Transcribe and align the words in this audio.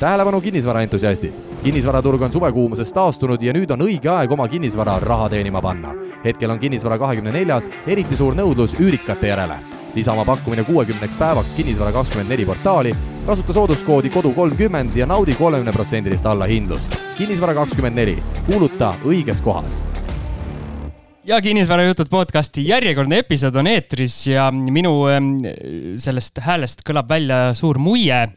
tähelepanu 0.00 0.40
kinnisvaraentusiastid! 0.40 1.32
kinnisvaraturg 1.62 2.22
on 2.22 2.32
suvekuumusest 2.32 2.94
taastunud 2.94 3.42
ja 3.42 3.52
nüüd 3.52 3.70
on 3.74 3.82
õige 3.82 4.10
aeg 4.12 4.30
oma 4.30 4.46
kinnisvara 4.48 4.98
raha 5.02 5.26
teenima 5.28 5.62
panna. 5.62 5.90
hetkel 6.24 6.50
on 6.50 6.58
kinnisvara 6.58 6.98
kahekümne 6.98 7.32
neljas 7.34 7.66
eriti 7.86 8.16
suur 8.16 8.36
nõudlus 8.38 8.76
üürikate 8.78 9.32
järele. 9.32 9.56
lisa 9.94 10.12
oma 10.12 10.24
pakkumine 10.24 10.64
kuuekümneks 10.64 11.16
päevaks 11.16 11.54
Kinnisvara 11.54 11.92
kakskümmend 11.92 12.30
neli 12.30 12.46
portaali, 12.46 12.94
kasuta 13.26 13.52
sooduskoodi 13.52 14.10
kodu 14.10 14.32
kolmkümmend 14.32 14.96
ja 14.96 15.06
naudi 15.06 15.34
kolmekümneprotsendilist 15.34 16.26
allahindlust. 16.26 16.96
kinnisvara 17.18 17.54
kakskümmend 17.54 17.96
neli, 17.96 18.22
kuuluta 18.46 18.94
õiges 19.04 19.42
kohas 19.42 19.80
ja 21.24 21.42
kinnisvarajutud 21.42 22.06
podcasti 22.10 22.68
järjekordne 22.68 23.18
episood 23.18 23.54
on 23.54 23.66
eetris 23.66 24.26
ja 24.26 24.50
minu 24.52 24.94
sellest 25.96 26.38
häälest 26.40 26.86
kõlab 26.86 27.10
välja 27.10 27.54
suur 27.54 27.78
muie, 27.78 28.28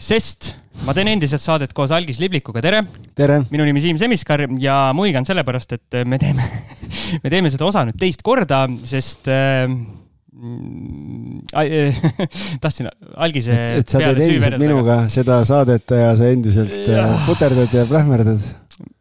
sest 0.00 0.54
ma 0.86 0.94
teen 0.96 1.10
endiselt 1.12 1.42
saadet 1.44 1.74
koos 1.76 1.92
Algis 1.92 2.18
Liblikuga, 2.22 2.62
tere! 2.64 2.82
tere! 3.16 3.40
minu 3.52 3.66
nimi 3.68 3.82
Siim 3.84 3.98
Semiskar 4.00 4.46
ja 4.60 4.78
muigan 4.96 5.26
sellepärast, 5.28 5.76
et 5.76 6.00
me 6.08 6.18
teeme 6.20 6.46
me 7.22 7.32
teeme 7.32 7.52
seda 7.52 7.68
osa 7.68 7.84
nüüd 7.88 8.00
teist 8.00 8.24
korda, 8.26 8.64
sest 8.88 9.28
äh, 9.28 9.68
tahtsin 12.62 12.86
algise. 13.16 13.56
et, 13.80 13.88
sa 13.90 13.98
teed 13.98 14.20
endiselt 14.22 14.58
minuga 14.62 15.02
seda 15.10 15.40
saadet 15.48 15.90
ja 15.90 16.12
sa 16.18 16.30
endiselt 16.30 16.86
ja. 16.86 17.08
Äh, 17.08 17.24
puterdad 17.26 17.74
ja 17.74 17.82
plähmerdad 17.88 18.38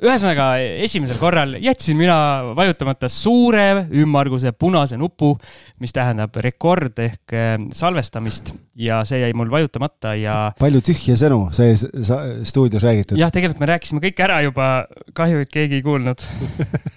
ühesõnaga, 0.03 0.45
esimesel 0.83 1.19
korral 1.19 1.53
jätsin 1.63 1.97
mina 1.99 2.17
vajutamata 2.57 3.07
suure 3.11 3.85
ümmarguse 4.01 4.51
punase 4.51 4.97
nupu, 4.99 5.31
mis 5.79 5.95
tähendab 5.95 6.35
rekord 6.43 6.99
ehk 7.03 7.35
eh, 7.35 7.53
salvestamist 7.75 8.51
ja 8.79 9.01
see 9.07 9.21
jäi 9.23 9.31
mul 9.37 9.51
vajutamata 9.53 10.15
ja. 10.19 10.35
palju 10.59 10.83
tühje 10.83 11.15
sõnu 11.19 11.45
sai 11.55 11.77
stuudios 11.77 12.83
räägitud? 12.83 13.19
jah, 13.19 13.31
tegelikult 13.31 13.63
me 13.63 13.71
rääkisime 13.71 14.03
kõik 14.03 14.19
ära 14.27 14.41
juba, 14.43 14.69
kahju, 15.15 15.45
et 15.45 15.53
keegi 15.53 15.79
ei 15.79 15.85
kuulnud 15.85 16.27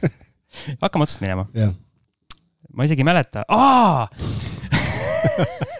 hakkame 0.82 1.06
otsast 1.06 1.22
minema. 1.22 1.46
Ma 2.76 2.88
isegi 2.88 3.04
ei 3.04 3.08
mäleta, 3.08 3.46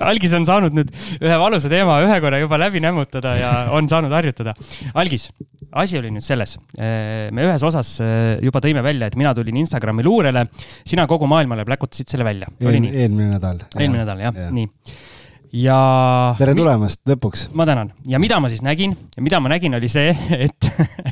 Algis 0.08 0.32
on 0.36 0.44
saanud 0.46 0.74
nüüd 0.76 0.90
ühe 1.22 1.36
valusa 1.40 1.70
teema 1.70 1.98
ühe 2.04 2.18
korra 2.22 2.38
juba 2.42 2.58
läbi 2.60 2.82
nämmutada 2.82 3.34
ja 3.38 3.50
on 3.76 3.88
saanud 3.90 4.12
harjutada. 4.14 4.54
Algis, 4.98 5.28
asi 5.82 5.98
oli 5.98 6.12
nüüd 6.14 6.26
selles, 6.26 6.56
me 6.78 7.46
ühes 7.48 7.64
osas 7.66 7.94
juba 8.42 8.62
tõime 8.64 8.84
välja, 8.86 9.10
et 9.10 9.18
mina 9.18 9.34
tulin 9.36 9.58
Instagrami 9.62 10.04
luurele, 10.06 10.46
sina 10.88 11.06
kogu 11.10 11.28
maailmale 11.30 11.66
pläkutasid 11.68 12.12
selle 12.12 12.26
välja. 12.28 12.50
Eel, 12.62 12.86
eelmine 12.92 13.32
nädal. 13.34 13.64
eelmine 13.78 14.04
nädal 14.04 14.22
jah 14.26 14.44
ja., 14.46 14.52
nii 14.54 14.70
ja. 15.52 15.80
tere 16.38 16.54
tulemast 16.58 17.02
lõpuks. 17.08 17.48
ma 17.56 17.66
tänan 17.68 17.92
ja 18.08 18.20
mida 18.22 18.40
ma 18.40 18.50
siis 18.52 18.62
nägin 18.64 18.94
ja 19.16 19.24
mida 19.24 19.40
ma 19.40 19.52
nägin, 19.52 19.74
oli 19.78 19.90
see, 19.92 20.14
et 20.46 20.70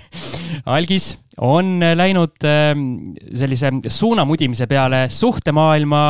Algis 0.76 1.12
on 1.40 1.78
läinud 1.80 2.48
eh, 2.48 2.72
sellise 3.42 3.72
suunamudimise 3.88 4.66
peale 4.70 5.06
suhtemaailma 5.12 6.04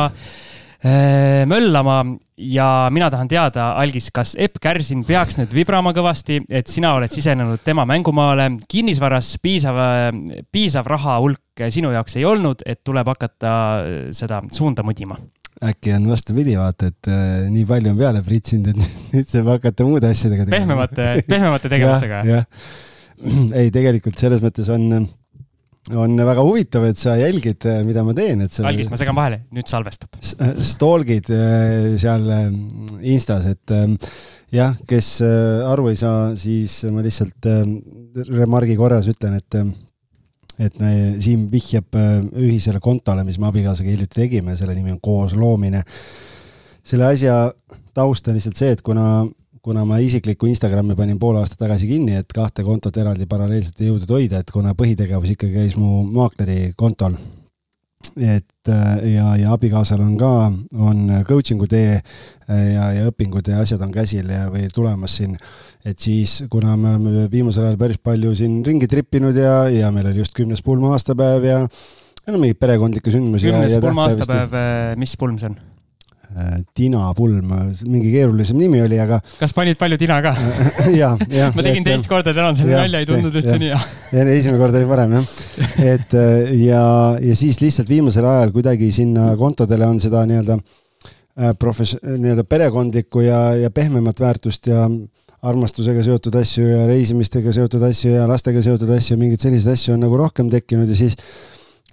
Äh, 0.81 1.45
möllama 1.45 2.05
ja 2.37 2.89
mina 2.89 3.09
tahan 3.13 3.27
teada, 3.29 3.67
Algis, 3.77 4.07
kas 4.09 4.31
Epp 4.33 4.57
Kärsin 4.57 5.03
peaks 5.05 5.37
nüüd 5.37 5.51
vibrama 5.53 5.91
kõvasti, 5.93 6.39
et 6.49 6.71
sina 6.73 6.95
oled 6.97 7.13
sisenenud 7.13 7.61
tema 7.61 7.85
mängumaale, 7.85 8.47
kinnisvaras 8.65 9.35
piisav, 9.43 9.77
piisav 10.49 10.89
raha 10.89 11.19
hulk 11.21 11.61
sinu 11.69 11.93
jaoks 11.93 12.17
ei 12.17 12.25
olnud, 12.25 12.65
et 12.65 12.81
tuleb 12.81 13.13
hakata 13.13 13.53
seda 14.09 14.41
suunda 14.49 14.81
mudima? 14.81 15.19
Äkki 15.61 15.93
on 15.95 16.07
vastupidi, 16.09 16.55
vaata, 16.57 16.89
et 16.91 17.09
äh, 17.11 17.47
nii 17.53 17.65
palju 17.69 17.93
on 17.93 17.99
peale 17.99 18.23
pritsinud, 18.25 18.71
et 18.73 18.95
nüüd 19.15 19.29
saab 19.29 19.51
hakata 19.55 19.87
muude 19.87 20.09
asjadega 20.09 20.47
tegema. 20.47 20.57
pehmemate, 20.57 21.09
pehmemate 21.29 21.71
tegevusega 21.75 22.23
ja,. 22.29 22.43
ei, 23.59 23.69
tegelikult 23.73 24.17
selles 24.17 24.41
mõttes 24.41 24.69
on 24.73 25.03
on 25.97 26.13
väga 26.25 26.43
huvitav, 26.45 26.85
et 26.91 26.99
sa 26.99 27.15
jälgid, 27.17 27.65
äh, 27.65 27.81
mida 27.85 28.03
ma 28.05 28.13
teen, 28.17 28.43
et 28.45 28.53
sa. 28.53 28.67
algis, 28.69 28.89
ma 28.91 28.99
segan 28.99 29.17
vahele, 29.17 29.41
nüüd 29.55 29.69
salvestab. 29.69 30.19
Äh, 30.37 30.53
stalgid 30.67 31.31
äh, 31.33 31.95
seal 32.01 32.27
Instas, 33.01 33.47
et 33.49 33.73
jah, 34.53 34.75
kes 34.87 35.13
aru 35.23 35.89
ei 35.89 35.97
saa, 35.97 36.33
siis 36.37 36.83
ma 36.93 37.01
lihtsalt 37.05 37.47
remargi 38.29 38.75
korras 38.77 39.09
ütlen, 39.09 39.39
et 39.41 39.57
et 40.61 40.79
me, 40.81 40.93
Siim 41.21 41.47
vihjab 41.51 41.97
ühisele 42.37 42.79
kontole, 42.83 43.25
mis 43.27 43.39
me 43.41 43.49
abikaasaga 43.49 43.89
hiljuti 43.89 44.19
tegime, 44.21 44.55
selle 44.59 44.75
nimi 44.77 44.93
on 44.93 45.01
koosloomine. 45.01 45.83
selle 46.83 47.05
asja 47.05 47.53
taust 47.93 48.27
on 48.27 48.37
lihtsalt 48.37 48.57
see, 48.57 48.71
et 48.75 48.81
kuna 48.81 49.25
kuna 49.61 49.83
ma 49.85 49.99
isiklikku 50.01 50.47
Instagrami 50.49 50.95
panin 50.97 51.19
pool 51.21 51.37
aastat 51.37 51.59
tagasi 51.61 51.89
kinni, 51.89 52.15
et 52.17 52.33
kahte 52.33 52.65
kontot 52.65 52.95
eraldi 52.97 53.27
paralleelselt 53.29 53.81
ei 53.81 53.91
jõudnud 53.91 54.15
hoida, 54.15 54.41
et 54.41 54.49
kuna 54.53 54.73
põhitegevus 54.77 55.35
ikkagi 55.35 55.53
käis 55.53 55.77
mu 55.77 56.01
maakleri 56.09 56.73
kontol. 56.77 57.17
Et 58.17 58.69
äh, 58.69 59.13
ja, 59.13 59.31
ja 59.39 59.55
abikaasal 59.55 60.01
on 60.03 60.17
ka, 60.19 60.31
on 60.77 61.01
coaching'u 61.27 61.67
tee 61.71 61.97
äh, 61.97 62.03
ja, 62.73 62.91
ja 62.97 63.07
õpingud 63.09 63.47
ja 63.51 63.61
asjad 63.63 63.81
on 63.85 63.93
käsil 63.95 64.29
ja, 64.31 64.45
või 64.51 64.67
tulemas 64.73 65.17
siin. 65.21 65.37
et 65.85 65.99
siis, 65.99 66.43
kuna 66.51 66.75
me 66.77 66.95
oleme 66.95 67.25
viimasel 67.31 67.65
ajal 67.69 67.79
päris 67.81 68.01
palju 68.03 68.35
siin 68.37 68.61
ringi 68.65 68.89
trippinud 68.91 69.37
ja, 69.37 69.65
ja 69.71 69.91
meil 69.91 70.11
oli 70.11 70.23
just 70.23 70.35
kümnes 70.37 70.61
pulma 70.65 70.93
aastapäev 70.97 71.47
ja 71.47 71.59
no 71.65 72.37
mingeid 72.37 72.59
perekondlikke 72.61 73.13
sündmusi. 73.13 73.49
kümnes 73.49 73.77
pulma 73.81 74.09
aastapäev, 74.09 74.55
äh, 74.55 74.95
mis 74.99 75.17
pulm 75.17 75.39
see 75.41 75.51
on? 75.51 75.59
Äh, 76.31 76.61
tinapulm, 76.71 77.49
mingi 77.91 78.07
keerulisem 78.13 78.55
nimi 78.55 78.79
oli, 78.79 78.95
aga. 79.03 79.17
kas 79.35 79.51
panid 79.51 79.75
palju 79.75 79.97
tina 79.99 80.21
ka 80.23 80.31
ja, 81.01 81.09
ja. 81.27 81.49
ma 81.51 81.63
tegin 81.65 81.83
teist 81.83 82.07
korda 82.07 82.31
täna 82.31 82.53
selle 82.55 82.77
nalja, 82.77 83.01
ei 83.03 83.07
tundnud 83.09 83.35
üldse 83.35 83.57
nii 83.59 83.71
hea. 83.73 83.79
esimene 84.37 84.59
kord 84.61 84.77
oli 84.79 84.87
parem 84.87 85.17
jah. 85.17 85.33
et 85.83 86.13
äh, 86.15 86.53
ja, 86.61 86.83
ja 87.19 87.33
siis 87.35 87.59
lihtsalt 87.59 87.91
viimasel 87.91 88.23
ajal 88.23 88.53
kuidagi 88.55 88.87
sinna 88.95 89.33
kontodele 89.35 89.89
on 89.91 89.99
seda 89.99 90.21
nii-öelda 90.29 90.55
äh, 90.55 91.51
profes-, 91.59 91.97
nii-öelda 91.99 92.45
perekondlikku 92.47 93.25
ja, 93.25 93.41
ja 93.59 93.71
pehmemat 93.75 94.23
väärtust 94.23 94.69
ja 94.71 94.85
armastusega 95.51 96.05
seotud 96.05 96.37
asju 96.39 96.63
ja 96.69 96.85
reisimistega 96.87 97.51
seotud 97.57 97.83
asju 97.89 98.13
ja 98.13 98.29
lastega 98.29 98.63
seotud 98.63 98.93
asju, 98.95 99.17
mingeid 99.19 99.43
selliseid 99.43 99.75
asju 99.75 99.97
on 99.97 100.05
nagu 100.05 100.21
rohkem 100.21 100.47
tekkinud 100.53 100.87
ja 100.87 100.95
siis 100.95 101.19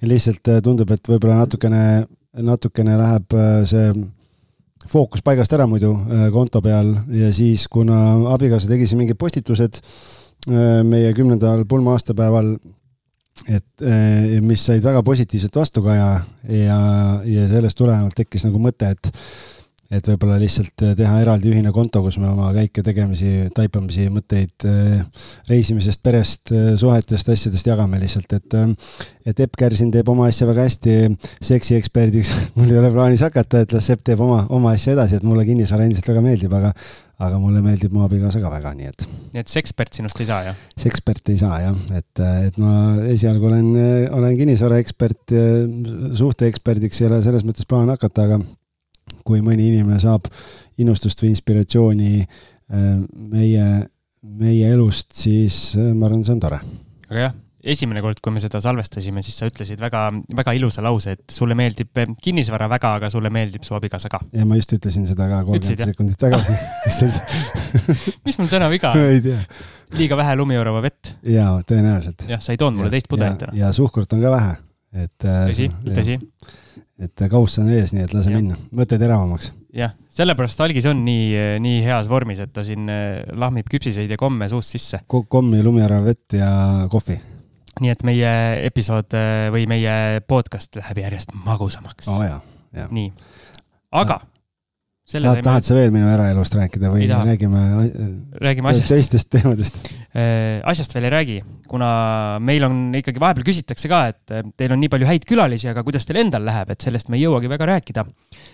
lihtsalt 0.07 0.47
tundub, 0.63 0.95
et 0.95 1.11
võib-olla 1.11 1.41
natukene, 1.41 1.83
natukene 2.39 2.95
läheb 3.03 3.37
see 3.67 3.91
fookus 4.91 5.23
paigast 5.25 5.53
ära 5.57 5.67
muidu 5.71 5.93
äh, 5.95 6.29
konto 6.35 6.63
peal. 6.65 6.95
Ja 7.15 7.33
siis, 7.35 7.67
kuna 7.73 7.99
abikaasa 8.35 8.71
tegi 8.71 8.89
siin 8.89 9.03
mingid 9.03 9.19
postitused 9.21 9.81
äh, 9.81 10.81
meie 10.87 11.13
kümnendal 11.17 11.65
pulma 11.69 11.97
aastapäeval, 11.97 12.55
et 13.47 13.85
äh, 13.87 14.39
mis 14.45 14.65
said 14.67 14.85
väga 14.85 15.03
positiivset 15.07 15.61
vastukaja 15.61 16.09
ja, 16.49 16.81
ja 17.25 17.47
sellest 17.51 17.79
tulenevalt 17.79 18.17
tekkis 18.19 18.49
nagu 18.49 18.61
mõte, 18.63 18.91
et 18.97 19.13
et 19.89 20.09
võib-olla 20.11 20.37
lihtsalt 20.41 20.85
äh, 20.85 20.93
teha 20.97 21.21
eraldi 21.23 21.49
ühine 21.49 21.73
konto, 21.73 22.03
kus 22.05 22.19
me 22.21 22.29
oma 22.29 22.51
käike, 22.57 22.83
tegemisi, 22.85 23.49
taipamisi, 23.57 24.09
mõtteid 24.13 24.67
äh, 24.69 25.25
reisimisest, 25.49 26.03
perest, 26.05 26.53
äh, 26.53 26.75
suhetest, 26.81 27.31
asjadest 27.33 27.71
jagame 27.71 28.01
lihtsalt, 28.03 28.37
et 28.37 28.59
et 29.29 29.41
Epp 29.45 29.57
Kärsin 29.61 29.91
teeb 29.93 30.09
oma 30.09 30.29
asja 30.29 30.47
väga 30.49 30.65
hästi 30.65 30.95
seksieksperdiks 31.45 32.33
mul 32.59 32.71
ei 32.73 32.81
ole 32.81 32.93
plaanis 32.93 33.25
hakata, 33.25 33.65
et 33.65 33.73
las 33.77 33.89
Epp 33.95 34.05
teeb 34.05 34.21
oma, 34.25 34.43
oma 34.53 34.75
asja 34.77 34.93
edasi, 34.97 35.19
et 35.19 35.27
mulle 35.27 35.47
kinnisvara 35.49 35.89
endiselt 35.89 36.13
väga 36.13 36.25
meeldib, 36.25 36.53
aga 36.61 36.75
aga 37.19 37.41
mulle 37.43 37.59
meeldib 37.65 37.91
mu 37.97 38.05
abikaasa 38.05 38.39
ka 38.39 38.53
väga, 38.53 38.75
nii 38.79 38.93
et. 38.93 39.09
nii 39.33 39.41
et 39.41 39.51
sekspert 39.51 39.97
sinust 39.97 40.21
ei 40.21 40.29
saa, 40.29 40.43
jah? 40.51 40.61
sekspert 40.79 41.33
ei 41.33 41.41
saa 41.41 41.57
jah, 41.65 41.81
et, 41.97 42.23
et 42.45 42.61
ma 42.61 42.77
esialgu 43.09 43.49
olen, 43.49 43.73
olen 44.21 44.37
kinnisvaraekspert, 44.39 45.35
suhteeksperdiks 46.21 47.03
ei 47.03 47.09
ole 47.09 47.25
selles 47.25 47.49
mõttes 47.49 47.67
plaan 47.67 47.91
hakata, 47.91 48.29
aga 48.29 48.39
kui 49.29 49.43
mõni 49.45 49.69
inimene 49.73 50.01
saab 50.03 50.31
innustust 50.81 51.21
või 51.25 51.35
inspiratsiooni 51.35 52.15
äh, 52.23 52.87
meie, 53.35 53.67
meie 54.23 54.73
elust, 54.73 55.13
siis 55.19 55.77
äh, 55.77 55.93
ma 55.93 56.09
arvan, 56.09 56.25
see 56.27 56.37
on 56.37 56.43
tore. 56.43 56.63
aga 57.09 57.23
jah, 57.27 57.37
esimene 57.75 58.03
kord, 58.05 58.21
kui 58.23 58.33
me 58.35 58.43
seda 58.43 58.61
salvestasime, 58.63 59.23
siis 59.27 59.39
sa 59.41 59.49
ütlesid 59.51 59.81
väga, 59.83 60.05
väga 60.39 60.55
ilusa 60.57 60.85
lause, 60.85 61.17
et 61.19 61.35
sulle 61.35 61.57
meeldib 61.59 62.01
äh, 62.01 62.13
kinnisvara 62.23 62.69
väga, 62.71 62.95
aga 63.01 63.11
sulle 63.13 63.33
meeldib 63.35 63.67
su 63.67 63.77
abikaasa 63.79 64.11
ka. 64.13 64.23
ja 64.37 64.47
ma 64.49 64.59
just 64.61 64.77
ütlesin 64.79 65.09
seda 65.09 65.29
ka 65.31 65.43
kolmkümmend 65.49 65.93
sekundit 65.93 66.23
tagasi 66.23 66.57
mis 68.29 68.39
mul 68.41 68.53
täna 68.53 68.71
viga 68.73 68.95
on? 68.95 69.43
liiga 69.99 70.21
vähe 70.21 70.39
lumiorava 70.39 70.85
vett. 70.85 71.15
jaa, 71.27 71.59
tõenäoliselt. 71.69 72.29
jah, 72.31 72.43
sa 72.45 72.55
ei 72.55 72.61
toonud 72.61 72.83
mulle 72.83 72.95
teist 72.95 73.11
pudelit 73.11 73.43
täna. 73.43 73.59
ja 73.59 73.75
suhkrut 73.77 74.17
on 74.17 74.25
ka 74.25 74.33
vähe, 74.39 74.57
et. 75.05 75.19
tõsi, 75.27 75.69
tõsi 75.91 76.21
et 76.99 77.25
kauss 77.31 77.61
on 77.63 77.71
ees, 77.71 77.93
nii 77.95 78.05
et 78.07 78.15
lase 78.15 78.33
ja. 78.33 78.39
minna, 78.41 78.59
mõte 78.75 78.99
teravamaks. 79.01 79.53
jah, 79.77 79.95
sellepärast 80.13 80.63
Algis 80.65 80.89
on 80.91 81.05
nii, 81.07 81.59
nii 81.63 81.83
heas 81.87 82.11
vormis, 82.11 82.41
et 82.43 82.53
ta 82.55 82.65
siin 82.67 82.89
eh, 82.93 83.21
lahmib 83.39 83.69
küpsiseid 83.71 84.11
ja 84.11 84.19
komme 84.21 84.49
suust 84.51 84.75
sisse 84.75 85.03
Ko. 85.07 85.23
kommi, 85.31 85.63
lumiärav 85.65 86.09
vett 86.09 86.39
ja 86.39 86.51
kohvi. 86.91 87.19
nii 87.81 87.95
et 87.95 88.03
meie 88.07 88.33
episood 88.67 89.15
eh, 89.19 89.47
või 89.55 89.69
meie 89.71 90.25
podcast 90.27 90.81
läheb 90.81 91.05
järjest 91.05 91.35
magusamaks 91.45 92.11
oh,. 92.11 92.25
nii, 92.91 93.13
aga 93.95 94.21
tahad, 95.09 95.41
tahad 95.45 95.67
sa 95.67 95.77
veel 95.77 95.93
minu 95.95 96.09
eraelust 96.13 96.57
rääkida 96.59 96.91
või 96.93 97.07
räägime, 97.11 97.63
räägime 98.45 98.73
asjast. 98.73 98.93
teistest 98.93 99.31
teemadest? 99.33 99.79
asjast 100.69 100.97
veel 100.97 101.09
ei 101.09 101.13
räägi, 101.15 101.37
kuna 101.69 101.91
meil 102.45 102.67
on 102.67 102.81
ikkagi 102.99 103.23
vahepeal 103.23 103.47
küsitakse 103.47 103.91
ka, 103.91 104.03
et 104.13 104.35
teil 104.59 104.75
on 104.75 104.83
nii 104.83 104.91
palju 104.93 105.09
häid 105.09 105.29
külalisi, 105.29 105.71
aga 105.71 105.85
kuidas 105.87 106.09
teil 106.09 106.21
endal 106.25 106.45
läheb, 106.49 106.75
et 106.75 106.85
sellest 106.85 107.13
me 107.13 107.21
ei 107.21 107.25
jõuagi 107.25 107.51
väga 107.53 107.71
rääkida. 107.73 108.05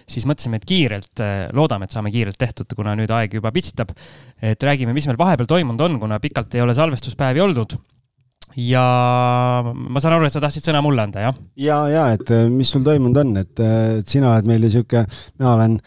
siis 0.06 0.28
mõtlesime, 0.30 0.60
et 0.60 0.68
kiirelt, 0.68 1.24
loodame, 1.56 1.88
et 1.88 1.96
saame 1.96 2.12
kiirelt 2.14 2.38
tehtud, 2.38 2.70
kuna 2.76 2.94
nüüd 2.98 3.10
aeg 3.10 3.34
juba 3.40 3.52
pitsitab. 3.54 3.90
et 4.42 4.62
räägime, 4.62 4.94
mis 4.94 5.08
meil 5.10 5.18
vahepeal 5.18 5.50
toimunud 5.50 5.80
on, 5.88 5.98
kuna 6.06 6.20
pikalt 6.20 6.54
ei 6.54 6.62
ole 6.62 6.74
salvestuspäevi 6.74 7.40
olnud 7.40 7.78
ja 8.60 8.84
ma 9.64 10.02
saan 10.02 10.18
aru, 10.18 10.28
et 10.28 10.34
sa 10.34 10.42
tahtsid 10.42 10.68
sõna 10.68 10.82
mulle 10.84 11.04
anda, 11.04 11.28
jah? 11.28 11.38
ja, 11.58 11.78
ja 11.90 12.06
et 12.14 12.30
äh, 12.34 12.46
mis 12.52 12.70
sul 12.70 12.84
toimunud 12.86 13.20
on, 13.24 13.36
et, 13.42 13.54
äh, 13.62 14.00
sina 14.08 14.34
oled 14.34 14.48
meil 14.48 14.66
sihuke, 14.70 15.04
mina 15.38 15.54
olen 15.56 15.78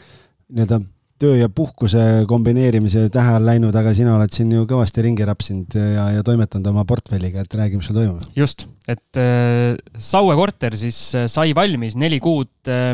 nii-öelda 0.53 0.81
töö 1.17 1.33
ja 1.37 1.47
puhkuse 1.49 2.01
kombineerimise 2.29 3.07
tähe 3.13 3.31
all 3.39 3.47
läinud, 3.47 3.75
aga 3.77 3.93
sina 3.97 4.13
oled 4.13 4.33
siin 4.33 4.51
ju 4.53 4.67
kõvasti 4.69 5.01
ringi 5.01 5.25
rapsinud 5.25 5.73
ja, 5.77 6.03
ja 6.13 6.25
toimetanud 6.25 6.69
oma 6.69 6.83
portfelliga, 6.87 7.41
et 7.41 7.55
räägi, 7.57 7.79
mis 7.79 7.89
sul 7.89 7.97
toimub. 7.97 8.21
just, 8.37 8.67
et 8.85 9.17
äh, 9.21 9.73
Saue 9.97 10.35
korter 10.37 10.77
siis 10.77 10.99
äh, 11.17 11.25
sai 11.31 11.55
valmis 11.57 11.97
neli 11.97 12.19
kuud 12.21 12.69
äh, 12.69 12.93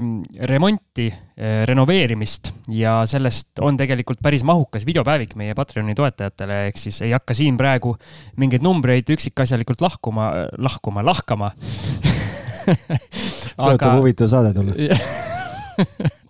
remonti 0.53 1.09
äh,, 1.11 1.65
renoveerimist 1.67 2.53
ja 2.71 3.01
sellest 3.09 3.59
on 3.63 3.77
tegelikult 3.79 4.23
päris 4.23 4.47
mahukas 4.47 4.87
videopäevik 4.87 5.35
meie 5.39 5.55
Patreoni 5.57 5.95
toetajatele, 5.99 6.63
ehk 6.71 6.79
siis 6.79 7.03
ei 7.03 7.11
hakka 7.15 7.35
siin 7.35 7.59
praegu 7.59 7.97
mingeid 8.39 8.63
numbreid 8.63 9.11
üksikasjalikult 9.17 9.83
lahkuma, 9.83 10.31
lahkuma, 10.63 11.03
lahkama. 11.11 11.51
Tõotab 13.59 13.99
huvitav 13.99 14.31
saade 14.31 14.55
tulla 14.55 14.71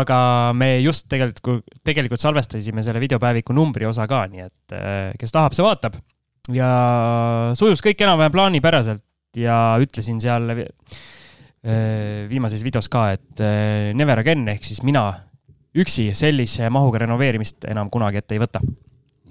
aga 0.00 0.18
me 0.56 0.78
just 0.80 1.08
tegelikult, 1.10 1.66
tegelikult 1.84 2.22
salvestasime 2.22 2.84
selle 2.84 3.02
videopäeviku 3.02 3.56
numbri 3.56 3.88
osa 3.88 4.08
ka, 4.10 4.24
nii 4.30 4.44
et 4.46 4.76
äh, 4.76 5.12
kes 5.20 5.34
tahab, 5.34 5.56
see 5.56 5.66
vaatab. 5.66 5.98
ja 6.54 6.70
sujus 7.58 7.84
kõik 7.84 8.00
enam-vähem 8.06 8.34
plaanipäraselt 8.34 9.04
ja 9.36 9.76
ütlesin 9.82 10.20
seal 10.22 10.48
äh, 10.54 10.66
viimases 12.30 12.64
videos 12.64 12.88
ka, 12.92 13.10
et 13.18 13.44
äh, 13.44 13.94
never 13.96 14.24
again 14.24 14.46
ehk 14.48 14.64
siis 14.64 14.82
mina 14.86 15.10
üksi 15.78 16.10
sellise 16.16 16.70
mahuga 16.72 17.04
renoveerimist 17.04 17.68
enam 17.68 17.90
kunagi 17.92 18.22
ette 18.22 18.36
ei 18.38 18.42
võta 18.42 18.62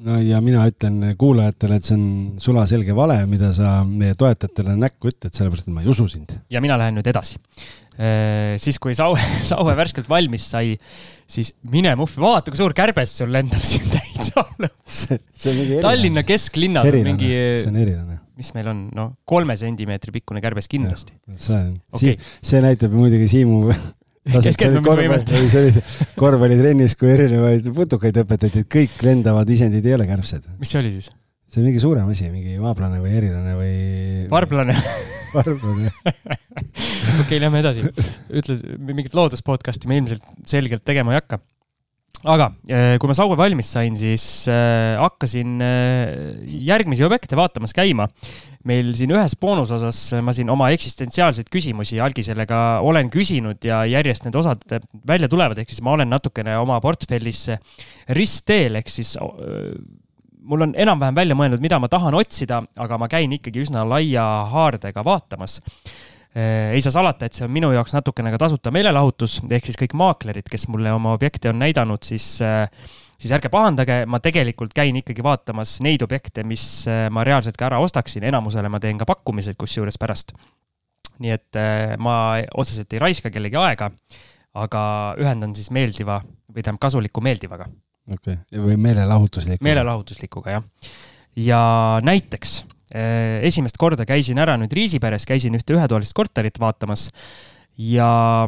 no 0.06 0.20
ja 0.22 0.40
mina 0.44 0.66
ütlen 0.70 1.02
kuulajatele, 1.20 1.80
et 1.80 1.88
see 1.88 1.98
on 1.98 2.06
sulaselge 2.42 2.96
vale, 2.98 3.18
mida 3.30 3.52
sa 3.56 3.80
meie 3.88 4.18
toetajatele 4.20 4.78
näkku 4.80 5.12
ütled, 5.12 5.34
sellepärast 5.34 5.70
et 5.70 5.76
ma 5.76 5.84
ei 5.84 5.92
usu 5.92 6.08
sind. 6.12 6.36
ja 6.54 6.62
mina 6.64 6.78
lähen 6.80 6.98
nüüd 7.00 7.10
edasi. 7.10 7.40
Äh, 7.98 8.60
siis, 8.62 8.78
kui 8.78 8.94
Saue, 8.98 9.18
Saue 9.52 9.74
värskelt 9.78 10.10
valmis 10.10 10.46
sai, 10.52 10.76
siis 11.30 11.54
mine 11.72 11.96
muhvi, 11.98 12.22
vaata, 12.22 12.54
kui 12.54 12.60
suur 12.60 12.76
kärbes 12.78 13.16
sul 13.22 13.34
lendab 13.34 13.64
siin 13.66 13.90
täitsa 13.96 14.44
alla. 14.44 14.70
Tallinna 15.82 16.26
kesklinnas 16.28 16.90
on 16.92 17.00
mingi. 17.12 17.34
see 17.64 17.72
on 17.72 17.82
eriline. 17.82 18.20
mis 18.38 18.54
meil 18.54 18.70
on, 18.70 18.84
no 18.94 19.08
kolme 19.26 19.58
sentimeetri 19.58 20.14
pikkune 20.20 20.44
kärbes 20.46 20.70
kindlasti. 20.70 21.18
see 21.36 21.58
on 21.58 21.72
okay., 21.90 22.18
see 22.46 22.62
näitab 22.62 22.94
muidugi 22.94 23.30
Siimu 23.34 23.64
keskendumisvõimet. 24.48 25.32
ei, 25.38 25.50
see 25.52 25.64
oli 25.66 25.86
korvpallitrennis, 26.22 26.98
kui 27.00 27.12
erinevaid 27.14 27.70
putukaid 27.76 28.22
õpetati, 28.24 28.66
et 28.66 28.72
kõik 28.72 28.98
lendavad 29.06 29.50
isendid 29.54 29.86
ei 29.88 29.98
ole 29.98 30.08
kärbsed. 30.10 30.48
mis 30.62 30.74
see 30.74 30.82
oli 30.82 30.94
siis? 30.98 31.12
see 31.48 31.62
on 31.62 31.70
mingi 31.70 31.82
suurem 31.84 32.10
asi, 32.12 32.30
mingi 32.32 32.58
vaablane 32.62 33.00
või 33.04 33.14
erilane 33.20 33.54
või. 33.58 33.76
varblane 34.32 34.76
varblane 35.36 35.92
okei 37.24 37.40
lähme 37.44 37.62
edasi. 37.64 37.86
ütles, 38.30 38.64
mingit 38.78 39.16
looduspodcast'i 39.18 39.90
me 39.90 40.02
ilmselt 40.02 40.26
selgelt 40.48 40.86
tegema 40.88 41.16
ei 41.16 41.22
hakka. 41.22 41.42
Aga 42.26 42.48
eh, 42.66 42.96
kui 42.98 43.10
ma 43.10 43.16
Saue 43.18 43.38
valmis 43.38 43.70
sain, 43.76 43.96
siis 43.98 44.48
äh, 44.50 44.96
hakkasin 44.98 45.62
äh, 45.62 46.48
järgmisi 46.66 47.06
objekte 47.06 47.38
vaatamas 47.38 47.76
käima. 47.78 48.08
meil 48.68 48.90
siin 48.98 49.14
ühes 49.14 49.38
boonusosas 49.40 50.00
ma 50.26 50.34
siin 50.36 50.50
oma 50.52 50.68
eksistentsiaalseid 50.76 51.48
küsimusi 51.54 52.02
algisele 52.04 52.44
ka 52.50 52.82
olen 52.84 53.08
küsinud 53.14 53.64
ja 53.64 53.86
järjest 53.88 54.26
need 54.26 54.36
osad 54.36 54.66
välja 55.08 55.30
tulevad, 55.32 55.62
ehk 55.62 55.70
siis 55.72 55.80
ma 55.86 55.94
olen 55.96 56.10
natukene 56.12 56.58
oma 56.60 56.82
portfellis 56.84 57.46
ristteel, 58.18 58.76
ehk 58.82 58.92
siis 58.92 59.14
äh, 59.22 59.72
mul 60.48 60.68
on 60.68 60.76
enam-vähem 60.80 61.16
välja 61.16 61.38
mõelnud, 61.38 61.62
mida 61.64 61.80
ma 61.80 61.90
tahan 61.92 62.16
otsida, 62.18 62.62
aga 62.80 63.00
ma 63.00 63.10
käin 63.12 63.34
ikkagi 63.36 63.64
üsna 63.66 63.84
laia 63.88 64.26
haardega 64.52 65.04
vaatamas. 65.06 65.60
Äh, 66.38 66.74
ei 66.76 66.82
saa 66.86 66.94
salata, 66.94 67.26
et 67.26 67.34
see 67.34 67.48
on 67.48 67.54
minu 67.54 67.72
jaoks 67.74 67.96
natukene 67.96 68.30
ka 68.30 68.38
tasuta 68.44 68.70
meelelahutus, 68.76 69.40
ehk 69.50 69.66
siis 69.66 69.80
kõik 69.80 69.96
maaklerid, 69.98 70.46
kes 70.52 70.68
mulle 70.70 70.92
oma 70.94 71.16
objekte 71.16 71.50
on 71.50 71.58
näidanud, 71.58 72.04
siis, 72.06 72.28
äh, 72.46 72.68
siis 73.18 73.34
ärge 73.34 73.50
pahandage, 73.50 74.04
ma 74.06 74.20
tegelikult 74.22 74.76
käin 74.78 75.00
ikkagi 75.02 75.26
vaatamas 75.26 75.80
neid 75.82 76.06
objekte, 76.06 76.46
mis 76.46 76.68
äh, 76.92 77.08
ma 77.10 77.26
reaalselt 77.26 77.58
ka 77.58 77.72
ära 77.72 77.82
ostaksin, 77.82 78.28
enamusele 78.30 78.70
ma 78.70 78.82
teen 78.84 79.02
ka 79.02 79.08
pakkumised 79.10 79.58
kusjuures 79.58 79.98
pärast. 79.98 80.36
nii 81.18 81.32
et 81.34 81.58
ma 81.98 82.14
otseselt 82.62 82.92
ei 82.94 83.00
raiska 83.02 83.32
kellegi 83.34 83.58
aega, 83.58 83.88
aga 84.62 84.82
ühendan 85.18 85.56
siis 85.58 85.72
meeldiva 85.74 86.20
või 86.22 86.62
tähendab 86.62 86.84
kasuliku 86.84 87.24
meeldivaga 87.26 87.66
okei 87.66 88.36
okay., 88.36 88.62
või 88.62 88.78
meelelahutuslikuga? 88.78 89.66
meelelahutuslikuga, 89.66 90.60
jah. 90.60 90.92
ja 91.42 91.62
näiteks 92.06 92.60
esimest 92.88 93.78
korda 93.78 94.06
käisin 94.08 94.40
ära 94.40 94.56
nüüd 94.60 94.72
Riisiperes, 94.72 95.26
käisin 95.28 95.58
ühte 95.58 95.76
ühetoalist 95.76 96.16
korterit 96.16 96.60
vaatamas 96.60 97.10
ja 97.78 98.48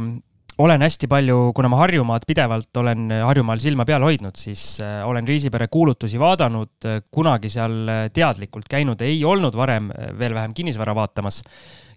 olen 0.59 0.83
hästi 0.83 1.07
palju, 1.12 1.51
kuna 1.56 1.71
ma 1.71 1.81
Harjumaad 1.81 2.24
pidevalt 2.27 2.80
olen 2.81 3.12
Harjumaal 3.24 3.59
silma 3.63 3.86
peal 3.88 4.03
hoidnud, 4.03 4.39
siis 4.39 4.80
eh, 4.83 5.01
olen 5.07 5.27
Riisipere 5.27 5.68
kuulutusi 5.71 6.19
vaadanud, 6.19 6.88
kunagi 7.12 7.51
seal 7.51 8.09
teadlikult 8.15 8.71
käinud 8.71 9.03
ei 9.03 9.19
olnud 9.27 9.56
varem, 9.59 9.91
veel 10.19 10.36
vähem 10.36 10.56
kinnisvara 10.56 10.95
vaatamas 10.95 11.44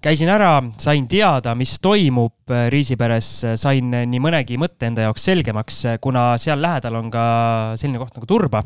käisin 0.02 0.30
ära, 0.32 0.56
sain 0.82 1.06
teada, 1.10 1.54
mis 1.58 1.76
toimub 1.82 2.50
äh, 2.50 2.66
Riisiperes, 2.72 3.30
sain 3.60 3.92
nii 3.92 4.20
mõnegi 4.22 4.58
mõtte 4.60 4.88
enda 4.90 5.06
jaoks 5.06 5.28
selgemaks, 5.30 5.80
kuna 6.02 6.32
seal 6.42 6.62
lähedal 6.62 6.98
on 6.98 7.10
ka 7.12 7.24
selline 7.78 8.02
koht 8.02 8.18
nagu 8.18 8.28
Turba. 8.28 8.64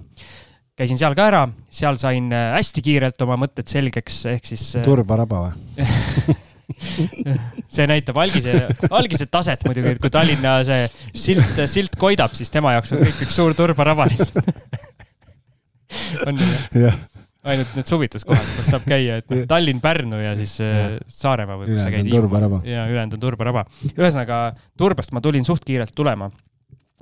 Käisin 0.76 0.99
seal 1.00 1.14
ka 1.17 1.28
ära, 1.31 1.44
seal 1.73 1.99
sain 2.00 2.28
äh, 2.34 2.50
hästi 2.56 2.84
kiirelt 2.84 3.23
oma 3.26 3.38
mõtted 3.40 3.69
selgeks, 3.70 4.25
ehk 4.34 4.50
siis. 4.52 4.69
Äh, 4.81 4.84
Turba 4.87 5.20
raba 5.23 5.46
või 5.46 6.37
see 7.76 7.87
näitab 7.87 8.19
algise, 8.19 8.56
algise 8.90 9.28
taset 9.31 9.62
muidugi, 9.69 9.94
et 9.94 10.00
kui 10.02 10.11
Tallinna 10.12 10.58
see 10.67 10.88
silt, 11.14 11.61
silt 11.70 11.94
koidab, 12.00 12.34
siis 12.37 12.50
tema 12.52 12.75
jaoks 12.75 12.93
on 12.93 13.05
kõik 13.05 13.20
üks 13.26 13.37
suur 13.38 13.55
turbaraba 13.56 14.08
lihtsalt 14.11 14.50
on 16.26 16.34
nii? 16.40 16.56
jah 16.82 16.99
ainult 17.47 17.76
need 17.78 17.87
suvituskohad, 17.87 18.49
kus 18.59 18.71
saab 18.73 18.87
käia, 18.88 19.21
et 19.21 19.47
Tallinn, 19.49 19.80
Pärnu 19.83 20.18
ja 20.18 20.35
siis 20.38 20.56
ja. 20.61 20.73
Äh, 20.73 20.97
Saaremaa 21.06 21.61
või 21.61 21.73
kus 21.73 21.85
sa 21.85 21.92
käid. 21.95 22.11
ja 22.11 22.87
ülejäänud 22.90 23.16
on 23.18 23.23
Turbaraba. 23.23 23.64
ühesõnaga 23.92 24.40
Turbast 24.78 25.14
ma 25.14 25.23
tulin 25.25 25.47
suht 25.47 25.64
kiirelt 25.66 25.95
tulema. 25.97 26.30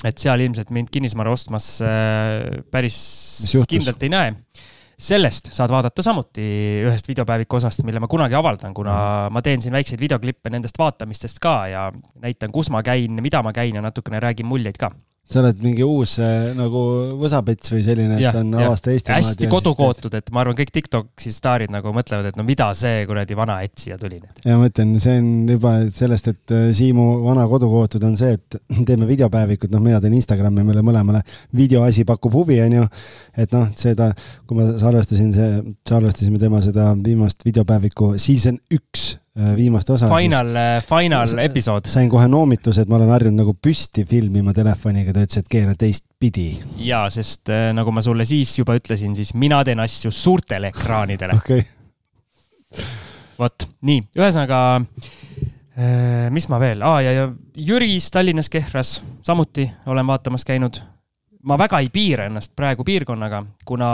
Et 0.05 0.21
seal 0.21 0.43
ilmselt 0.45 0.73
mind 0.75 0.91
kinnisvara 0.93 1.33
ostmas 1.33 1.77
äh, 1.85 2.63
päris 2.71 2.99
kindlalt 3.69 4.03
ei 4.03 4.13
näe. 4.13 4.35
Sellest 5.05 5.51
saad 5.51 5.73
vaadata 5.75 6.05
samuti 6.07 6.45
ühest 6.87 7.09
videopäeviku 7.11 7.59
osast, 7.59 7.83
mille 7.87 7.99
ma 8.01 8.07
kunagi 8.09 8.37
avaldan, 8.39 8.75
kuna 8.75 9.27
ma 9.35 9.43
teen 9.43 9.63
siin 9.63 9.75
väikseid 9.75 10.01
videoklippe 10.01 10.53
nendest 10.55 10.79
vaatamistest 10.79 11.41
ka 11.43 11.57
ja 11.67 11.89
näitan, 12.23 12.53
kus 12.55 12.71
ma 12.71 12.83
käin, 12.87 13.19
mida 13.23 13.43
ma 13.43 13.53
käin 13.53 13.75
ja 13.75 13.83
natukene 13.83 14.23
räägin 14.23 14.47
muljeid 14.47 14.79
ka 14.79 14.93
sa 15.25 15.41
oled 15.41 15.61
mingi 15.65 15.85
uus 15.87 16.19
äh, 16.21 16.51
nagu 16.57 16.81
võsapets 17.17 17.73
või 17.73 17.81
selline, 17.87 18.19
et 18.19 18.27
ja, 18.27 18.33
on 18.37 18.51
avasta 18.61 18.93
Eestimaad. 18.93 19.25
hästi 19.25 19.49
kodukootud, 19.49 20.13
et 20.19 20.29
ma 20.35 20.43
arvan, 20.43 20.57
kõik 20.59 20.73
Tiktoki 20.75 21.33
staarid 21.33 21.73
nagu 21.73 21.95
mõtlevad, 21.97 22.29
et 22.29 22.37
no 22.37 22.45
mida 22.45 22.67
see 22.77 23.07
kuradi 23.09 23.39
vana 23.39 23.57
ätt 23.65 23.87
siia 23.87 23.97
tuli 24.01 24.21
nüüd. 24.21 24.43
ja 24.45 24.59
ma 24.61 24.69
ütlen, 24.69 24.93
see 25.01 25.17
on 25.23 25.33
juba 25.55 25.75
sellest, 25.89 26.29
et 26.35 26.55
äh, 26.55 26.69
Siimu 26.77 27.09
vana 27.25 27.49
kodukootud 27.49 28.05
on 28.05 28.19
see, 28.21 28.37
et 28.37 28.59
teeme 28.91 29.09
videopäevikut, 29.09 29.73
noh, 29.73 29.83
mina 29.85 30.03
teen 30.05 30.19
Instagrami, 30.21 30.67
meile 30.69 30.85
mõlemale 30.85 31.25
videoasi 31.57 32.05
pakub 32.09 32.37
huvi, 32.43 32.61
onju. 32.67 32.85
et 33.41 33.57
noh, 33.57 33.73
seda, 33.81 34.13
kui 34.45 34.61
ma 34.61 34.69
salvestasin 34.77 35.33
see, 35.33 35.51
salvestasime 35.89 36.43
tema 36.43 36.61
seda 36.65 36.93
viimast 37.01 37.49
videopäeviku 37.49 38.13
season 38.21 38.61
üks 38.77 39.15
viimast 39.35 39.91
osa. 39.91 40.09
Final, 40.09 40.57
äh, 40.57 40.85
final 40.87 41.39
episood. 41.43 41.89
sain 41.91 42.11
kohe 42.11 42.29
noomituse, 42.31 42.85
et 42.85 42.91
ma 42.91 43.01
olen 43.01 43.11
harjunud 43.11 43.43
nagu 43.43 43.55
püsti 43.59 44.05
filmima 44.07 44.55
telefoniga, 44.55 45.13
ta 45.13 45.25
ütles, 45.27 45.43
et 45.43 45.51
keera 45.51 45.75
teistpidi. 45.79 46.49
ja, 46.87 47.05
sest 47.11 47.51
äh, 47.51 47.73
nagu 47.75 47.91
ma 47.95 48.03
sulle 48.05 48.27
siis 48.29 48.55
juba 48.59 48.77
ütlesin, 48.79 49.17
siis 49.19 49.35
mina 49.35 49.65
teen 49.67 49.83
asju 49.83 50.13
suurtele 50.15 50.71
ekraanidele 50.71 51.35
okay.. 51.41 51.65
vot, 53.43 53.67
nii, 53.83 54.07
ühesõnaga 54.19 54.61
mis 56.31 56.47
ma 56.47 56.61
veel 56.63 56.85
ah,, 56.87 57.01
ja, 57.03 57.11
ja 57.11 57.25
Jüris 57.59 58.07
Tallinnas 58.15 58.47
Kehras 58.47 59.01
samuti 59.27 59.65
olen 59.91 60.07
vaatamas 60.07 60.47
käinud. 60.47 60.79
ma 61.43 61.59
väga 61.59 61.81
ei 61.83 61.91
piira 61.91 62.29
ennast 62.31 62.53
praegu 62.55 62.87
piirkonnaga, 62.87 63.43
kuna 63.67 63.91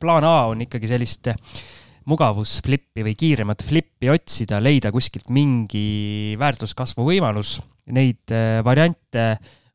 plaan 0.00 0.28
A 0.28 0.36
on 0.52 0.60
ikkagi 0.68 0.92
sellist 0.92 1.32
äh, 1.32 1.40
mugavusflippi 2.06 3.04
või 3.06 3.14
kiiremat 3.18 3.64
flippi 3.66 4.10
otsida, 4.12 4.60
leida 4.62 4.92
kuskilt 4.94 5.30
mingi 5.34 6.36
väärtuskasvu 6.38 7.06
võimalus. 7.08 7.58
Neid 7.94 8.34
äh, 8.34 8.60
variante 8.66 9.28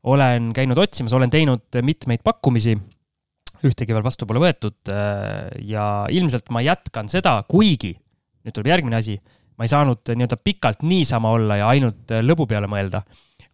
olen 0.08 0.50
käinud 0.56 0.80
otsimas, 0.82 1.14
olen 1.16 1.30
teinud 1.30 1.80
mitmeid 1.84 2.24
pakkumisi. 2.24 2.76
ühtegi 3.62 3.94
veel 3.94 4.02
vastu 4.02 4.26
pole 4.26 4.40
võetud 4.42 4.90
ja 5.62 5.82
ilmselt 6.10 6.48
ma 6.50 6.58
jätkan 6.66 7.06
seda, 7.08 7.36
kuigi 7.46 7.92
nüüd 8.42 8.54
tuleb 8.56 8.72
järgmine 8.72 8.98
asi, 8.98 9.14
ma 9.54 9.66
ei 9.66 9.70
saanud 9.70 10.02
nii-öelda 10.10 10.38
pikalt 10.42 10.82
niisama 10.82 11.30
olla 11.30 11.60
ja 11.60 11.68
ainult 11.70 12.10
lõbu 12.10 12.48
peale 12.50 12.66
mõelda, 12.66 13.04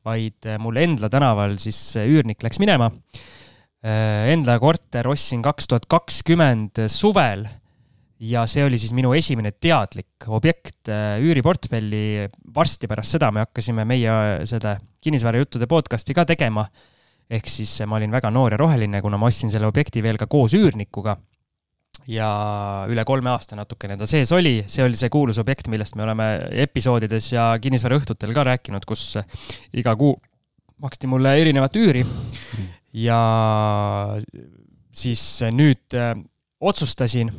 vaid 0.09 0.49
mul 0.65 0.81
Endla 0.81 1.11
tänaval 1.13 1.59
siis 1.61 1.77
üürnik 2.01 2.41
läks 2.41 2.57
minema. 2.63 2.89
Endla 3.85 4.57
korter 4.63 5.07
ostsin 5.13 5.45
kaks 5.45 5.69
tuhat 5.69 5.85
kakskümmend 5.93 6.87
suvel 6.89 7.45
ja 8.21 8.45
see 8.51 8.65
oli 8.67 8.79
siis 8.79 8.93
minu 8.97 9.13
esimene 9.15 9.53
teadlik 9.55 10.27
objekt 10.27 10.91
üüriportfelli. 11.23 12.29
varsti 12.55 12.91
pärast 12.91 13.15
seda 13.15 13.31
me 13.31 13.45
hakkasime 13.47 13.85
meie 13.85 14.47
seda 14.49 14.77
kinnisvarajuttude 15.01 15.69
podcast'i 15.71 16.15
ka 16.15 16.25
tegema 16.27 16.67
ehk 17.29 17.51
siis 17.53 17.75
ma 17.87 17.99
olin 17.99 18.13
väga 18.13 18.31
noor 18.33 18.55
ja 18.55 18.61
roheline, 18.61 19.01
kuna 19.05 19.19
ma 19.21 19.29
ostsin 19.29 19.53
selle 19.53 19.69
objekti 19.69 20.03
veel 20.05 20.19
ka 20.21 20.27
koos 20.31 20.55
üürnikuga. 20.57 21.17
ja 22.09 22.29
üle 22.89 23.03
kolme 23.05 23.29
aasta 23.31 23.57
natukene 23.57 23.97
ta 24.01 24.07
sees 24.09 24.31
oli, 24.33 24.63
see 24.67 24.85
oli 24.85 24.97
see 24.97 25.11
kuulus 25.13 25.39
objekt, 25.43 25.69
millest 25.69 25.97
me 25.99 26.07
oleme 26.07 26.29
episoodides 26.65 27.33
ja 27.35 27.51
kinnisvaraõhtutel 27.61 28.33
ka 28.33 28.47
rääkinud, 28.49 28.87
kus 28.89 29.19
iga 29.77 29.93
kuu 29.97 30.15
maksti 30.81 31.11
mulle 31.11 31.35
erinevat 31.41 31.77
üüri. 31.77 32.05
ja 32.93 33.21
siis 34.93 35.23
nüüd 35.53 35.95
äh, 35.95 36.15
otsustasin 36.61 37.33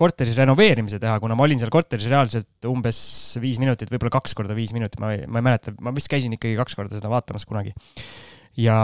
korteris 0.00 0.38
renoveerimise 0.38 1.00
teha, 1.02 1.18
kuna 1.22 1.36
ma 1.38 1.46
olin 1.46 1.60
seal 1.60 1.72
korteris 1.72 2.08
reaalselt 2.10 2.68
umbes 2.70 2.98
viis 3.42 3.60
minutit, 3.62 3.92
võib-olla 3.92 4.16
kaks 4.16 4.34
korda 4.38 4.56
viis 4.56 4.72
minutit, 4.76 4.98
ma 5.02 5.14
ei, 5.14 5.26
ma 5.28 5.42
ei 5.42 5.48
mäleta, 5.50 5.76
ma 5.84 5.92
vist 5.96 6.10
käisin 6.12 6.34
ikkagi 6.36 6.56
kaks 6.58 6.78
korda 6.78 6.98
seda 6.98 7.12
vaatamas 7.12 7.46
kunagi 7.48 7.74
ja 8.58 8.76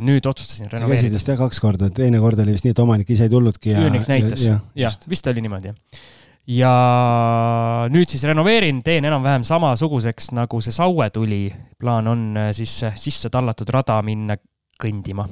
nüüd 0.00 0.26
otsustasin 0.26 0.70
renoveerida. 0.70 1.06
käisid 1.06 1.18
vist 1.18 1.30
jah 1.30 1.38
kaks 1.38 1.60
korda, 1.62 1.90
teine 1.94 2.20
kord 2.22 2.40
oli 2.42 2.56
vist 2.56 2.66
nii, 2.66 2.74
et 2.74 2.82
omanik 2.82 3.12
ise 3.14 3.28
ei 3.28 3.32
tulnudki 3.32 3.74
ja. 3.74 3.84
üürnik 3.84 4.08
näitas, 4.10 4.46
jah 4.46 4.64
ja, 4.78 4.90
vist 5.10 5.28
oli 5.30 5.44
niimoodi, 5.44 5.70
jah. 5.70 6.00
ja 6.56 6.72
nüüd 7.92 8.10
siis 8.10 8.24
renoveerin, 8.28 8.82
teen 8.86 9.06
enam-vähem 9.06 9.46
samasuguseks, 9.46 10.32
nagu 10.38 10.62
see 10.64 10.74
Saue 10.74 11.10
tuli. 11.14 11.44
plaan 11.78 12.10
on 12.10 12.26
äh, 12.36 12.50
siis 12.56 12.80
sisse 12.96 13.30
tallatud 13.30 13.70
rada 13.70 14.00
minna 14.06 14.36
kõndima. 14.80 15.28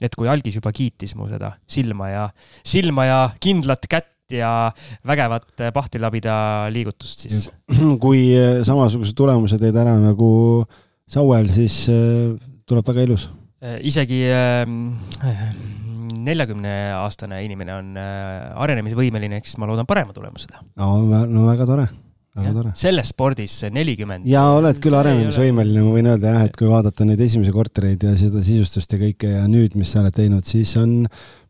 Et 0.00 0.14
kui 0.14 0.28
algis 0.30 0.58
juba 0.58 0.72
kiitis 0.74 1.16
mu 1.18 1.28
seda 1.30 1.54
silma 1.70 2.12
ja, 2.12 2.28
silma 2.66 3.08
ja 3.08 3.18
kindlat 3.42 3.88
kätt 3.90 4.14
ja 4.34 4.70
vägevat 5.08 5.48
äh, 5.60 5.72
pahtilabida 5.72 6.68
liigutust, 6.72 7.24
siis. 7.24 7.48
kui 8.04 8.28
äh, 8.36 8.60
samasuguse 8.66 9.16
tulemuse 9.16 9.58
teed 9.60 9.76
ära 9.76 9.96
nagu 10.00 10.30
Sauel, 11.08 11.48
siis 11.48 11.86
äh, 11.92 12.34
tuleb 12.68 12.88
väga 12.92 13.06
ilus. 13.08 13.30
Isegi 13.58 14.20
ähm, 14.30 14.92
neljakümne 16.22 16.74
aastane 16.94 17.40
inimene 17.42 17.74
on 17.74 17.96
arenemisvõimeline, 17.98 19.40
siis 19.42 19.58
ma 19.58 19.66
loodan 19.66 19.88
parema 19.88 20.14
tulemuse 20.14 20.46
teha. 20.52 20.62
no, 20.78 20.92
no 21.26 21.48
väga 21.48 21.66
tore. 21.66 21.88
Selles 22.78 23.12
spordis 23.14 23.58
nelikümmend. 23.74 24.28
ja 24.28 24.44
oled 24.56 24.80
küll 24.82 24.96
arenemisvõimeline, 24.98 25.84
ma 25.84 25.96
võin 25.96 26.12
öelda 26.14 26.32
jah, 26.34 26.46
et 26.48 26.56
kui 26.58 26.70
vaadata 26.70 27.06
neid 27.08 27.20
esimesi 27.24 27.54
kortereid 27.54 28.08
ja 28.08 28.14
seda 28.18 28.42
sisustust 28.46 28.94
ja 28.94 29.02
kõike 29.02 29.34
ja 29.36 29.44
nüüd, 29.50 29.76
mis 29.78 29.92
sa 29.94 30.02
oled 30.04 30.16
teinud, 30.16 30.46
siis 30.48 30.74
on 30.80 31.04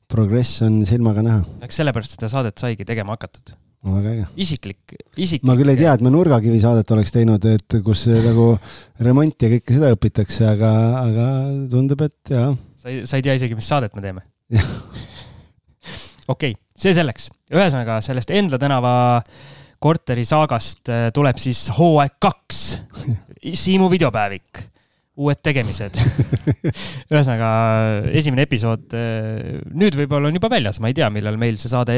progress 0.09 0.63
on 0.67 0.83
silmaga 0.89 1.25
näha. 1.25 1.41
eks 1.67 1.83
sellepärast 1.83 2.19
seda 2.19 2.31
saadet 2.33 2.61
saigi 2.61 2.87
tegema 2.89 3.17
hakatud 3.19 3.57
väga 3.87 4.13
äge. 4.13 4.27
isiklik, 4.37 4.95
isiklik. 5.17 5.47
ma 5.47 5.57
küll 5.59 5.73
ei 5.73 5.79
tea, 5.79 5.93
et 5.95 6.03
me 6.05 6.11
nurgakivi 6.13 6.59
saadet 6.63 6.91
oleks 6.95 7.13
teinud, 7.15 7.45
et 7.51 7.79
kus 7.85 8.07
nagu 8.11 8.51
remonti 9.05 9.47
ja 9.47 9.53
kõike 9.55 9.77
seda 9.77 9.93
õpitakse, 9.95 10.49
aga, 10.51 10.73
aga 11.03 11.29
tundub, 11.71 12.03
et 12.09 12.35
jaa. 12.35 12.51
sa 12.81 12.91
ei, 12.93 13.05
sa 13.09 13.21
ei 13.21 13.27
tea 13.27 13.37
isegi, 13.39 13.59
mis 13.59 13.69
saadet 13.71 13.95
me 13.95 14.05
teeme? 14.05 14.25
okei 16.35 16.53
okay,, 16.53 16.59
see 16.79 16.97
selleks. 16.97 17.31
ühesõnaga 17.55 18.01
sellest 18.05 18.35
Endla 18.35 18.61
tänava 18.61 18.93
korteri 19.23 19.58
saagast 20.27 20.91
äh, 20.91 21.09
tuleb 21.15 21.39
siis 21.39 21.69
hooaeg 21.79 22.19
kaks. 22.23 22.65
Siimu 23.55 23.89
videopäevik 23.91 24.67
uued 25.19 25.41
tegemised 25.43 25.99
ühesõnaga, 27.11 27.49
esimene 28.15 28.45
episood 28.47 28.95
äh, 28.95 29.57
nüüd 29.75 29.97
võib-olla 29.99 30.31
on 30.31 30.39
juba 30.39 30.51
väljas, 30.53 30.79
ma 30.83 30.93
ei 30.93 30.99
tea, 30.99 31.09
millal 31.15 31.39
meil 31.41 31.59
see 31.59 31.73
saade 31.73 31.97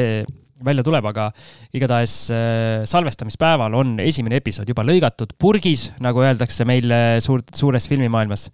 välja 0.65 0.85
tuleb, 0.85 1.05
aga 1.11 1.27
igatahes 1.77 2.15
äh, 2.33 2.85
salvestamispäeval 2.89 3.77
on 3.77 3.99
esimene 4.01 4.41
episood 4.41 4.69
juba 4.69 4.85
lõigatud 4.87 5.35
purgis, 5.41 5.89
nagu 6.01 6.23
öeldakse 6.25 6.65
meil 6.69 6.89
äh, 6.89 7.19
suur, 7.23 7.45
suures 7.57 7.85
filmimaailmas 7.89 8.47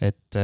et. 0.00 0.38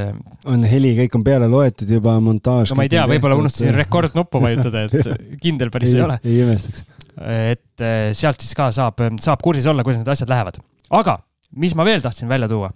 on 0.50 0.64
heli, 0.66 0.92
kõik 0.98 1.16
on 1.16 1.24
peale 1.24 1.48
loetud 1.48 1.88
juba, 1.96 2.18
montaaž. 2.20 2.72
no 2.72 2.80
ma 2.80 2.88
ei 2.88 2.92
tea, 2.92 3.06
võib-olla 3.08 3.38
unustasin 3.38 3.76
rekordnuppu 3.78 4.42
vajutada, 4.44 4.88
et 4.90 5.38
kindel 5.40 5.72
päris 5.72 5.92
ei, 5.94 6.00
ei 6.00 6.04
ole. 6.04 6.18
ei 6.24 6.42
imestaks. 6.44 6.84
Et 7.20 7.82
sealt 8.16 8.40
siis 8.42 8.56
ka 8.58 8.70
saab, 8.74 8.98
saab 9.22 9.42
kursis 9.42 9.68
olla, 9.70 9.84
kuidas 9.86 10.00
need 10.00 10.10
asjad 10.10 10.30
lähevad. 10.32 10.58
aga 10.90 11.18
mis 11.54 11.74
ma 11.78 11.84
veel 11.86 12.02
tahtsin 12.02 12.28
välja 12.28 12.48
tuua 12.50 12.72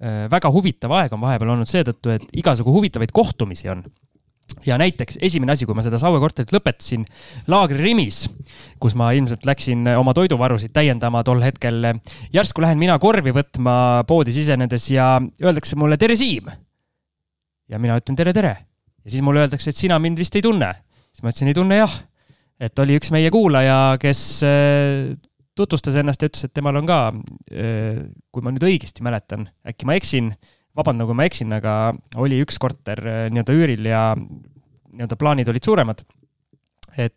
Äh, 0.00 0.30
väga 0.32 0.48
huvitav 0.48 0.94
aeg 0.96 1.12
on 1.12 1.20
vahepeal 1.20 1.50
olnud 1.52 1.68
seetõttu, 1.68 2.14
et 2.14 2.22
igasugu 2.40 2.72
huvitavaid 2.72 3.10
kohtumisi 3.12 3.68
on. 3.68 3.84
ja 4.66 4.78
näiteks 4.80 5.18
esimene 5.22 5.52
asi, 5.52 5.66
kui 5.68 5.76
ma 5.76 5.82
seda 5.84 5.98
Saue 6.00 6.18
korterit 6.18 6.50
lõpetasin 6.50 7.04
Laagri 7.52 7.78
Rimis, 7.78 8.24
kus 8.80 8.96
ma 8.98 9.12
ilmselt 9.14 9.44
läksin 9.46 9.84
oma 9.92 10.14
toiduvarusid 10.16 10.72
täiendama 10.72 11.20
tol 11.22 11.44
hetkel. 11.44 11.84
järsku 12.32 12.64
lähen 12.64 12.80
mina 12.80 12.98
korvi 12.98 13.30
võtma 13.36 14.02
poodi 14.08 14.32
sisenedes 14.32 14.88
ja 14.90 15.20
öeldakse 15.42 15.76
mulle 15.76 16.00
tere, 16.00 16.16
Siim. 16.16 16.48
ja 17.68 17.78
mina 17.78 18.00
ütlen 18.00 18.16
tere, 18.16 18.32
tere. 18.32 18.56
ja 19.04 19.10
siis 19.10 19.20
mulle 19.20 19.44
öeldakse, 19.44 19.68
et 19.68 19.76
sina 19.76 19.98
mind 19.98 20.16
vist 20.16 20.34
ei 20.34 20.42
tunne. 20.42 20.72
siis 21.12 21.22
ma 21.22 21.28
ütlesin, 21.28 21.52
ei 21.52 21.60
tunne 21.60 21.76
jah. 21.76 22.00
Et 22.60 22.82
oli 22.82 22.96
üks 23.00 23.10
meie 23.14 23.30
kuulaja, 23.32 23.96
kes 24.00 24.22
äh, 24.46 25.16
tutvustas 25.56 25.96
ennast 26.00 26.22
ja 26.22 26.30
ütles, 26.30 26.46
et 26.46 26.54
temal 26.56 26.78
on 26.80 26.88
ka, 26.88 27.00
äh, 27.52 28.02
kui 28.32 28.44
ma 28.44 28.52
nüüd 28.54 28.66
õigesti 28.68 29.04
mäletan, 29.06 29.48
äkki 29.66 29.88
ma 29.88 29.96
eksin, 29.98 30.32
vabandan, 30.76 31.08
kui 31.08 31.18
ma 31.18 31.26
eksin, 31.28 31.52
aga 31.56 31.94
oli 32.20 32.40
üks 32.44 32.60
korter 32.62 33.00
äh, 33.00 33.22
nii-öelda 33.32 33.56
üüril 33.56 33.88
ja 33.88 34.04
nii-öelda 34.16 35.18
plaanid 35.20 35.50
olid 35.52 35.66
suuremad. 35.66 36.04
et 36.98 37.16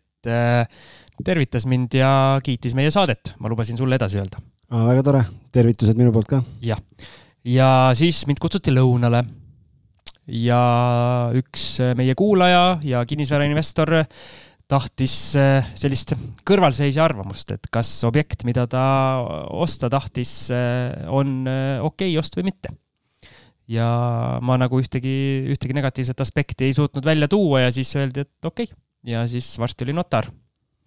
tervitas 1.26 1.66
mind 1.68 1.92
ja 1.98 2.40
kiitis 2.40 2.72
meie 2.78 2.88
saadet, 2.94 3.34
ma 3.42 3.50
lubasin 3.50 3.76
sulle 3.76 3.98
edasi 3.98 4.16
öelda. 4.22 4.40
väga 4.72 5.02
tore, 5.04 5.20
tervitused 5.52 5.98
minu 6.00 6.12
poolt 6.14 6.30
ka. 6.30 6.40
jah, 6.64 6.80
ja 7.44 7.68
siis 7.98 8.22
mind 8.30 8.40
kutsuti 8.40 8.72
lõunale 8.72 9.20
ja 10.32 10.62
üks 11.36 11.66
meie 11.98 12.14
kuulaja 12.16 12.78
ja 12.86 13.02
kinnisvarainvestor 13.04 13.98
tahtis 14.70 15.14
eh, 15.38 15.66
sellist 15.78 16.14
kõrvalseisja 16.46 17.04
arvamust, 17.04 17.52
et 17.54 17.68
kas 17.72 17.90
objekt, 18.08 18.44
mida 18.48 18.66
ta 18.70 18.84
osta 19.52 19.90
tahtis, 19.92 20.32
eh, 20.54 21.04
on 21.12 21.42
eh, 21.50 21.84
okei 21.84 22.14
okay 22.14 22.20
ost 22.20 22.38
või 22.38 22.48
mitte. 22.50 22.72
ja 23.68 23.86
ma 24.44 24.58
nagu 24.60 24.76
ühtegi, 24.76 25.14
ühtegi 25.52 25.72
negatiivset 25.76 26.18
aspekti 26.20 26.66
ei 26.66 26.74
suutnud 26.76 27.04
välja 27.04 27.28
tuua 27.32 27.62
ja 27.62 27.70
siis 27.72 27.94
öeldi, 27.96 28.26
et 28.26 28.44
okei 28.44 28.68
okay. 28.68 28.76
ja 29.08 29.24
siis 29.28 29.54
varsti 29.58 29.86
oli 29.86 29.96
notar. 29.96 30.28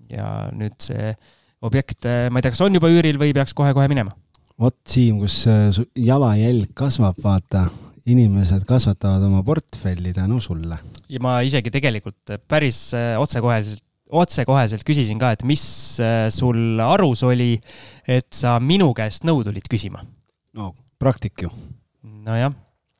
ja 0.10 0.50
nüüd 0.53 0.77
see 0.81 1.15
objekt, 1.62 2.05
ma 2.05 2.38
ei 2.38 2.46
tea, 2.46 2.53
kas 2.53 2.62
on 2.62 2.77
juba 2.77 2.89
üüril 2.93 3.17
või 3.17 3.34
peaks 3.34 3.53
kohe-kohe 3.57 3.89
minema? 3.89 4.13
vot 4.62 4.77
Siim, 4.89 5.19
kus 5.22 5.43
su 5.74 5.86
jalajälg 5.98 6.74
kasvab, 6.77 7.17
vaata 7.22 7.67
inimesed 8.07 8.63
kasvatavad 8.67 9.25
oma 9.27 9.43
portfelli 9.43 10.13
tänu 10.15 10.39
sulle. 10.43 10.79
ja 11.09 11.19
ma 11.23 11.39
isegi 11.45 11.71
tegelikult 11.73 12.37
päris 12.47 12.93
äh, 12.95 13.15
otsekoheselt, 13.19 13.83
otsekoheselt 14.07 14.85
küsisin 14.87 15.19
ka, 15.19 15.33
et 15.35 15.43
mis 15.47 15.63
äh, 16.03 16.27
sul 16.33 16.79
arus 16.83 17.23
oli, 17.27 17.55
et 18.07 18.29
sa 18.33 18.57
minu 18.63 18.93
käest 18.97 19.27
nõu 19.27 19.43
tulid 19.47 19.67
küsima? 19.69 20.03
no 20.55 20.73
praktik 20.99 21.47
ju. 21.47 21.51
nojah, 22.27 22.55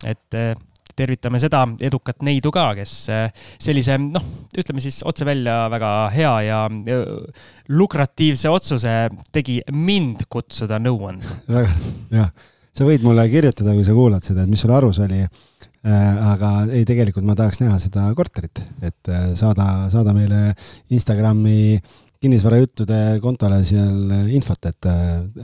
et 0.05 0.37
äh, 0.37 0.51
tervitame 0.97 1.39
seda 1.39 1.61
edukat 1.85 2.23
neidu 2.25 2.49
ka, 2.49 2.71
kes 2.73 2.91
sellise, 3.61 3.99
noh, 4.01 4.23
ütleme 4.57 4.81
siis 4.81 5.03
otse 5.05 5.27
välja 5.29 5.67
väga 5.69 5.91
hea 6.09 6.31
ja 6.47 6.61
lukratiivse 7.69 8.49
otsuse 8.49 8.95
tegi 9.29 9.59
mind 9.69 10.25
kutsuda 10.25 10.81
nõu 10.81 11.11
andma. 11.11 11.37
väga, 11.53 11.75
jah 12.17 12.31
sa 12.77 12.86
võid 12.86 13.05
mulle 13.05 13.25
kirjutada, 13.31 13.74
kui 13.75 13.86
sa 13.86 13.96
kuulad 13.98 14.25
seda, 14.25 14.46
et 14.46 14.51
mis 14.51 14.62
sul 14.62 14.74
arus 14.75 15.00
oli. 15.03 15.24
Äh, 15.88 16.17
aga 16.34 16.50
ei, 16.74 16.84
tegelikult 16.89 17.25
ma 17.25 17.36
tahaks 17.38 17.62
näha 17.62 17.77
seda 17.79 18.10
korterit, 18.17 18.60
et 18.84 19.12
äh, 19.13 19.29
saada, 19.39 19.88
saada 19.93 20.12
meile 20.15 20.51
Instagrami 20.91 21.77
kinnisvarajuttude 22.22 23.22
kontole 23.24 23.62
seal 23.65 24.34
infot, 24.34 24.67
et, 24.67 24.89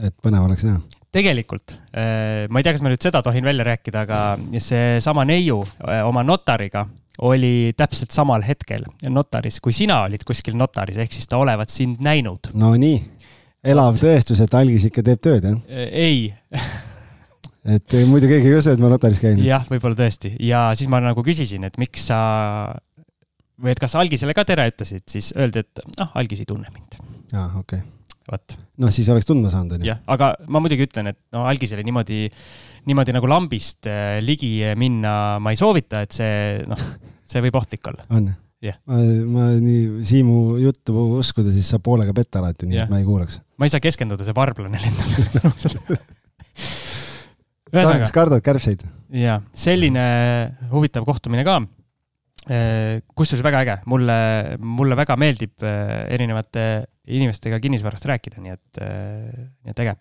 et 0.04 0.14
põnev 0.20 0.44
oleks 0.48 0.66
näha 0.68 0.82
tegelikult, 1.14 1.76
äh, 1.94 2.44
ma 2.50 2.58
ei 2.58 2.66
tea, 2.66 2.74
kas 2.74 2.82
ma 2.82 2.90
nüüd 2.90 3.04
seda 3.06 3.22
tohin 3.22 3.46
välja 3.46 3.64
rääkida, 3.68 4.02
aga 4.02 4.20
seesama 4.58 5.22
neiu 5.28 5.60
oma 6.02 6.24
notariga 6.26 6.82
oli 7.22 7.70
täpselt 7.78 8.10
samal 8.10 8.42
hetkel 8.42 8.82
notaris, 9.06 9.60
kui 9.62 9.72
sina 9.72 10.00
olid 10.08 10.26
kuskil 10.26 10.58
notaris, 10.58 10.98
ehk 10.98 11.14
siis 11.14 11.30
ta 11.30 11.38
olevat 11.38 11.70
sind 11.70 12.02
näinud. 12.02 12.50
no 12.58 12.72
nii, 12.74 12.98
elav 13.70 14.02
tõestus, 14.02 14.42
et 14.42 14.58
algis 14.58 14.90
ikka 14.90 15.06
teeb 15.06 15.22
tööd, 15.22 15.46
jah? 15.46 15.62
ei 15.94 16.34
et 17.64 17.96
muidu 18.08 18.28
keegi 18.28 18.50
ei 18.50 18.58
usu, 18.58 18.74
et 18.74 18.82
ma 18.82 18.90
notaris 18.92 19.22
käin. 19.24 19.40
jah, 19.44 19.64
võib-olla 19.70 19.96
tõesti 20.04 20.34
ja 20.44 20.66
siis 20.76 20.90
ma 20.92 21.00
nagu 21.04 21.24
küsisin, 21.24 21.64
et 21.68 21.78
miks 21.80 22.08
sa 22.10 22.20
või 23.60 23.74
et 23.74 23.80
kas 23.82 23.96
Algisele 23.98 24.34
ka 24.36 24.44
tere 24.48 24.66
ütlesid, 24.70 25.04
siis 25.10 25.32
öeldi, 25.36 25.64
et 25.64 25.82
noh, 25.98 26.14
Algis 26.18 26.42
ei 26.42 26.48
tunne 26.48 26.70
mind. 26.74 26.98
aa, 27.32 27.48
okei 27.60 27.80
okay.. 27.80 27.82
vot. 28.30 28.56
noh, 28.82 28.94
siis 28.94 29.08
oleks 29.12 29.28
tundma 29.28 29.52
saanud, 29.54 29.78
onju. 29.78 29.88
jah, 29.88 30.00
aga 30.10 30.34
ma 30.48 30.62
muidugi 30.64 30.88
ütlen, 30.88 31.12
et 31.14 31.20
no 31.34 31.46
Algisele 31.48 31.84
niimoodi, 31.86 32.26
niimoodi 32.90 33.16
nagu 33.16 33.30
lambist 33.30 33.88
äh, 33.90 34.18
ligi 34.24 34.56
minna 34.80 35.38
ma 35.42 35.54
ei 35.54 35.60
soovita, 35.60 36.04
et 36.04 36.16
see, 36.16 36.64
noh, 36.68 36.88
see 37.24 37.44
võib 37.46 37.60
ohtlik 37.62 37.92
olla. 37.92 38.08
on 38.10 38.32
yeah.? 38.64 38.80
ma, 38.88 39.00
ma 39.36 39.50
nii 39.62 40.04
Siimu 40.04 40.58
juttu 40.62 41.08
uskuda, 41.20 41.54
siis 41.54 41.70
saab 41.72 41.86
poolega 41.86 42.16
petta 42.16 42.42
alati, 42.42 42.68
nii 42.68 42.82
yeah. 42.82 42.90
et 42.90 42.92
ma 42.92 43.00
ei 43.00 43.08
kuulaks. 43.08 43.40
ma 43.56 43.68
ei 43.68 43.72
saa 43.72 43.84
keskenduda, 43.84 44.26
see 44.26 44.36
varblane 44.36 44.82
lendab 44.82 45.94
ühesõnaga. 47.74 48.10
kardad 48.14 48.44
kärbseid? 48.44 48.84
jaa, 49.14 49.40
selline 49.66 50.04
huvitav 50.72 51.06
kohtumine 51.08 51.46
ka 51.46 51.60
Äh, 52.44 53.00
kusjuures 53.16 53.40
väga 53.40 53.60
äge, 53.64 53.74
mulle, 53.88 54.14
mulle 54.60 54.96
väga 54.98 55.14
meeldib 55.16 55.64
äh, 55.64 56.02
erinevate 56.12 56.84
inimestega 57.08 57.56
kinnisvarast 57.56 58.04
rääkida, 58.10 58.42
nii 58.44 58.52
et, 58.52 58.80
äh, 58.84 59.46
nii 59.64 59.72
et 59.72 59.80
äge. 59.80 59.94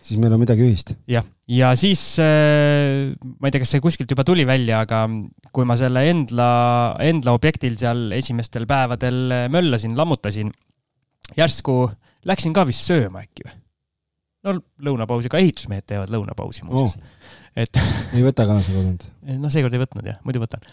siis 0.00 0.16
meil 0.22 0.32
on 0.32 0.40
midagi 0.40 0.64
ühist. 0.64 0.94
jah, 1.04 1.26
ja 1.52 1.74
siis 1.76 2.00
ma 2.16 3.44
ei 3.44 3.52
tea, 3.52 3.60
kas 3.60 3.74
see 3.76 3.84
kuskilt 3.84 4.08
juba 4.08 4.24
tuli 4.24 4.48
välja, 4.48 4.80
aga 4.86 5.02
kui 5.52 5.68
ma 5.68 5.76
selle 5.76 6.06
Endla, 6.08 6.48
Endla 7.04 7.36
objektil 7.36 7.76
seal 7.76 8.06
esimestel 8.16 8.64
päevadel 8.70 9.50
möllasin, 9.52 9.92
lammutasin, 9.98 10.48
järsku 11.36 11.82
läksin 12.24 12.56
ka 12.56 12.64
vist 12.72 12.88
sööma 12.88 13.26
äkki 13.26 13.50
või? 13.50 13.58
No 14.46 14.56
lõunapausi, 14.82 15.30
ka 15.32 15.40
ehitusmehed 15.42 15.86
teevad 15.86 16.12
lõunapausi 16.12 16.66
muuseas 16.68 16.98
oh.. 16.98 17.28
et 17.64 17.82
ei 18.16 18.24
võta 18.24 18.48
kaasa 18.48 18.74
kodunt? 18.74 19.06
no 19.38 19.52
seekord 19.52 19.76
ei 19.76 19.84
võtnud 19.84 20.10
jah, 20.12 20.20
muidu 20.26 20.42
võtan 20.42 20.66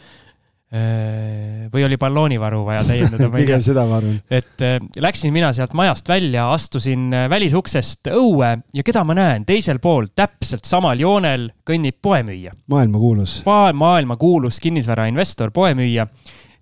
Äh, 0.69 1.65
või 1.73 1.81
oli 1.81 1.97
balloonivaru 1.97 2.59
vaja 2.61 2.83
täiendada 2.85 3.25
pigem 3.33 3.61
seda 3.65 3.87
ma 3.89 3.95
arvan. 3.97 4.19
et 4.29 4.61
äh, 4.61 4.75
läksin 5.01 5.33
mina 5.33 5.47
sealt 5.49 5.73
majast 5.73 6.05
välja, 6.05 6.43
astusin 6.53 7.07
välisuksest 7.09 8.11
õue 8.13 8.51
ja 8.77 8.83
keda 8.85 9.01
ma 9.01 9.15
näen, 9.17 9.47
teisel 9.49 9.79
pool 9.81 10.11
täpselt 10.13 10.69
samal 10.69 11.01
joonel 11.01 11.47
kõnnib 11.65 11.97
poemüüja. 12.05 12.53
maailmakuulus. 12.69 13.39
maailmakuulus 13.73 14.61
kinnisvarainvestor, 14.61 15.49
poemüüja. 15.49 16.05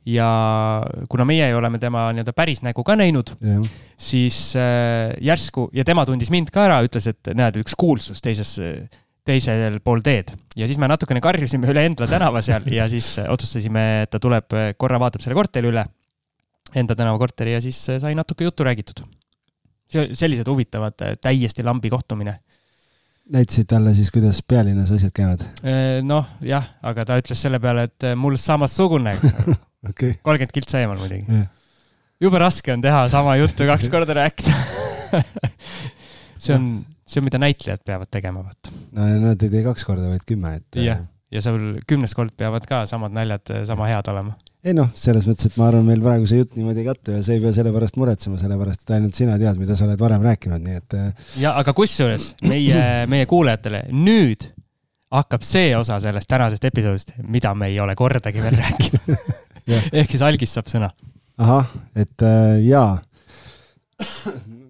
Ja 0.08 0.28
kuna 1.12 1.26
meie 1.28 1.50
oleme 1.56 1.80
tema 1.82 2.06
nii-öelda 2.16 2.34
päris 2.36 2.64
nägu 2.64 2.86
ka 2.88 2.96
näinud, 2.96 3.34
siis 3.98 4.54
järsku 4.56 5.68
ja 5.76 5.84
tema 5.88 6.06
tundis 6.08 6.32
mind 6.32 6.54
ka 6.54 6.64
ära, 6.70 6.80
ütles, 6.86 7.10
et 7.12 7.34
näed, 7.36 7.60
üks 7.64 7.76
kuulsus 7.76 8.24
teises 8.24 8.56
teisel 9.28 9.80
pool 9.84 10.02
teed 10.06 10.32
ja 10.58 10.68
siis 10.68 10.80
me 10.80 10.90
natukene 10.90 11.22
karjusime 11.24 11.70
üle 11.72 11.84
Endla 11.90 12.08
tänava 12.10 12.42
seal 12.46 12.68
ja 12.72 12.88
siis 12.92 13.18
otsustasime, 13.28 13.86
et 14.06 14.14
ta 14.14 14.22
tuleb, 14.24 14.56
korra 14.80 15.00
vaatab 15.02 15.24
selle 15.24 15.38
korteri 15.38 15.72
üle, 15.72 15.86
Enda 16.76 16.98
tänava 17.00 17.20
korteri 17.22 17.54
ja 17.56 17.62
siis 17.64 17.78
sai 17.88 18.16
natuke 18.16 18.44
juttu 18.44 18.66
räägitud. 18.68 19.06
sellised 19.90 20.48
huvitavad, 20.48 21.00
täiesti 21.22 21.64
lambi 21.64 21.90
kohtumine. 21.90 22.40
näitasid 23.32 23.68
talle 23.68 23.94
siis, 23.94 24.12
kuidas 24.12 24.42
pealinnas 24.48 24.92
asjad 24.92 25.12
käivad? 25.16 25.44
noh, 26.04 26.26
jah, 26.42 26.68
aga 26.82 27.06
ta 27.06 27.18
ütles 27.20 27.42
selle 27.42 27.60
peale, 27.60 27.84
et 27.84 28.12
mul 28.16 28.36
samassugune, 28.36 29.16
ole. 29.94 30.18
kolmkümmend 30.24 30.56
kiltsa 30.60 30.84
eemal 30.84 31.00
muidugi 31.02 31.26
yeah.. 31.28 31.48
jube 32.22 32.44
raske 32.44 32.74
on 32.76 32.84
teha 32.84 33.08
sama 33.14 33.36
juttu 33.40 33.68
kaks 33.70 33.90
korda 33.94 34.20
rääkida 34.22 34.54
see 36.38 36.56
on 36.56 36.70
see 37.08 37.22
on, 37.22 37.28
mida 37.28 37.40
näitlejad 37.42 37.84
peavad 37.86 38.10
tegema, 38.12 38.44
vaata. 38.44 38.74
no 38.96 39.08
nad 39.24 39.44
ei 39.44 39.52
tee 39.52 39.64
kaks 39.66 39.86
korda, 39.88 40.10
vaid 40.12 40.26
kümme, 40.28 40.58
et. 40.60 40.80
jah, 40.84 41.06
ja 41.34 41.44
seal 41.44 41.80
kümnes 41.88 42.14
kord 42.18 42.36
peavad 42.40 42.68
ka 42.68 42.84
samad 42.90 43.16
naljad 43.16 43.54
sama 43.68 43.88
head 43.90 44.12
olema. 44.12 44.36
ei 44.68 44.76
noh, 44.76 44.92
selles 44.98 45.28
mõttes, 45.30 45.50
et 45.50 45.58
ma 45.60 45.70
arvan, 45.72 45.88
meil 45.88 46.04
praegu 46.04 46.28
see 46.30 46.42
jutt 46.42 46.58
niimoodi 46.60 46.84
ei 46.84 46.90
kattu 46.90 47.16
ja 47.16 47.24
sa 47.24 47.36
ei 47.36 47.42
pea 47.44 47.56
selle 47.56 47.72
pärast 47.76 48.00
muretsema, 48.00 48.40
sellepärast 48.42 48.84
et 48.84 48.94
ainult 48.98 49.18
sina 49.18 49.40
tead, 49.40 49.60
mida 49.62 49.80
sa 49.80 49.88
oled 49.88 50.02
varem 50.02 50.28
rääkinud, 50.28 50.64
nii 50.68 50.80
et. 50.82 51.00
Äh, 51.00 51.34
ja 51.44 51.56
aga 51.62 51.76
kusjuures 51.78 52.34
meie, 52.48 52.84
meie 53.12 53.30
kuulajatele 53.30 53.86
nüüd 53.96 54.50
hakkab 55.16 55.46
see 55.48 55.72
osa 55.78 56.02
sellest 56.04 56.28
tänasest 56.28 56.68
episoodist, 56.68 57.16
mida 57.24 57.54
me 57.56 57.72
ei 57.72 57.80
ole 57.80 57.96
kordagi 57.96 58.44
veel 58.44 58.60
rääkinud 58.60 59.16
ehk 59.98 60.14
siis 60.14 60.24
algis 60.26 60.54
saab 60.56 60.70
sõna. 60.72 60.92
ahah, 61.38 61.68
et 61.96 62.26
äh, 62.26 62.60
jaa. 62.68 62.98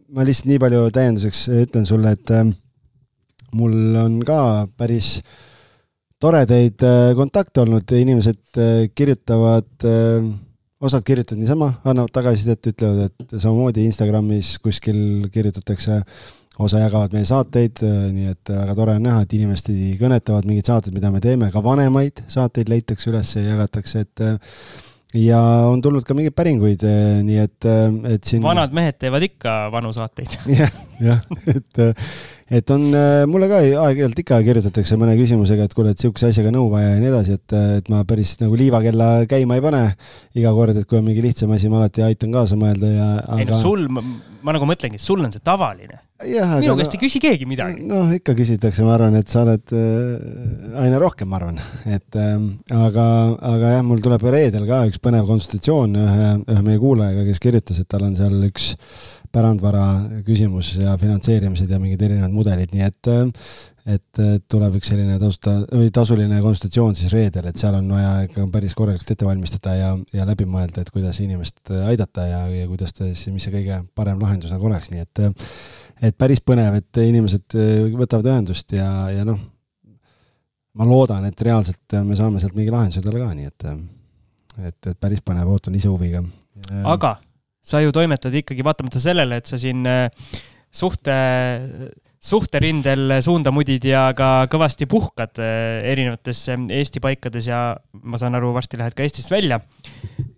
Ma 0.07 0.23
lihtsalt 0.23 0.47
nii 0.49 0.61
palju 0.63 0.87
täienduseks 0.95 1.43
ütlen 1.65 1.85
sulle, 1.87 2.15
et 2.15 2.31
äh, 2.33 2.47
mul 3.59 3.75
on 3.99 4.17
ka 4.27 4.39
päris 4.79 5.17
toredaid 6.21 6.83
äh, 6.87 7.11
kontakte 7.17 7.63
olnud, 7.65 7.91
inimesed 7.91 8.59
äh, 8.59 8.87
kirjutavad, 8.95 9.69
osad 10.77 11.05
kirjutavad 11.05 11.41
niisama, 11.41 11.71
annavad 11.87 12.13
tagasisidet, 12.15 12.71
ütlevad, 12.71 13.11
et 13.11 13.37
samamoodi 13.41 13.85
Instagramis 13.87 14.55
kuskil 14.63 15.27
kirjutatakse, 15.33 16.01
osa 16.63 16.81
jagavad 16.81 17.13
meie 17.13 17.27
saateid, 17.27 17.83
nii 18.13 18.31
et 18.33 18.51
väga 18.53 18.75
tore 18.77 18.97
on 18.97 19.05
näha, 19.05 19.23
et 19.23 19.33
inimesed 19.37 19.71
kõnetavad 20.01 20.47
mingeid 20.49 20.71
saateid, 20.71 20.95
mida 20.95 21.11
me 21.13 21.21
teeme, 21.23 21.51
ka 21.53 21.61
vanemaid 21.63 22.23
saateid 22.31 22.71
leitakse 22.71 23.11
üles 23.11 23.35
ja 23.37 23.43
jagatakse, 23.51 24.05
et 24.07 24.23
ja 25.17 25.41
on 25.69 25.81
tulnud 25.83 26.05
ka 26.07 26.17
mingeid 26.17 26.35
päringuid, 26.37 26.83
nii 27.27 27.39
et, 27.43 27.69
et 28.15 28.27
siin. 28.27 28.43
vanad 28.45 28.73
mehed 28.75 28.97
teevad 28.99 29.25
ikka 29.27 29.59
vanu 29.73 29.93
saateid. 29.95 30.39
jah, 30.59 30.73
jah, 31.03 31.21
et, 31.53 31.83
et 32.51 32.73
on, 32.73 32.83
mulle 33.29 33.49
ka 33.51 33.59
aeg-ajalt 33.65 34.23
ikka 34.23 34.39
kirjutatakse 34.45 34.97
mõne 34.99 35.17
küsimusega, 35.19 35.67
et 35.67 35.75
kuule, 35.77 35.93
et 35.93 36.03
sihukese 36.03 36.31
asjaga 36.31 36.53
nõu 36.55 36.69
vaja 36.71 36.93
ja 36.95 37.01
nii 37.01 37.11
edasi, 37.11 37.37
et, 37.39 37.57
et 37.81 37.91
ma 37.93 38.03
päris 38.07 38.35
nagu 38.41 38.57
liivakella 38.59 39.11
käima 39.29 39.59
ei 39.59 39.65
pane 39.65 39.83
iga 40.39 40.55
kord, 40.55 40.79
et 40.79 40.87
kui 40.87 41.01
on 41.01 41.07
mingi 41.07 41.25
lihtsam 41.25 41.51
asi, 41.55 41.71
ma 41.71 41.81
alati 41.83 42.05
aitan 42.07 42.33
kaasa 42.35 42.59
mõelda 42.59 42.91
ja 42.93 43.13
aga.... 43.21 43.39
ei 43.43 43.49
no 43.49 43.61
sul, 43.61 43.87
ma 43.91 44.55
nagu 44.55 44.69
mõtlengi, 44.69 45.01
sul 45.01 45.23
on 45.25 45.33
see 45.33 45.43
tavaline 45.43 46.03
minu 46.17 46.73
käest 46.79 46.95
ei 46.95 47.01
küsi 47.01 47.19
keegi 47.21 47.45
midagi. 47.45 47.83
noh, 47.85 48.09
ikka 48.15 48.33
küsitakse, 48.37 48.81
ma 48.85 48.95
arvan, 48.95 49.17
et 49.19 49.29
sa 49.29 49.43
oled 49.43 49.73
äh, 49.77 50.79
aina 50.81 51.01
rohkem, 51.01 51.29
ma 51.29 51.37
arvan, 51.37 51.59
et 51.85 52.17
äh, 52.17 52.33
aga, 52.73 53.05
aga 53.51 53.75
jah, 53.75 53.83
mul 53.85 54.01
tuleb 54.01 54.25
reedel 54.33 54.65
ka 54.69 54.81
üks 54.89 54.97
põnev 55.03 55.27
konsultatsioon 55.29 55.93
ühe, 56.01 56.31
ühe 56.41 56.65
meie 56.65 56.81
kuulajaga, 56.81 57.27
kes 57.27 57.43
kirjutas, 57.43 57.83
et 57.83 57.89
tal 57.91 58.07
on 58.07 58.17
seal 58.17 58.33
üks 58.49 58.73
pärandvara 59.37 59.87
küsimus 60.27 60.73
ja 60.81 60.97
finantseerimised 60.99 61.71
ja 61.71 61.79
mingid 61.81 62.03
erinevad 62.09 62.33
mudelid, 62.33 62.73
nii 62.73 62.87
et 62.89 63.11
äh, 63.13 63.49
et 63.87 64.19
tuleb 64.51 64.73
üks 64.81 64.89
selline 64.91 65.15
tasuta 65.21 65.53
või 65.69 65.87
tasuline 65.95 66.41
konsultatsioon 66.43 66.95
siis 66.99 67.13
reedel, 67.15 67.45
et 67.47 67.59
seal 67.59 67.77
on 67.77 67.87
vaja 67.95 68.25
ikka 68.25 68.43
päris 68.51 68.75
korralikult 68.75 69.13
ette 69.13 69.27
valmistada 69.27 69.75
ja, 69.77 69.91
ja 70.11 70.25
läbi 70.27 70.47
mõelda, 70.49 70.83
et 70.83 70.91
kuidas 70.91 71.21
inimest 71.23 71.71
aidata 71.71 72.25
ja, 72.27 72.41
ja 72.51 72.65
kuidas 72.67 72.91
ta 72.97 73.07
siis, 73.07 73.29
mis 73.31 73.47
see 73.47 73.53
kõige 73.53 73.79
parem 73.95 74.19
lahendus 74.19 74.51
nagu 74.51 74.67
oleks, 74.67 74.91
nii 74.91 75.05
et 75.05 75.23
et 76.03 76.17
päris 76.19 76.43
põnev, 76.43 76.81
et 76.81 76.99
inimesed 77.07 77.55
äh, 77.57 77.85
võtavad 77.95 78.27
ühendust 78.33 78.75
ja, 78.75 78.89
ja 79.13 79.23
noh, 79.27 79.39
ma 80.77 80.87
loodan, 80.87 81.25
et 81.29 81.47
reaalselt 81.47 81.95
me 82.03 82.17
saame 82.19 82.43
sealt 82.43 82.57
mingi 82.57 82.73
lahenduse 82.73 83.01
talle 83.05 83.23
ka, 83.23 83.31
nii 83.37 83.47
et, 83.49 83.69
et, 84.67 84.91
et 84.91 84.99
päris 84.99 85.23
põnev, 85.25 85.47
ootan 85.53 85.79
ise 85.79 85.89
huviga. 85.89 86.25
aga 86.83 87.15
sa 87.67 87.81
ju 87.83 87.93
toimetad 87.95 88.35
ikkagi 88.41 88.65
vaatamata 88.65 89.01
sellele, 89.01 89.41
et 89.41 89.49
sa 89.49 89.59
siin 89.59 89.83
äh, 89.89 90.07
suhte, 90.71 91.17
suhterindel 92.17 93.17
suunda 93.25 93.51
mudid 93.55 93.85
ja 93.87 94.07
ka 94.17 94.47
kõvasti 94.51 94.87
puhkad 94.89 95.41
äh, 95.43 95.83
erinevates 95.91 96.45
Eesti 96.53 97.03
paikades 97.03 97.49
ja 97.51 97.61
ma 98.03 98.19
saan 98.21 98.39
aru, 98.39 98.53
varsti 98.55 98.79
lähed 98.79 98.97
ka 98.97 99.05
Eestist 99.05 99.33
välja 99.33 99.61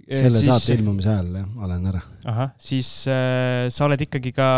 selle 0.10 0.42
siis... 0.42 0.50
saate 0.50 0.78
ilmumise 0.80 1.12
ajal 1.14 1.40
jah, 1.42 1.50
olen 1.66 1.90
ära. 1.92 2.02
ahah, 2.32 2.52
siis 2.62 2.90
äh, 3.12 3.68
sa 3.74 3.86
oled 3.86 4.02
ikkagi 4.08 4.34
ka 4.36 4.50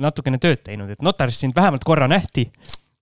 natukene 0.00 0.40
tööd 0.42 0.62
teinud, 0.64 0.94
et 0.94 1.04
notaris 1.04 1.40
sind 1.44 1.56
vähemalt 1.56 1.84
korra 1.84 2.08
nähti 2.10 2.48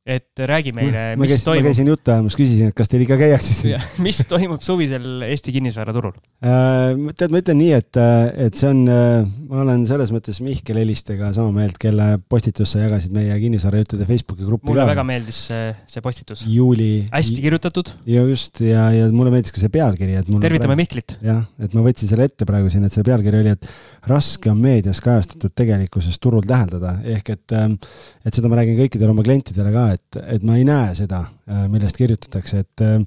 et 0.07 0.39
räägi 0.47 0.71
meile, 0.71 1.01
mis 1.19 1.33
käisin, 1.33 1.45
toimub. 1.49 1.65
ma 1.65 1.71
käisin 1.73 1.89
juttu 1.91 2.13
ajamas, 2.15 2.37
küsisin, 2.39 2.71
et 2.71 2.77
kas 2.79 2.91
teil 2.91 3.03
ikka 3.03 3.17
käiakse 3.19 3.55
siin. 3.57 3.87
mis 4.07 4.21
toimub 4.31 4.63
suvisel 4.63 5.25
Eesti 5.27 5.55
kinnisvaraturul 5.57 6.13
äh,? 6.47 6.95
tead, 7.19 7.33
ma 7.35 7.41
ütlen 7.43 7.59
nii, 7.59 7.73
et, 7.75 7.99
äh, 7.99 8.29
et 8.47 8.61
see 8.61 8.71
on, 8.71 8.85
äh, 8.87 9.27
ma 9.51 9.65
olen 9.65 9.83
selles 9.89 10.13
mõttes 10.15 10.39
Mihkel 10.47 10.79
Helistega 10.79 11.33
sama 11.35 11.51
meelt, 11.57 11.81
kelle 11.83 12.07
postitus 12.31 12.77
sa 12.77 12.85
jagasid 12.85 13.17
meie 13.17 13.35
kinnisvarajuttude 13.43 14.07
Facebooki 14.07 14.47
gruppi. 14.47 14.71
mulle 14.71 14.85
ka. 14.85 14.93
väga 14.93 15.07
meeldis 15.11 15.41
see, 15.51 15.75
see 15.91 16.05
postitus. 16.05 16.47
juuli. 16.55 17.09
hästi 17.11 17.43
kirjutatud. 17.49 17.91
ja 18.13 18.23
just 18.31 18.63
ja, 18.63 18.87
ja 18.95 19.11
mulle 19.11 19.35
meeldis 19.35 19.55
ka 19.57 19.65
see 19.65 19.75
pealkiri, 19.75 20.21
et 20.23 20.31
mul. 20.31 20.45
tervitame 20.45 20.77
praegu, 20.77 20.85
Mihklit. 20.85 21.17
jah, 21.27 21.43
et 21.59 21.75
ma 21.75 21.83
võtsin 21.89 22.13
selle 22.13 22.31
ette 22.31 22.47
praegu 22.47 22.71
siin, 22.71 22.87
et 22.87 22.95
see 22.95 23.07
pealkiri 23.07 23.43
oli, 23.43 23.57
et 23.59 23.67
raske 24.07 24.55
on 24.55 24.63
meedias 24.63 25.03
kajastatud 25.03 25.51
tegelikkuses 25.59 26.23
turul 26.23 26.47
täheldada, 26.47 27.01
ehk 27.17 27.35
et, 27.35 27.59
ähm, 27.59 27.75
et 28.23 28.39
seda 28.39 28.47
ma 28.53 28.63
räägin 28.63 28.79
kõikidele 28.85 29.11
oma 29.11 29.27
klientidele 29.27 29.75
ka, 29.75 29.96
et, 29.97 30.19
et 30.37 30.45
ma 30.47 30.59
ei 30.59 30.67
näe 30.67 30.93
seda, 30.99 31.25
äh, 31.51 31.65
millest 31.73 31.99
kirjutatakse, 31.99 32.63
et 32.65 32.85
äh, 32.85 33.01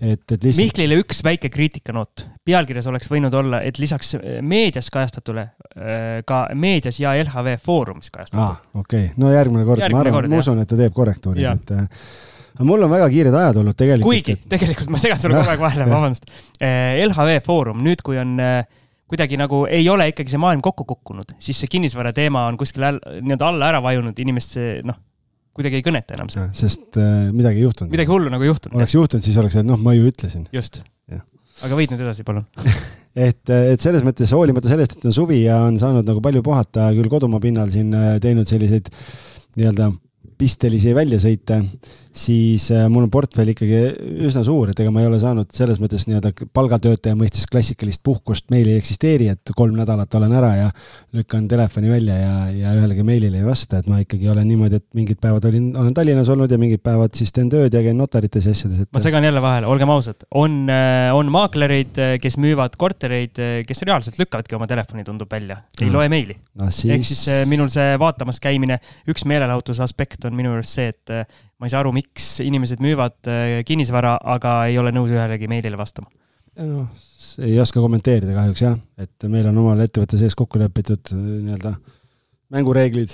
et, 0.00 0.22
et 0.32 0.44
lihtsalt. 0.44 0.60
Mihklile 0.60 0.96
üks 1.00 1.22
väike 1.24 1.50
kriitikanoot. 1.52 2.24
pealkirjas 2.46 2.86
oleks 2.88 3.10
võinud 3.10 3.34
olla, 3.36 3.62
et 3.66 3.80
lisaks 3.80 4.14
äh, 4.16 4.40
meedias 4.40 4.90
kajastatule 4.92 5.50
ka 6.26 6.38
meedias 6.58 6.98
ja 7.00 7.12
LHV 7.14 7.54
Foorumis 7.62 8.10
kajastatud. 8.10 8.42
aa, 8.42 8.56
okei 8.74 9.10
okay., 9.10 9.14
no 9.22 9.30
järgmine 9.32 9.64
kord, 9.68 9.84
ma 9.92 10.02
arvan, 10.02 10.28
ma 10.30 10.40
usun, 10.42 10.60
et 10.62 10.68
ta 10.68 10.78
teeb 10.78 10.94
korrektuuri, 10.96 11.44
et 11.46 11.72
aga 11.76 12.66
mul 12.66 12.84
on 12.84 12.90
väga 12.90 13.06
kiired 13.12 13.36
ajad 13.42 13.60
olnud 13.62 13.78
tegelikult. 13.78 14.10
kuigi 14.10 14.36
et... 14.36 14.48
tegelikult 14.50 14.90
ma 14.92 15.00
segan 15.00 15.20
sulle 15.22 15.38
kogu 15.38 15.52
aeg 15.54 15.62
vahele, 15.62 15.86
vabandust. 15.94 16.26
LHV 16.60 17.38
Foorum, 17.46 17.84
nüüd 17.86 18.02
kui 18.04 18.18
on 18.20 18.34
kuidagi 19.10 19.38
nagu 19.40 19.64
ei 19.70 19.88
ole 19.90 20.10
ikkagi 20.12 20.34
see 20.34 20.40
maailm 20.40 20.62
kokku 20.64 20.86
kukkunud, 20.88 21.34
siis 21.42 21.58
see 21.60 21.70
kinnisvara 21.70 22.12
teema 22.16 22.46
on 22.50 22.58
kuskil 22.60 22.86
nii-öelda 22.86 23.48
alla 23.48 23.70
ära 23.72 23.82
vajunud, 23.82 24.18
inimest 24.22 24.58
see 24.58 24.76
noh, 24.86 24.98
kuidagi 25.56 25.80
ei 25.80 25.84
kõneta 25.86 26.16
enam 26.16 26.30
see. 26.32 26.46
sest 26.56 26.98
äh, 27.00 27.28
midagi 27.34 27.62
ei 27.62 27.66
juhtunud. 27.66 27.92
midagi 27.92 28.12
hullu 28.12 28.32
nagu 28.32 28.46
ei 28.46 28.52
juhtunud. 28.52 28.78
oleks 28.78 28.96
juhtunud, 28.96 29.26
siis 29.26 29.38
oleks 29.42 29.58
öelnud, 29.58 29.74
noh, 29.74 29.82
ma 29.84 29.94
ju 29.96 30.06
ütlesin. 30.10 30.46
just. 30.54 30.82
aga 31.10 31.76
võid 31.76 31.92
nüüd 31.92 32.04
edasi, 32.06 32.24
palun 32.26 32.46
et, 33.28 33.42
et 33.50 33.82
selles 33.82 34.04
mõttes 34.06 34.30
hoolimata 34.36 34.70
sellest, 34.70 34.96
et 34.96 35.08
on 35.10 35.16
suvi 35.16 35.42
ja 35.42 35.62
on 35.66 35.80
saanud 35.80 36.06
nagu 36.08 36.22
palju 36.24 36.44
puhata 36.46 36.90
küll 36.96 37.10
kodumaa 37.12 37.42
pinnal 37.42 37.72
siin 37.74 37.92
äh, 37.96 38.14
teinud 38.22 38.48
selliseid 38.48 38.92
nii-öelda 39.58 39.90
pistelisi 40.40 40.94
väljasõite, 40.96 41.60
siis 42.16 42.66
äh, 42.74 42.86
mul 42.90 43.04
on 43.06 43.10
portfell 43.12 43.52
ikkagi 43.52 43.80
üsna 44.26 44.42
suur, 44.46 44.72
et 44.72 44.80
ega 44.82 44.90
ma 44.90 45.02
ei 45.02 45.08
ole 45.08 45.20
saanud 45.22 45.50
selles 45.54 45.78
mõttes 45.82 46.06
nii-öelda 46.08 46.32
palgatöötaja 46.56 47.14
mõistes 47.18 47.46
klassikalist 47.50 48.02
puhkust 48.06 48.48
meil 48.50 48.66
ei 48.66 48.80
eksisteeri, 48.80 49.28
et 49.30 49.52
kolm 49.56 49.76
nädalat 49.78 50.16
olen 50.18 50.34
ära 50.34 50.50
ja 50.56 50.70
lükkan 51.16 51.46
telefoni 51.50 51.92
välja 51.92 52.16
ja, 52.18 52.32
ja 52.54 52.72
ühelegi 52.78 53.04
meilile 53.06 53.42
ei 53.42 53.46
vasta, 53.46 53.78
et 53.78 53.90
ma 53.90 54.00
ikkagi 54.02 54.30
olen 54.32 54.48
niimoodi, 54.48 54.80
et 54.80 54.86
mingid 54.96 55.20
päevad 55.22 55.46
olin, 55.50 55.68
olen 55.76 55.94
Tallinnas 55.94 56.32
olnud 56.34 56.50
ja 56.50 56.58
mingid 56.60 56.82
päevad 56.86 57.14
siis 57.18 57.34
teen 57.36 57.52
tööd 57.52 57.76
ja 57.76 57.84
käin 57.84 58.00
notarites 58.00 58.48
ja 58.48 58.56
asjades, 58.56 58.82
et. 58.82 58.90
ma 58.96 59.04
segan 59.04 59.26
jälle 59.28 59.44
vahele, 59.44 59.70
olgem 59.70 59.94
ausad, 59.94 60.26
on, 60.34 60.64
äh, 60.72 61.12
on 61.14 61.30
maaklereid, 61.30 62.00
äh, 62.00 62.16
kes 62.22 62.40
müüvad 62.42 62.74
kortereid, 62.80 63.38
kes 63.68 63.86
reaalselt 63.86 64.18
lükkavadki 64.18 64.58
oma 64.58 64.66
telefoni, 64.70 65.06
tundub 65.06 65.30
välja, 65.30 65.60
ei 65.78 65.86
mm. 65.86 65.94
loe 65.94 66.10
meili 66.10 66.38
no,. 66.58 66.72
Siis... 66.74 66.90
ehk 66.96 67.06
siis 67.06 67.46
minul 67.50 67.70
see 67.70 67.94
vaatamas 68.02 68.42
käimine, 68.42 68.80
üks 69.10 69.22
meelelahutuse 69.30 69.86
aspekt 69.86 70.26
on 70.26 70.29
minu 70.36 70.54
juures 70.54 70.72
see, 70.76 70.90
et 70.92 71.12
äh, 71.14 71.38
ma 71.60 71.68
ei 71.68 71.72
saa 71.72 71.82
aru, 71.84 71.92
miks 71.96 72.32
inimesed 72.44 72.82
müüvad 72.84 73.30
äh, 73.30 73.60
kinnisvara, 73.68 74.16
aga 74.34 74.56
ei 74.70 74.78
ole 74.80 74.92
nõus 74.94 75.12
ühelegi 75.14 75.48
meilile 75.50 75.80
vastama. 75.80 76.10
noh, 76.60 76.86
ei 77.46 77.56
oska 77.62 77.80
kommenteerida 77.80 78.34
kahjuks 78.36 78.62
jah, 78.64 78.76
et 79.00 79.28
meil 79.32 79.48
on 79.50 79.58
omal 79.62 79.80
ettevõtte 79.84 80.18
sees 80.20 80.36
kokku 80.38 80.60
lepitud 80.60 81.12
äh, 81.14 81.26
nii-öelda 81.46 81.74
mängureeglid, 82.54 83.12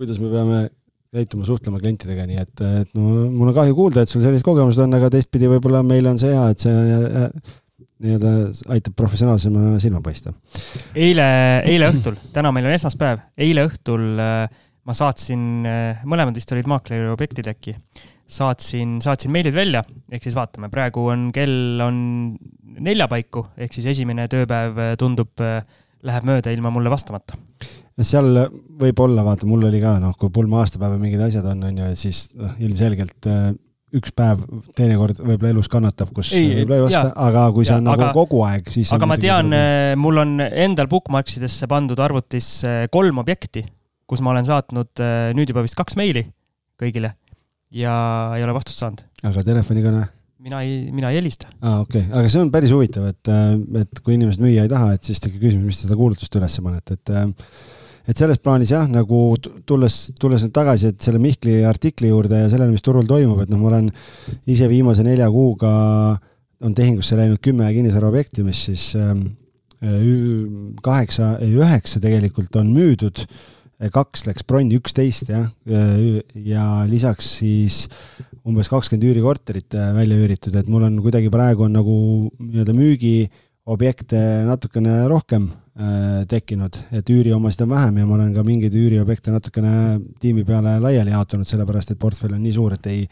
kuidas 0.00 0.20
me 0.22 0.30
peame 0.32 0.60
käituma, 1.10 1.44
suhtlema 1.46 1.80
klientidega, 1.82 2.24
nii 2.28 2.38
et, 2.38 2.60
et 2.84 2.92
no 2.94 3.26
mul 3.34 3.50
on 3.50 3.56
kahju 3.56 3.74
kuulda, 3.76 4.04
et 4.04 4.12
sul 4.12 4.22
sellised 4.22 4.46
kogemused 4.46 4.80
on, 4.84 4.94
aga 4.96 5.10
teistpidi 5.12 5.50
võib-olla 5.50 5.82
meil 5.86 6.06
on 6.06 6.20
see 6.22 6.30
hea, 6.30 6.44
et 6.54 6.62
see 6.62 6.76
nii-öelda 8.00 8.32
aitab 8.72 8.96
professionaalsema 8.96 9.74
silma 9.82 10.00
paista. 10.04 10.32
eile, 10.94 11.26
eile 11.68 11.90
õhtul, 11.92 12.16
täna 12.32 12.52
meil 12.54 12.70
on 12.70 12.76
esmaspäev, 12.76 13.24
eile 13.40 13.66
õhtul 13.68 14.22
äh, 14.22 14.62
ma 14.88 14.96
saatsin, 14.96 15.42
äh, 15.68 16.00
mõlemad 16.08 16.36
vist 16.36 16.52
olid 16.54 16.68
maakleri 16.70 17.10
objektid 17.12 17.50
äkki, 17.50 17.76
saatsin, 18.30 18.98
saatsin 19.04 19.32
meilid 19.34 19.56
välja, 19.56 19.82
ehk 20.10 20.24
siis 20.24 20.36
vaatame, 20.38 20.70
praegu 20.72 21.08
on 21.12 21.28
kell 21.34 21.82
on 21.84 22.00
nelja 22.80 23.08
paiku, 23.10 23.44
ehk 23.60 23.74
siis 23.76 23.90
esimene 23.94 24.28
tööpäev 24.30 24.78
äh, 24.80 24.92
tundub, 25.00 25.32
äh, 25.44 25.62
läheb 26.06 26.28
mööda 26.28 26.52
ilma 26.54 26.72
mulle 26.72 26.92
vastamata. 26.92 27.36
seal 28.00 28.46
võib 28.80 29.00
olla, 29.04 29.24
vaata, 29.26 29.48
mul 29.48 29.66
oli 29.68 29.82
ka 29.82 29.98
noh, 30.00 30.14
kui 30.16 30.32
pulma 30.32 30.62
aastapäev 30.62 30.94
ja 30.96 31.00
mingid 31.02 31.24
asjad 31.26 31.50
on, 31.50 31.66
on 31.68 31.82
ju, 31.82 31.88
siis 32.00 32.30
noh, 32.38 32.54
ilmselgelt 32.64 33.28
üks 33.90 34.14
päev 34.14 34.46
teinekord 34.78 35.18
võib-olla 35.18 35.50
elus 35.50 35.68
kannatab, 35.68 36.12
kus 36.14 36.30
võib-olla 36.32 36.78
ei 36.78 36.84
vasta, 36.86 37.10
aga 37.26 37.42
kui 37.52 37.66
see 37.66 37.76
on 37.76 37.84
nagu 37.90 38.06
aga, 38.06 38.14
kogu 38.16 38.40
aeg, 38.46 38.70
siis. 38.70 38.94
aga 38.94 39.08
ma 39.10 39.18
tean, 39.20 39.52
mul 40.00 40.22
on 40.22 40.38
endal 40.46 40.88
bookmarksidesse 40.88 41.68
pandud 41.68 42.00
arvutis 42.00 42.52
kolm 42.94 43.20
objekti 43.20 43.66
kus 44.10 44.22
ma 44.24 44.34
olen 44.34 44.46
saatnud 44.48 45.02
äh, 45.02 45.30
nüüd 45.38 45.52
juba 45.52 45.64
vist 45.66 45.78
kaks 45.78 45.98
meili 45.98 46.24
kõigile 46.80 47.14
ja 47.70 47.94
ei 48.36 48.44
ole 48.46 48.54
vastust 48.56 48.82
saanud. 48.82 49.04
aga 49.26 49.44
telefonikõne? 49.46 50.06
mina 50.40 50.62
ei, 50.66 50.88
mina 50.94 51.10
ei 51.12 51.20
helista. 51.20 51.50
aa, 51.60 51.82
okei 51.84 52.06
okay., 52.06 52.14
aga 52.18 52.32
see 52.32 52.42
on 52.42 52.52
päris 52.54 52.72
huvitav, 52.74 53.10
et, 53.12 53.30
äh, 53.30 53.52
et 53.82 54.00
kui 54.04 54.16
inimesed 54.16 54.42
müüa 54.42 54.66
ei 54.66 54.72
taha, 54.72 54.94
et 54.96 55.06
siis 55.06 55.22
tekib 55.22 55.42
küsimus, 55.44 55.68
mis 55.68 55.82
te 55.82 55.88
seda 55.88 55.98
kuulutust 56.00 56.40
üles 56.40 56.56
panete, 56.64 56.96
et 56.98 57.12
äh, 57.14 57.28
et 58.10 58.18
selles 58.18 58.40
plaanis 58.42 58.72
jah, 58.72 58.88
nagu 58.90 59.20
tulles, 59.68 59.98
tulles 60.18 60.42
nüüd 60.42 60.54
tagasi, 60.56 60.90
et 60.90 61.04
selle 61.04 61.20
Mihkli 61.22 61.60
artikli 61.68 62.08
juurde 62.10 62.40
ja 62.40 62.48
sellele, 62.50 62.72
mis 62.72 62.82
turul 62.82 63.06
toimub, 63.06 63.44
et 63.44 63.52
noh, 63.52 63.60
ma 63.60 63.68
olen 63.70 63.90
ise 64.50 64.66
viimase 64.70 65.04
nelja 65.06 65.28
kuuga 65.30 65.70
on 66.64 66.74
tehingusse 66.76 67.16
läinud 67.16 67.38
kümme 67.44 67.68
kinnisvaraobjekti, 67.72 68.42
mis 68.44 68.64
siis 68.66 68.88
ähm, 68.98 69.28
kaheksa, 70.82 71.36
ei 71.44 71.54
üheksa 71.56 72.02
tegelikult 72.02 72.56
on 72.60 72.72
müüdud 72.74 73.22
kaks 73.88 74.26
läks 74.28 74.44
bronni, 74.44 74.76
üksteist 74.76 75.30
jah, 75.32 75.46
ja 76.34 76.64
lisaks 76.90 77.30
siis 77.38 77.86
umbes 78.46 78.68
kakskümmend 78.72 79.06
üürikorterit 79.08 79.76
äh, 79.76 79.92
välja 79.96 80.18
üüritud, 80.20 80.56
et 80.56 80.68
mul 80.70 80.84
on 80.88 80.98
kuidagi 81.04 81.30
praegu 81.32 81.66
on 81.66 81.74
nagu 81.76 81.94
nii-öelda 82.40 82.74
müügiobjekte 82.76 84.22
natukene 84.48 84.96
rohkem 85.10 85.50
äh, 85.50 86.22
tekkinud, 86.30 86.76
et 86.96 87.12
üüriomasid 87.12 87.64
on 87.66 87.72
vähem 87.74 88.00
ja 88.00 88.08
ma 88.08 88.16
olen 88.18 88.34
ka 88.36 88.44
mingeid 88.46 88.76
üüriobjekte 88.76 89.34
natukene 89.34 89.74
tiimi 90.20 90.44
peale 90.48 90.78
laiali 90.82 91.14
jaotanud, 91.14 91.48
sellepärast 91.48 91.94
et 91.94 92.00
portfell 92.00 92.36
on 92.36 92.44
nii 92.44 92.56
suur, 92.56 92.76
et 92.76 92.90
ei 92.92 93.06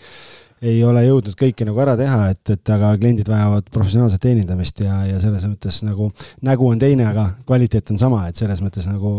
ei 0.62 0.81
ole 0.85 1.05
jõudnud 1.07 1.37
kõike 1.38 1.66
nagu 1.68 1.83
ära 1.85 1.97
teha, 1.99 2.31
et, 2.33 2.42
et 2.55 2.73
aga 2.75 2.94
kliendid 2.99 3.29
vajavad 3.31 3.68
professionaalset 3.75 4.23
teenindamist 4.25 4.83
ja, 4.85 5.03
ja 5.09 5.21
selles 5.23 5.47
mõttes 5.49 5.83
nagu 5.87 6.11
nägu 6.47 6.71
on 6.71 6.81
teine, 6.81 7.07
aga 7.11 7.29
kvaliteet 7.49 7.94
on 7.94 8.01
sama, 8.01 8.25
et 8.29 8.40
selles 8.40 8.62
mõttes 8.64 8.88
nagu 8.90 9.14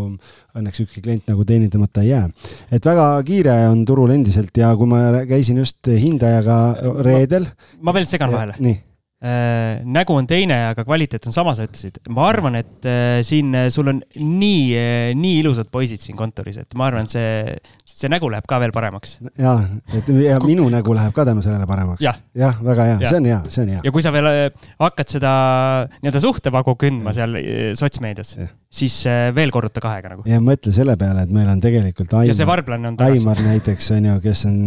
õnneks 0.58 0.84
ükski 0.84 1.04
klient 1.04 1.30
nagu 1.30 1.46
teenindamata 1.46 2.04
ei 2.04 2.12
jää. 2.12 2.28
et 2.70 2.86
väga 2.86 3.08
kiire 3.26 3.56
on 3.70 3.84
turul 3.88 4.12
endiselt 4.14 4.56
ja 4.56 4.74
kui 4.76 4.90
ma 4.90 5.24
käisin 5.28 5.62
just 5.62 5.86
hindajaga 5.88 6.60
reedel. 7.06 7.48
ma 7.80 7.94
veel 7.96 8.08
segan 8.10 8.32
vahele. 8.32 8.58
nii 8.58 8.78
Äh, 8.78 8.89
nägu 9.20 10.14
on 10.16 10.24
teine, 10.24 10.56
aga 10.70 10.80
kvaliteet 10.86 11.26
on 11.28 11.34
sama, 11.34 11.52
sa 11.56 11.66
ütlesid. 11.66 11.98
ma 12.08 12.24
arvan, 12.30 12.54
et 12.56 12.86
äh, 12.88 13.18
siin 13.26 13.52
äh, 13.52 13.66
sul 13.68 13.90
on 13.92 13.98
nii, 14.16 15.12
nii 15.18 15.34
ilusad 15.42 15.68
poisid 15.72 16.00
siin 16.00 16.16
kontoris, 16.16 16.56
et 16.62 16.76
ma 16.80 16.86
arvan, 16.88 17.08
see, 17.10 17.58
see 17.84 18.08
nägu 18.08 18.30
läheb 18.32 18.48
ka 18.48 18.56
veel 18.62 18.72
paremaks. 18.72 19.18
ja, 19.36 19.58
et 19.92 20.08
ja 20.24 20.38
minu 20.40 20.70
nägu 20.72 20.96
läheb 20.96 21.12
ka 21.16 21.26
tänu 21.28 21.44
sellele 21.44 21.68
paremaks. 21.68 22.00
jah 22.04 22.16
ja,, 22.32 22.54
väga 22.64 22.86
hea 22.88 22.94
ja., 23.02 23.10
see 23.10 23.20
on 23.20 23.28
hea, 23.28 23.42
see 23.52 23.66
on 23.66 23.74
hea. 23.74 23.82
ja 23.84 23.92
kui 23.92 24.06
sa 24.06 24.14
veel 24.14 24.30
hakkad 24.80 25.12
seda 25.12 25.34
nii-öelda 25.98 26.24
suhtevagu 26.24 26.76
kündma 26.80 27.12
seal 27.16 27.36
sotsmeedias, 27.76 28.32
siis 28.72 28.96
veel 29.36 29.52
korruta 29.52 29.84
kahega 29.84 30.14
nagu. 30.14 30.24
ja 30.30 30.40
mõtle 30.40 30.72
selle 30.72 30.96
peale, 31.00 31.26
et 31.28 31.36
meil 31.36 31.52
on 31.52 31.60
tegelikult 31.60 32.16
Aimar. 32.16 32.64
Aimar 33.10 33.44
näiteks 33.44 33.92
on 33.98 34.08
ju, 34.14 34.16
kes 34.24 34.48
on 34.48 34.58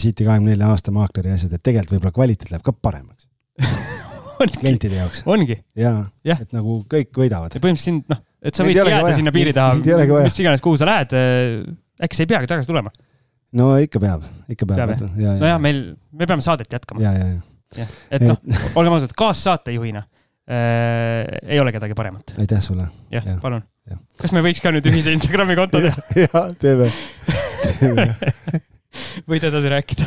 City 0.00 0.24
kahekümne 0.24 0.54
nelja 0.56 0.72
aasta 0.72 0.94
maakleri 0.94 1.36
asjad, 1.36 1.52
et 1.52 1.60
tegelikult 1.60 1.98
võib-olla 1.98 2.16
kvaliteet 2.22 2.56
läheb 2.56 2.64
ka 2.64 2.72
paremaks 2.72 3.28
klientide 4.60 4.98
jaoks. 4.98 5.22
ongi. 5.26 5.56
jaa 5.78 6.04
ja., 6.26 6.36
et 6.40 6.52
nagu 6.54 6.80
kõik 6.90 7.14
võidavad. 7.18 7.54
ja 7.54 7.62
põhimõtteliselt 7.62 7.86
sind, 7.86 8.06
noh, 8.10 8.20
et 8.42 8.56
sa 8.56 8.66
võidki 8.66 8.94
jääda 8.94 9.16
sinna 9.16 9.34
piiri 9.34 9.54
taha, 9.56 9.78
mis 10.24 10.38
iganes, 10.42 10.64
kuhu 10.64 10.78
sa 10.80 10.88
lähed, 10.88 11.14
äh, 11.18 12.06
äkki 12.06 12.18
sa 12.18 12.24
ei 12.24 12.32
peagi 12.34 12.50
tagasi 12.50 12.70
tulema. 12.70 12.92
no 13.60 13.74
ikka 13.82 14.02
peab, 14.02 14.26
ikka 14.50 14.68
peab. 14.70 14.96
nojah, 15.18 15.60
meil, 15.62 15.84
me 16.12 16.28
peame 16.30 16.44
saadet 16.44 16.78
jätkama. 16.78 17.04
ja, 17.04 17.14
ja, 17.18 17.30
ja. 17.78 17.88
et 18.10 18.26
noh, 18.26 18.40
olgem 18.74 18.98
ausad, 18.98 19.14
kaassaatejuhina 19.18 20.02
äh, 20.02 21.38
ei 21.46 21.62
ole 21.62 21.74
kedagi 21.74 21.96
paremat. 21.98 22.36
aitäh 22.40 22.62
sulle. 22.64 22.90
jah 23.14 23.26
ja., 23.34 23.38
palun. 23.42 23.64
kas 24.20 24.34
me 24.34 24.44
võiks 24.44 24.62
ka 24.64 24.74
nüüd 24.74 24.90
ühise 24.90 25.14
Instagrami 25.14 25.56
konto 25.58 25.82
teha? 25.84 26.08
jah, 26.26 26.52
teeme, 26.60 26.90
teeme 27.78 28.10
võid 29.30 29.44
edasi 29.48 29.70
rääkida. 29.72 30.06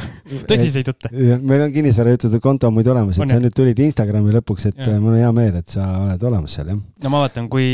tõsiseid 0.49 0.89
jutte. 0.89 1.11
meil 1.11 1.63
on 1.65 1.73
kinnisvarajuttude 1.73 2.39
konto 2.43 2.69
muidu 2.73 2.91
olemas, 2.93 3.19
et 3.19 3.31
sa 3.31 3.39
nüüd 3.41 3.55
tulid 3.55 3.79
Instagrami 3.83 4.33
lõpuks, 4.37 4.67
et 4.71 4.81
ja. 4.81 4.97
mul 5.01 5.15
on 5.15 5.21
hea 5.21 5.31
meel, 5.35 5.59
et 5.61 5.73
sa 5.73 5.87
oled 6.03 6.25
olemas 6.29 6.57
seal, 6.57 6.71
jah. 6.71 6.79
no 7.03 7.13
ma 7.13 7.23
vaatan, 7.25 7.49
kui 7.51 7.67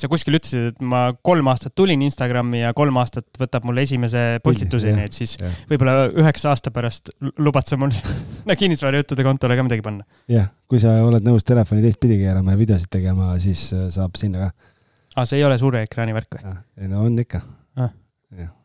sa 0.00 0.10
kuskil 0.12 0.38
ütlesid, 0.38 0.72
et 0.72 0.84
ma 0.84 1.06
kolm 1.26 1.50
aastat 1.52 1.74
tulin 1.78 2.02
Instagrami 2.06 2.64
ja 2.64 2.74
kolm 2.76 2.98
aastat 3.02 3.26
võtab 3.40 3.66
mul 3.68 3.82
esimese 3.84 4.24
postituseni, 4.44 5.08
et 5.08 5.16
siis 5.16 5.36
võib-olla 5.70 6.08
üheksa 6.12 6.52
aasta 6.52 6.72
pärast 6.74 7.12
lubad 7.38 7.68
sa 7.70 7.78
mul 7.80 7.94
sinna 8.44 8.58
kinnisvarajuttude 8.58 9.26
kontole 9.26 9.58
ka 9.58 9.66
midagi 9.66 9.84
panna. 9.84 10.06
jah, 10.30 10.50
kui 10.70 10.82
sa 10.82 10.96
oled 11.06 11.24
nõus 11.26 11.46
telefoni 11.46 11.84
teistpidi 11.84 12.20
keerama 12.22 12.54
ja 12.54 12.60
videosid 12.60 12.92
tegema, 12.92 13.34
siis 13.42 13.66
äh, 13.76 13.88
saab 13.94 14.18
sinna 14.20 14.46
ka. 14.46 14.70
aa, 15.14 15.22
ah, 15.22 15.28
see 15.28 15.40
ei 15.40 15.46
ole 15.46 15.58
suure 15.60 15.84
ekraani 15.86 16.16
värk 16.16 16.38
või? 16.38 16.58
ei 16.80 16.90
no 16.90 17.04
on 17.08 17.18
ikka 17.22 17.42
ah.. 17.80 17.92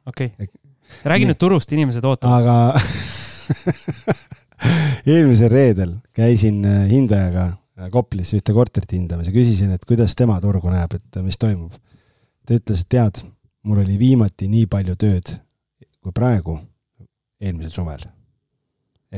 okei 0.09 0.33
okay 0.33 0.58
räägi 1.03 1.29
nüüd 1.29 1.39
turust, 1.39 1.71
inimesed 1.75 2.05
ootavad. 2.05 2.43
aga 2.43 2.55
eelmisel 5.13 5.51
reedel 5.51 5.95
käisin 6.15 6.63
äh, 6.65 6.85
hindajaga 6.91 7.45
äh, 7.79 7.89
Koplis 7.91 8.33
ühte 8.37 8.55
korterit 8.55 8.93
hindamas 8.95 9.29
ja 9.29 9.35
küsisin, 9.35 9.73
et 9.75 9.85
kuidas 9.87 10.15
tema 10.19 10.39
turgu 10.43 10.71
näeb, 10.73 10.97
et 10.99 11.19
äh, 11.19 11.25
mis 11.25 11.39
toimub. 11.39 11.75
ta 12.45 12.57
ütles, 12.57 12.83
et 12.83 12.91
tead, 12.91 13.21
mul 13.63 13.83
oli 13.83 13.99
viimati 13.99 14.49
nii 14.51 14.67
palju 14.71 14.97
tööd 14.99 15.35
kui 15.99 16.15
praegu 16.15 16.59
eelmisel 17.41 17.73
suvel. 17.73 18.03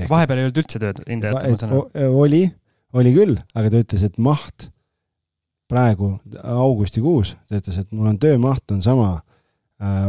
vahepeal 0.09 0.39
ei 0.39 0.47
olnud 0.47 0.61
üldse 0.63 0.81
tööd 0.81 1.01
hindajatel, 1.07 1.55
ma 1.55 1.63
saan 1.63 1.75
aru? 1.75 2.13
oli, 2.21 2.45
oli 2.93 3.15
küll, 3.15 3.41
aga 3.55 3.73
ta 3.73 3.83
ütles, 3.85 4.05
et 4.07 4.21
maht 4.21 4.69
praegu 5.71 6.17
augustikuus, 6.43 7.35
ta 7.47 7.61
ütles, 7.61 7.79
et 7.79 7.91
mul 7.95 8.09
on 8.11 8.17
töömaht 8.19 8.73
on 8.75 8.81
sama 8.83 9.21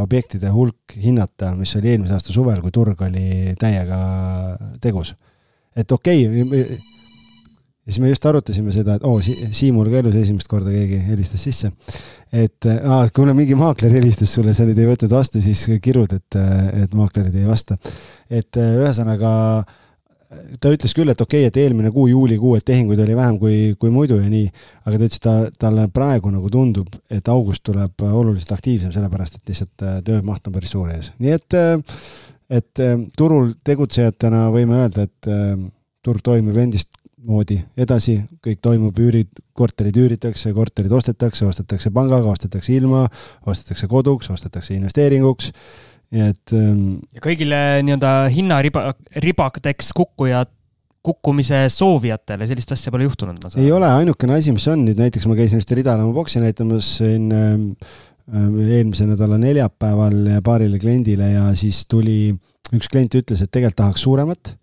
objektide 0.03 0.51
hulk 0.53 0.97
hinnata, 1.01 1.55
mis 1.57 1.75
oli 1.79 1.93
eelmise 1.95 2.17
aasta 2.17 2.35
suvel, 2.35 2.61
kui 2.61 2.73
turg 2.75 3.01
oli 3.07 3.55
täiega 3.61 3.99
tegus. 4.81 5.15
et 5.77 5.93
okei 5.93 6.27
okay,, 6.29 6.65
ja 7.83 7.93
siis 7.93 8.01
me 8.05 8.11
just 8.13 8.27
arutasime 8.29 8.73
seda, 8.75 8.99
et 8.99 9.07
oo 9.09 9.17
oh, 9.17 9.23
si, 9.25 9.35
Siimul 9.51 9.89
ka 9.91 10.03
elus 10.03 10.19
esimest 10.21 10.51
korda 10.51 10.71
keegi 10.75 11.01
helistas 11.09 11.43
sisse. 11.49 11.73
et 12.33 12.69
aa, 12.69 13.07
kuna 13.15 13.35
mingi 13.35 13.57
maakler 13.59 13.97
helistas 13.97 14.35
sulle, 14.35 14.55
sa 14.55 14.67
nüüd 14.69 14.79
ei 14.79 14.91
võtnud 14.91 15.13
vastu, 15.13 15.41
siis 15.43 15.65
kirud, 15.83 16.13
et, 16.15 16.41
et 16.85 16.95
maaklerid 16.95 17.35
ei 17.41 17.49
vasta. 17.49 17.79
et 18.31 18.61
ühesõnaga 18.61 19.33
äh, 19.63 19.79
ta 20.61 20.71
ütles 20.73 20.95
küll, 20.97 21.11
et 21.13 21.21
okei 21.21 21.43
okay,, 21.43 21.51
et 21.51 21.59
eelmine 21.63 21.91
kuu, 21.95 22.07
juulikuu, 22.11 22.55
et 22.57 22.65
tehinguid 22.69 23.01
oli 23.05 23.17
vähem 23.17 23.39
kui, 23.41 23.59
kui 23.81 23.93
muidu 23.95 24.19
ja 24.21 24.31
nii, 24.31 24.47
aga 24.87 24.97
ta 24.97 25.09
ütles, 25.09 25.23
ta, 25.23 25.35
talle 25.67 25.87
praegu 25.93 26.33
nagu 26.33 26.51
tundub, 26.53 26.97
et 27.13 27.29
august 27.33 27.65
tuleb 27.69 28.05
oluliselt 28.09 28.55
aktiivsem, 28.57 28.95
sellepärast 28.95 29.39
et 29.39 29.53
lihtsalt 29.53 29.87
äh, 29.87 30.01
töömaht 30.07 30.49
on 30.49 30.57
päris 30.57 30.75
suur 30.75 30.91
ees, 30.95 31.13
nii 31.23 31.37
et, 31.37 31.59
äh, 31.59 32.03
et 32.61 32.83
äh, 32.83 32.97
turul 33.19 33.55
tegutsejatena 33.65 34.49
võime 34.55 34.83
öelda, 34.83 35.07
et 35.09 35.33
turg 36.03 36.25
toimib 36.25 36.59
endist 36.59 36.99
moodi 37.23 37.61
edasi, 37.79 38.17
kõik 38.43 38.59
toimub, 38.65 38.99
üürid, 38.99 39.43
korterid 39.55 39.97
üüritakse, 40.03 40.51
korterid 40.57 40.93
ostetakse, 40.93 41.47
ostetakse 41.47 41.93
pangaga, 41.95 42.33
ostetakse 42.33 42.75
ilma, 42.75 43.05
ostetakse 43.47 43.87
koduks, 43.91 44.31
ostetakse 44.35 44.75
investeeringuks 44.75 45.53
nii 46.13 46.27
et 46.29 46.57
ähm,. 46.57 46.83
ja 47.15 47.23
kõigile 47.25 47.61
nii-öelda 47.87 48.13
hinnariba, 48.35 48.91
ribadeks 49.25 49.93
kukkujad 49.97 50.51
kukkumise 51.03 51.65
soovijatele 51.73 52.47
sellist 52.47 52.73
asja 52.77 52.93
pole 52.95 53.09
juhtunud, 53.09 53.41
ma 53.43 53.51
saan. 53.51 53.65
ei 53.65 53.73
ole, 53.75 53.89
ainukene 53.91 54.37
asi, 54.39 54.55
mis 54.55 54.69
on 54.71 54.85
nüüd 54.87 55.01
näiteks 55.03 55.27
ma 55.27 55.37
käisin 55.39 55.59
just 55.59 55.73
Ridalamaa 55.75 56.15
boksi 56.15 56.43
näitamas 56.43 56.91
siin 57.01 57.27
ähm, 57.35 57.65
ähm, 58.31 58.61
eelmise 58.63 59.09
nädala 59.11 59.39
neljapäeval 59.43 60.39
paarile 60.47 60.79
kliendile 60.83 61.33
ja 61.33 61.49
siis 61.59 61.83
tuli, 61.91 62.37
üks 62.71 62.91
klient 62.93 63.19
ütles, 63.19 63.43
et 63.43 63.51
tegelikult 63.51 63.81
tahaks 63.83 64.07
suuremat 64.07 64.55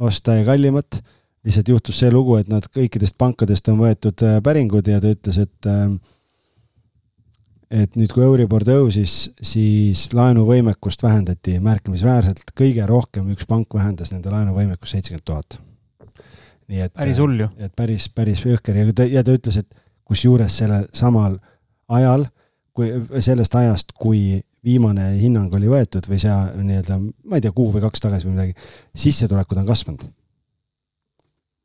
osta 0.00 0.36
ja 0.40 0.44
kallimat. 0.44 1.00
lihtsalt 1.44 1.68
juhtus 1.72 1.96
see 2.02 2.10
lugu, 2.12 2.34
et 2.36 2.50
nad 2.52 2.66
kõikidest 2.68 3.14
pankadest 3.16 3.68
on 3.72 3.78
võetud 3.80 4.20
äh, 4.28 4.42
päringud 4.44 4.88
ja 4.88 4.98
ta 5.00 5.08
ütles, 5.08 5.38
et 5.40 5.68
äh, 5.68 5.86
et 7.70 7.96
nüüd, 7.98 8.10
kui 8.10 8.24
Euribor 8.26 8.64
tõusis, 8.66 9.30
siis 9.46 10.08
laenuvõimekust 10.16 11.04
vähendati 11.06 11.58
märkimisväärselt, 11.62 12.42
kõige 12.58 12.86
rohkem 12.88 13.30
üks 13.34 13.46
pank 13.50 13.74
vähendas 13.78 14.10
nende 14.14 14.32
laenuvõimekust 14.32 14.96
seitsekümmend 14.96 15.26
tuhat. 15.26 15.60
nii 16.70 16.84
et 16.86 16.92
päris 16.94 17.18
hull 17.18 17.40
ju. 17.40 17.48
et 17.58 17.72
päris, 17.76 18.08
päris 18.14 18.44
jõhker 18.44 18.76
ja 18.76 18.92
ta, 18.94 19.06
ja 19.06 19.24
ta 19.26 19.34
ütles, 19.34 19.56
et 19.56 19.82
kusjuures 20.06 20.58
sellel 20.62 20.86
samal 20.92 21.38
ajal, 21.88 22.26
kui 22.74 22.92
sellest 23.18 23.54
ajast, 23.54 23.92
kui 23.92 24.42
viimane 24.64 25.12
hinnang 25.18 25.54
oli 25.54 25.70
võetud 25.70 26.06
või 26.10 26.18
see 26.20 26.34
nii-öelda, 26.62 26.98
ma 27.00 27.38
ei 27.38 27.44
tea, 27.44 27.54
kuu 27.54 27.70
või 27.72 27.82
kaks 27.86 28.02
tagasi 28.02 28.28
või 28.28 28.36
midagi, 28.36 28.54
sissetulekud 28.94 29.62
on 29.62 29.70
kasvanud 29.70 30.04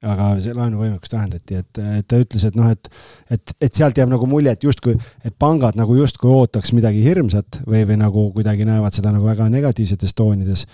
aga 0.06 0.32
see 0.44 0.56
laenuvõimekust 0.56 1.16
vähendati, 1.16 1.62
et, 1.62 1.80
et 2.00 2.08
ta 2.10 2.20
ütles, 2.22 2.44
et 2.48 2.58
noh, 2.58 2.70
et, 2.72 2.90
et, 3.34 3.56
et 3.68 3.80
sealt 3.80 3.98
jääb 4.00 4.12
nagu 4.12 4.28
mulje, 4.30 4.54
et 4.56 4.68
justkui, 4.68 4.98
et 5.26 5.36
pangad 5.42 5.78
nagu 5.80 5.98
justkui 5.98 6.32
ootaks 6.32 6.74
midagi 6.78 7.04
hirmsat 7.06 7.62
või, 7.66 7.86
või 7.90 8.00
nagu 8.02 8.28
kuidagi 8.36 8.68
näevad 8.68 8.96
seda 8.98 9.14
nagu 9.16 9.28
väga 9.28 9.50
negatiivsetes 9.54 10.16
toonides. 10.18 10.68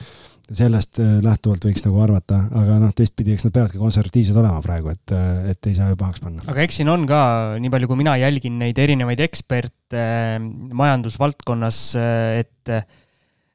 sellest 0.52 1.00
äh, 1.00 1.22
lähtuvalt 1.24 1.64
võiks 1.64 1.86
nagu 1.86 2.02
arvata, 2.04 2.42
aga 2.60 2.80
noh, 2.82 2.90
teistpidi, 2.92 3.32
eks 3.32 3.46
nad 3.46 3.54
peavadki 3.56 3.80
konservatiivsed 3.80 4.36
olema 4.36 4.60
praegu, 4.62 4.90
et, 4.92 5.14
et 5.48 5.70
ei 5.70 5.76
saa 5.78 5.94
ju 5.94 5.96
pahaks 5.96 6.20
panna. 6.20 6.44
aga 6.52 6.66
eks 6.66 6.82
siin 6.82 6.90
on 6.92 7.06
ka, 7.08 7.22
nii 7.62 7.72
palju 7.72 7.88
kui 7.88 8.02
mina 8.02 8.18
jälgin 8.20 8.58
neid 8.60 8.82
erinevaid 8.82 9.22
eksperte 9.24 10.02
äh, 10.02 10.42
majandusvaldkonnas, 10.82 11.80
äh, 12.02 12.42
et 12.44 12.76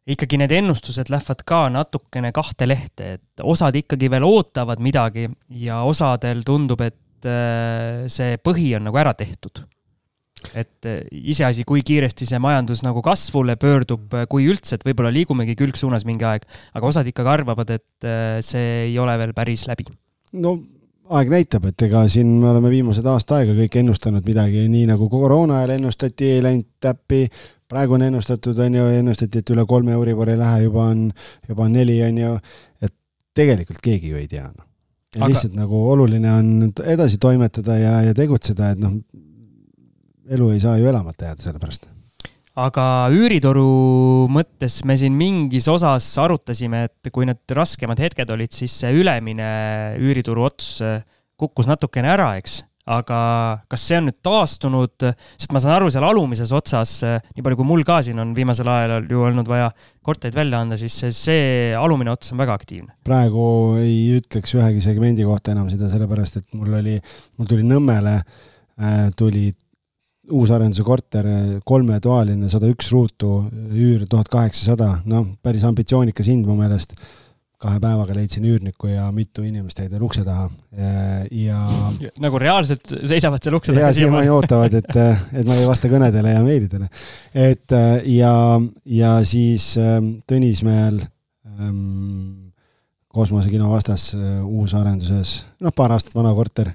ikkagi 0.06 0.38
need 0.38 0.52
ennustused 0.54 1.10
lähevad 1.10 1.42
ka 1.46 1.66
natukene 1.72 2.30
kahte 2.34 2.68
lehte, 2.68 3.16
et 3.16 3.42
osad 3.42 3.74
ikkagi 3.78 4.10
veel 4.12 4.26
ootavad 4.26 4.82
midagi 4.82 5.26
ja 5.62 5.82
osadel 5.86 6.44
tundub, 6.46 6.84
et 6.86 7.26
äh, 7.26 8.04
see 8.12 8.36
põhi 8.38 8.70
on 8.78 8.86
nagu 8.88 9.02
ära 9.02 9.16
tehtud. 9.18 9.64
et 10.54 10.86
äh, 10.86 11.00
iseasi, 11.10 11.64
kui 11.66 11.82
kiiresti 11.82 12.26
see 12.28 12.38
majandus 12.38 12.84
nagu 12.86 13.02
kasvule 13.02 13.56
pöördub, 13.58 14.14
äh, 14.14 14.28
kui 14.30 14.46
üldse, 14.46 14.76
et 14.76 14.86
võib-olla 14.86 15.10
liigumegi 15.10 15.56
külgsuunas 15.58 16.06
mingi 16.06 16.28
aeg, 16.28 16.46
aga 16.76 16.86
osad 16.86 17.08
ikkagi 17.10 17.32
arvavad, 17.32 17.72
et 17.74 18.08
see 18.46 18.66
ei 18.86 18.98
ole 19.02 19.16
veel 19.18 19.34
päris 19.34 19.66
läbi. 19.66 19.88
no 20.38 20.58
aeg 21.16 21.30
näitab, 21.30 21.66
et 21.70 21.82
ega 21.86 22.04
siin 22.10 22.28
me 22.40 22.50
oleme 22.50 22.70
viimased 22.70 23.06
aasta 23.06 23.40
aega 23.40 23.54
kõik 23.58 23.78
ennustanud 23.80 24.26
midagi, 24.26 24.66
nii 24.70 24.86
nagu 24.90 25.08
koroona 25.10 25.60
ajal 25.60 25.76
ennustati, 25.76 26.30
ei 26.36 26.42
läinud 26.44 26.68
täppi, 26.82 27.24
praegu 27.70 27.96
on 27.96 28.06
ennustatud, 28.06 28.58
on 28.62 28.78
ju, 28.78 28.86
ennustati, 29.00 29.42
et 29.42 29.52
üle 29.54 29.66
kolme 29.68 29.96
Euribor 29.96 30.30
ei 30.32 30.38
lähe, 30.40 30.62
juba 30.66 30.88
on, 30.92 31.08
juba 31.48 31.66
on 31.66 31.76
neli, 31.76 31.98
on 32.06 32.22
ju, 32.22 32.36
et 32.82 32.94
tegelikult 33.36 33.82
keegi 33.84 34.12
ju 34.12 34.20
ei 34.20 34.28
tea, 34.30 34.46
noh. 34.48 34.66
ja 35.16 35.24
Aga... 35.24 35.32
lihtsalt 35.32 35.58
nagu 35.58 35.82
oluline 35.92 36.32
on 36.32 36.70
edasi 36.84 37.20
toimetada 37.22 37.78
ja, 37.80 37.98
ja 38.08 38.16
tegutseda, 38.16 38.72
et 38.74 38.82
noh, 38.82 38.96
elu 40.36 40.50
ei 40.54 40.62
saa 40.62 40.78
ju 40.80 40.88
elamata 40.90 41.30
jääda 41.30 41.46
selle 41.48 41.62
pärast. 41.62 41.90
Aga 42.56 43.10
üürituru 43.12 43.66
mõttes 44.32 44.78
me 44.88 44.94
siin 44.96 45.12
mingis 45.12 45.66
osas 45.68 46.06
arutasime, 46.22 46.86
et 46.88 47.10
kui 47.12 47.26
need 47.28 47.52
raskemad 47.52 48.00
hetked 48.00 48.30
olid, 48.32 48.54
siis 48.56 48.72
see 48.80 48.94
ülemine 48.96 49.50
üürituru 50.00 50.46
ots 50.46 50.78
kukkus 51.36 51.68
natukene 51.68 52.08
ära, 52.14 52.30
eks 52.40 52.62
aga 52.86 53.18
kas 53.70 53.82
see 53.88 53.98
on 53.98 54.08
nüüd 54.08 54.18
taastunud, 54.24 55.06
sest 55.34 55.54
ma 55.54 55.62
saan 55.62 55.76
aru, 55.76 55.90
seal 55.90 56.06
alumises 56.06 56.52
otsas, 56.54 57.00
nii 57.02 57.44
palju 57.44 57.58
kui 57.58 57.68
mul 57.68 57.84
ka 57.86 57.98
siin 58.06 58.22
on 58.22 58.32
viimasel 58.36 58.70
ajal 58.70 59.10
ju 59.10 59.24
olnud 59.26 59.50
vaja 59.50 59.72
korterid 60.06 60.38
välja 60.38 60.62
anda, 60.62 60.78
siis 60.78 60.94
see, 61.10 61.74
alumine 61.74 62.14
ots 62.14 62.30
on 62.34 62.42
väga 62.42 62.54
aktiivne. 62.54 62.94
praegu 63.06 63.46
ei 63.82 64.18
ütleks 64.20 64.54
ühegi 64.54 64.84
segmendi 64.84 65.26
kohta 65.26 65.54
enam 65.56 65.70
seda, 65.72 65.90
sellepärast 65.90 66.42
et 66.42 66.48
mul 66.54 66.78
oli, 66.78 66.98
mul 67.36 67.50
tuli 67.50 67.66
Nõmmele 67.66 68.20
äh,, 68.20 69.06
tuli 69.18 69.50
uusarenduse 70.32 70.82
korter, 70.86 71.26
kolmetoaline, 71.66 72.48
sada 72.50 72.70
üks 72.70 72.90
ruutu, 72.94 73.44
üür 73.70 74.06
tuhat 74.10 74.30
kaheksasada, 74.30 75.00
noh, 75.06 75.28
päris 75.42 75.66
ambitsioonikas 75.66 76.30
hind 76.30 76.48
mu 76.48 76.56
meelest 76.58 76.96
kahe 77.62 77.80
päevaga 77.80 78.14
leidsin 78.16 78.44
üürniku 78.44 78.90
ja 78.90 79.06
mitu 79.16 79.44
inimest 79.46 79.78
jäid 79.80 79.92
veel 79.94 80.04
ukse 80.04 80.24
taha 80.26 80.50
ja. 81.32 81.60
nagu 82.20 82.40
reaalselt 82.40 82.92
seisavad 83.08 83.40
seal 83.40 83.56
ukse 83.56 83.72
taga? 83.72 83.86
ja 83.86 83.96
siiamaani 83.96 84.32
ootavad, 84.34 84.76
et, 84.76 84.98
et 85.32 85.48
ma 85.48 85.56
ei 85.56 85.68
vasta 85.68 85.88
kõnedele 85.88 86.34
ja 86.34 86.42
meilidele. 86.44 86.90
et 87.32 87.76
ja, 88.12 88.34
ja 88.84 89.12
siis 89.24 89.72
ähm, 89.80 90.18
Tõnismäel 90.28 91.00
ähm, 91.00 92.52
kosmosekino 93.16 93.70
vastas 93.72 94.10
äh, 94.14 94.44
uusarenduses, 94.44 95.38
noh, 95.64 95.72
paar 95.76 95.94
aastat 95.96 96.16
vana 96.16 96.34
korter, 96.36 96.72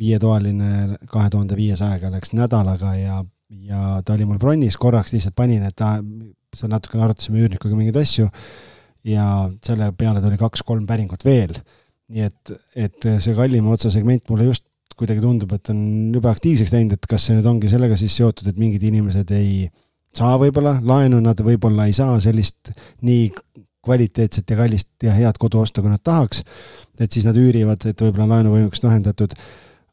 viietoaline, 0.00 0.98
kahe 1.10 1.30
tuhande 1.30 1.56
viiesajaga 1.58 2.10
läks 2.16 2.32
nädalaga 2.34 2.94
ja, 2.98 3.20
ja 3.68 3.82
ta 4.04 4.16
oli 4.16 4.26
mul 4.28 4.40
bronnis, 4.42 4.78
korraks 4.80 5.12
lihtsalt 5.14 5.36
panin, 5.36 5.66
et 5.68 5.76
ta, 5.78 5.98
seal 6.54 6.72
natukene 6.72 7.04
arutasime 7.04 7.42
üürnikuga 7.42 7.76
mingeid 7.76 8.00
asju 8.00 8.30
ja 9.04 9.24
selle 9.64 9.90
peale 9.98 10.22
tuli 10.24 10.38
kaks-kolm 10.40 10.86
päringut 10.88 11.24
veel. 11.26 11.56
nii 12.14 12.24
et, 12.26 12.52
et 12.76 13.06
see 13.24 13.32
kallima 13.36 13.72
otsa 13.72 13.90
segment 13.92 14.28
mulle 14.28 14.50
just 14.50 14.66
kuidagi 14.94 15.22
tundub, 15.24 15.50
et 15.56 15.70
on 15.72 15.78
jube 16.14 16.28
aktiivseks 16.30 16.72
läinud, 16.74 16.94
et 16.94 17.08
kas 17.10 17.24
see 17.26 17.36
nüüd 17.38 17.48
ongi 17.50 17.70
sellega 17.72 17.96
siis 17.98 18.14
seotud, 18.20 18.46
et 18.50 18.60
mingid 18.60 18.84
inimesed 18.86 19.30
ei 19.34 19.64
saa 20.14 20.36
võib-olla 20.38 20.76
laenu, 20.86 21.18
nad 21.24 21.40
võib-olla 21.42 21.88
ei 21.88 21.96
saa 21.96 22.14
sellist 22.22 22.70
nii 23.02 23.30
kvaliteetset 23.84 24.52
ja 24.52 24.58
kallist 24.58 25.04
ja 25.04 25.14
head 25.16 25.38
kodu 25.40 25.60
osta, 25.64 25.82
kui 25.82 25.92
nad 25.92 26.02
tahaks. 26.04 26.44
et 27.00 27.10
siis 27.10 27.26
nad 27.26 27.36
üürivad, 27.36 27.82
et 27.88 28.04
võib-olla 28.06 28.36
laenuvõimekust 28.36 28.86
vähendatud. 28.86 29.34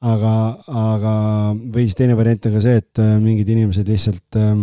aga, 0.02 0.36
aga, 0.68 1.16
või 1.54 1.86
siis 1.86 1.98
teine 1.98 2.16
variant 2.18 2.46
on 2.46 2.54
ka 2.56 2.62
see, 2.62 2.78
et 2.82 3.02
mingid 3.22 3.50
inimesed 3.54 3.90
lihtsalt 3.90 4.38
äh, 4.40 4.54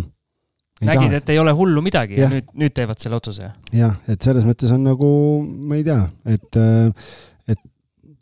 nägid, 0.87 1.17
et 1.19 1.33
ei 1.35 1.41
ole 1.43 1.55
hullu 1.57 1.83
midagi 1.85 2.19
ja, 2.19 2.27
ja 2.27 2.31
nüüd, 2.33 2.49
nüüd 2.59 2.75
teevad 2.77 3.01
selle 3.03 3.19
otsuse. 3.19 3.51
jah, 3.75 3.99
et 4.11 4.23
selles 4.25 4.47
mõttes 4.47 4.73
on 4.75 4.87
nagu, 4.87 5.11
ma 5.43 5.79
ei 5.79 5.85
tea, 5.87 6.01
et, 6.37 6.61
äh, 6.61 7.12
et 7.51 7.61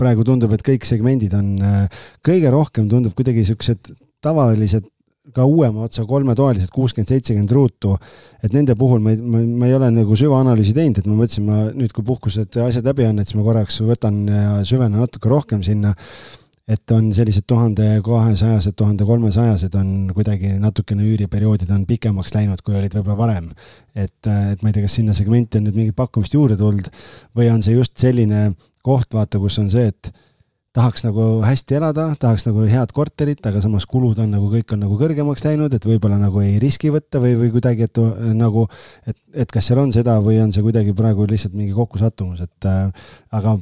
praegu 0.01 0.25
tundub, 0.27 0.53
et 0.57 0.64
kõik 0.66 0.87
segmendid 0.88 1.37
on, 1.37 1.55
äh, 1.61 2.05
kõige 2.27 2.53
rohkem 2.55 2.88
tundub 2.92 3.16
kuidagi 3.16 3.45
siuksed 3.49 3.92
tavalised 4.25 4.88
ka 5.35 5.45
uuema 5.45 5.87
otsa 5.88 6.05
kolmetoalised, 6.07 6.71
kuuskümmend, 6.75 7.11
seitsekümmend 7.11 7.53
ruutu, 7.53 7.97
et 8.47 8.55
nende 8.55 8.77
puhul 8.79 9.03
ma 9.03 9.12
ei, 9.12 9.19
ma, 9.19 9.42
ma 9.42 9.69
ei 9.69 9.75
ole 9.75 9.90
nagu 9.90 10.16
süvaanalüüsi 10.19 10.75
teinud, 10.77 11.01
et 11.03 11.09
ma 11.11 11.16
mõtlesin, 11.19 11.47
ma 11.49 11.62
nüüd, 11.75 11.92
kui 11.95 12.07
puhkused, 12.07 12.59
asjad 12.62 12.87
läbi 12.87 13.09
on, 13.09 13.19
et 13.19 13.29
siis 13.29 13.38
ma 13.38 13.47
korraks 13.47 13.81
võtan 13.85 14.23
ja 14.31 14.61
süvenen 14.69 15.03
natuke 15.03 15.31
rohkem 15.33 15.64
sinna 15.66 15.97
et 16.66 16.90
on 16.90 17.12
sellised 17.14 17.46
tuhande 17.46 17.85
kahesajased, 18.05 18.74
tuhande 18.79 19.07
kolmesajased 19.07 19.74
on 19.79 20.11
kuidagi 20.14 20.57
natukene 20.59 21.07
üüriperioodid 21.07 21.70
on 21.70 21.85
pikemaks 21.87 22.35
läinud, 22.35 22.62
kui 22.66 22.74
olid 22.74 22.94
võib-olla 22.98 23.18
varem. 23.18 23.50
et, 23.94 24.16
et 24.26 24.62
ma 24.62 24.70
ei 24.70 24.74
tea, 24.74 24.87
kas 24.87 24.98
sinna 24.98 25.14
segmenti 25.14 25.61
on 25.61 25.68
nüüd 25.68 25.79
mingit 25.79 25.98
pakkumist 25.98 26.35
juurde 26.35 26.59
tulnud 26.59 26.90
või 27.38 27.50
on 27.52 27.62
see 27.62 27.76
just 27.76 27.94
selline 27.98 28.48
koht, 28.87 29.14
vaata, 29.14 29.38
kus 29.42 29.61
on 29.62 29.70
see, 29.70 29.87
et 29.94 30.11
tahaks 30.76 31.07
nagu 31.07 31.26
hästi 31.46 31.79
elada, 31.79 32.11
tahaks 32.20 32.44
nagu 32.48 32.66
head 32.68 32.92
korterit, 32.96 33.40
aga 33.48 33.62
samas 33.64 33.87
kulud 33.88 34.18
on 34.22 34.35
nagu 34.35 34.50
kõik 34.52 34.74
on 34.74 34.83
nagu 34.85 34.98
kõrgemaks 35.00 35.46
läinud, 35.46 35.72
et 35.72 35.87
võib-olla 35.88 36.18
nagu 36.20 36.42
ei 36.44 36.59
riski 36.62 36.90
võtta 36.92 37.22
või, 37.22 37.33
või 37.40 37.52
kuidagi, 37.55 37.88
et 37.88 38.02
nagu, 38.37 38.66
et, 39.07 39.16
et 39.46 39.55
kas 39.55 39.70
seal 39.70 39.81
on 39.81 39.94
seda 39.94 40.18
või 40.24 40.42
on 40.42 40.52
see 40.52 40.66
kuidagi 40.66 40.92
praegu 40.98 41.29
lihtsalt 41.31 41.57
mingi 41.57 41.72
kokkusattumus, 41.76 42.44
et 42.44 42.68
äh, 42.68 43.09
aga, 43.38 43.57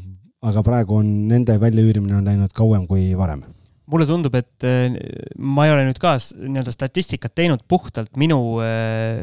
aga 0.45 0.63
praegu 0.67 1.01
on 1.01 1.13
nende 1.31 1.57
väljaüürimine 1.61 2.19
on 2.19 2.27
läinud 2.29 2.53
kauem 2.57 2.89
kui 2.91 3.13
varem 3.19 3.45
mulle 3.91 4.07
tundub, 4.09 4.35
et 4.39 4.65
äh, 4.65 4.95
ma 5.37 5.67
ei 5.67 5.75
ole 5.75 5.85
nüüd 5.89 5.99
ka 6.01 6.15
nii-öelda 6.17 6.73
statistikat 6.73 7.35
teinud, 7.37 7.65
puhtalt 7.69 8.15
minu 8.21 8.39
äh, 8.65 9.21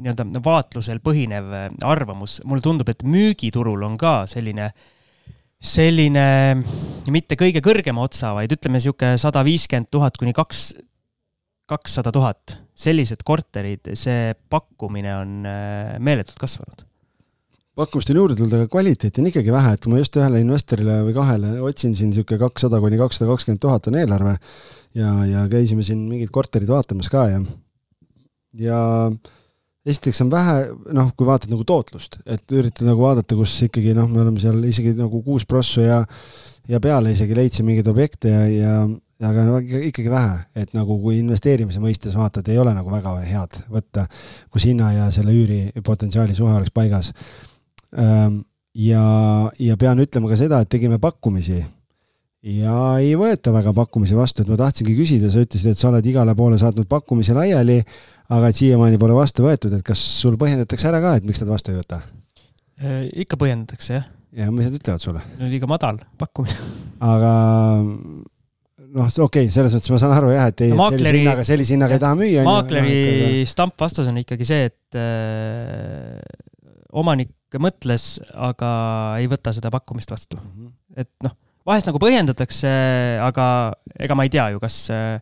nii-öelda 0.00 0.42
vaatlusel 0.44 1.02
põhinev 1.04 1.50
äh, 1.56 1.68
arvamus. 1.86 2.40
mulle 2.48 2.64
tundub, 2.64 2.88
et 2.92 3.04
müügiturul 3.04 3.84
on 3.86 3.98
ka 4.00 4.22
selline, 4.30 4.70
selline 5.60 6.26
mitte 7.12 7.36
kõige 7.40 7.62
kõrgema 7.64 8.06
otsa, 8.08 8.32
vaid 8.38 8.56
ütleme 8.56 8.80
sihuke 8.80 9.14
sada 9.20 9.44
viiskümmend 9.46 9.92
tuhat 9.92 10.16
kuni 10.20 10.32
kaks, 10.36 10.70
kakssada 11.70 12.12
tuhat. 12.14 12.58
sellised 12.80 13.20
korterid, 13.28 13.92
see 13.92 14.32
pakkumine 14.48 15.10
on 15.12 15.42
meeletult 16.00 16.40
kasvanud 16.40 16.89
pakkumist 17.78 18.10
on 18.12 18.20
juurde 18.20 18.36
tulnud, 18.38 18.54
aga 18.56 18.68
kvaliteeti 18.70 19.22
on 19.22 19.30
ikkagi 19.30 19.54
vähe, 19.54 19.74
et 19.74 19.84
kui 19.84 19.92
ma 19.92 20.00
just 20.00 20.16
ühele 20.18 20.42
investorile 20.42 21.00
või 21.06 21.16
kahele 21.16 21.52
otsin 21.64 21.94
siin 21.96 22.10
niisugune 22.12 22.40
kakssada 22.42 22.80
kuni 22.82 22.98
kakssada 23.00 23.30
kakskümmend 23.30 23.62
tuhat 23.62 23.88
on 23.90 23.98
eelarve 24.00 24.36
ja, 24.98 25.12
ja 25.28 25.44
käisime 25.52 25.86
siin 25.86 26.02
mingid 26.10 26.32
korterid 26.34 26.70
vaatamas 26.70 27.10
ka 27.12 27.26
ja, 27.30 27.42
ja 28.58 28.80
esiteks 29.86 30.20
on 30.26 30.32
vähe, 30.32 30.56
noh, 30.96 31.12
kui 31.16 31.28
vaatad 31.28 31.52
nagu 31.52 31.64
tootlust, 31.66 32.18
et 32.26 32.56
üritad 32.56 32.88
nagu 32.88 33.06
vaadata, 33.06 33.38
kus 33.38 33.54
ikkagi 33.68 33.94
noh, 33.96 34.10
me 34.10 34.24
oleme 34.24 34.42
seal 34.42 34.58
isegi 34.66 34.96
nagu 34.98 35.22
kuus 35.26 35.46
prossu 35.48 35.86
ja 35.86 36.02
ja 36.70 36.78
peale 36.82 37.14
isegi 37.14 37.34
leidsime 37.34 37.70
mingeid 37.70 37.88
objekte 37.90 38.30
ja, 38.30 38.42
ja 38.50 38.74
aga 39.30 39.44
no 39.46 39.58
ikkagi 39.60 40.10
vähe, 40.12 40.36
et 40.62 40.74
nagu 40.76 40.96
kui 41.02 41.18
investeerimise 41.20 41.80
mõistes 41.82 42.14
vaatad, 42.16 42.46
ei 42.48 42.58
ole 42.60 42.72
nagu 42.76 42.92
väga 42.92 43.14
head 43.26 43.56
võtta, 43.72 44.06
kus 44.52 44.68
hinna 44.68 44.92
ja 44.94 45.08
selle 45.14 45.34
üüri 45.36 45.82
potentsiaali 45.84 46.36
suhe 46.36 46.54
oleks 46.56 46.72
paigas 46.74 47.12
ja, 47.90 49.04
ja 49.58 49.76
pean 49.80 50.02
ütlema 50.02 50.30
ka 50.30 50.38
seda, 50.38 50.60
et 50.62 50.70
tegime 50.70 51.00
pakkumisi 51.02 51.58
ja 52.40 52.76
ei 53.02 53.12
võeta 53.18 53.52
väga 53.52 53.74
pakkumisi 53.76 54.16
vastu, 54.16 54.44
et 54.44 54.52
ma 54.52 54.58
tahtsingi 54.60 54.94
küsida, 54.96 55.32
sa 55.32 55.42
ütlesid, 55.44 55.74
et 55.74 55.80
sa 55.80 55.90
oled 55.90 56.06
igale 56.06 56.34
poole 56.38 56.60
saatnud 56.60 56.88
pakkumisi 56.90 57.36
laiali, 57.36 57.80
aga 58.30 58.48
et 58.48 58.60
siiamaani 58.60 59.00
pole 59.00 59.16
vastu 59.18 59.44
võetud, 59.44 59.74
et 59.76 59.84
kas 59.86 60.00
sul 60.22 60.38
põhjendatakse 60.40 60.88
ära 60.88 61.02
ka, 61.04 61.18
et 61.18 61.26
miks 61.28 61.42
nad 61.42 61.52
vastu 61.52 61.74
ei 61.74 61.80
võta? 61.82 62.00
Äh, 62.80 63.02
ikka 63.26 63.36
põhjendatakse, 63.40 63.98
jah. 63.98 64.06
ja 64.32 64.48
mis 64.54 64.70
nad 64.70 64.78
ütlevad 64.78 65.02
sulle? 65.02 65.24
liiga 65.50 65.68
madal 65.68 66.00
pakkumine 66.20 66.56
aga 67.00 67.32
noh, 68.90 69.08
okei 69.08 69.24
okay,, 69.24 69.50
selles 69.52 69.74
mõttes 69.74 69.92
ma 69.92 69.98
saan 70.02 70.14
aru 70.16 70.32
jah, 70.34 70.50
et 70.52 70.64
ei 70.66 70.72
no,, 70.74 70.86
et 70.88 70.98
sellise 70.98 71.16
hinnaga, 71.16 71.44
sellise 71.48 71.76
hinnaga 71.76 71.96
ei 71.96 72.02
taha 72.02 72.18
müüa. 72.20 72.46
maakleri 72.46 73.44
stampvastus 73.48 74.10
on 74.12 74.20
ikkagi 74.22 74.48
see, 74.48 74.70
et 74.70 75.00
äh, 75.00 76.20
omanik 77.00 77.32
mõtles, 77.58 78.20
aga 78.34 78.70
ei 79.18 79.26
võta 79.30 79.54
seda 79.56 79.72
pakkumist 79.74 80.12
vastu 80.12 80.38
mm. 80.38 80.50
-hmm. 80.54 80.72
et 81.02 81.10
noh, 81.26 81.34
vahest 81.66 81.88
nagu 81.88 82.00
põhjendatakse, 82.02 82.72
aga 83.24 83.46
ega 83.98 84.16
ma 84.18 84.26
ei 84.26 84.32
tea 84.32 84.50
ju, 84.54 84.60
kas 84.62 84.82
äh, 84.94 85.18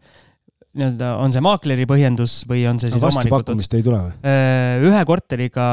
nii-öelda 0.79 1.13
on 1.23 1.33
see 1.35 1.43
maakleri 1.45 1.87
põhjendus 1.89 2.43
või 2.49 2.65
on 2.71 2.81
see 2.81 2.93
siis 2.93 3.03
vastupakkumist 3.03 3.75
ei 3.79 3.85
tule 3.87 4.01
või? 4.05 4.13
Äh, 4.29 4.85
ühe 4.85 5.01
korteriga, 5.09 5.69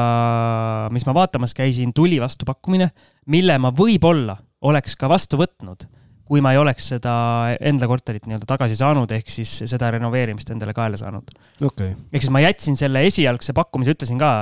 mis 0.94 1.06
ma 1.08 1.14
vaatamas 1.16 1.54
käisin, 1.56 1.92
tuli 1.96 2.18
vastupakkumine, 2.22 2.90
mille 3.32 3.58
ma 3.62 3.72
võib-olla 3.76 4.38
oleks 4.66 4.96
ka 4.98 5.10
vastu 5.12 5.38
võtnud, 5.40 5.86
kui 6.26 6.42
ma 6.42 6.54
ei 6.54 6.60
oleks 6.60 6.88
seda 6.94 7.12
enda 7.60 7.86
korterit 7.90 8.24
nii-öelda 8.26 8.48
tagasi 8.48 8.78
saanud, 8.78 9.12
ehk 9.14 9.28
siis 9.30 9.52
seda 9.68 9.92
renoveerimist 9.94 10.50
endale 10.50 10.74
kaela 10.74 10.98
saanud 10.98 11.30
okay.. 11.62 11.92
ehk 12.10 12.24
siis 12.24 12.32
ma 12.34 12.42
jätsin 12.42 12.78
selle 12.78 13.04
esialgse 13.06 13.54
pakkumise, 13.56 13.94
ütlesin 13.94 14.18
ka 14.18 14.32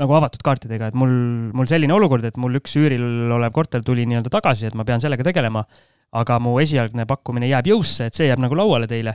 nagu 0.00 0.16
avatud 0.16 0.42
kaartidega, 0.44 0.90
et 0.90 0.98
mul, 0.98 1.12
mul 1.56 1.68
selline 1.70 1.94
olukord, 1.94 2.24
et 2.24 2.38
mul 2.40 2.56
üks 2.60 2.76
üüril 2.80 3.32
olev 3.36 3.52
korter 3.54 3.84
tuli 3.84 4.06
nii-öelda 4.08 4.32
tagasi, 4.32 4.70
et 4.70 4.78
ma 4.78 4.86
pean 4.88 5.02
sellega 5.02 5.26
tegelema. 5.26 5.64
aga 6.10 6.40
mu 6.42 6.56
esialgne 6.58 7.04
pakkumine 7.06 7.46
jääb 7.46 7.68
jõusse, 7.70 8.08
et 8.08 8.16
see 8.18 8.26
jääb 8.26 8.40
nagu 8.42 8.56
lauale 8.58 8.88
teile. 8.90 9.14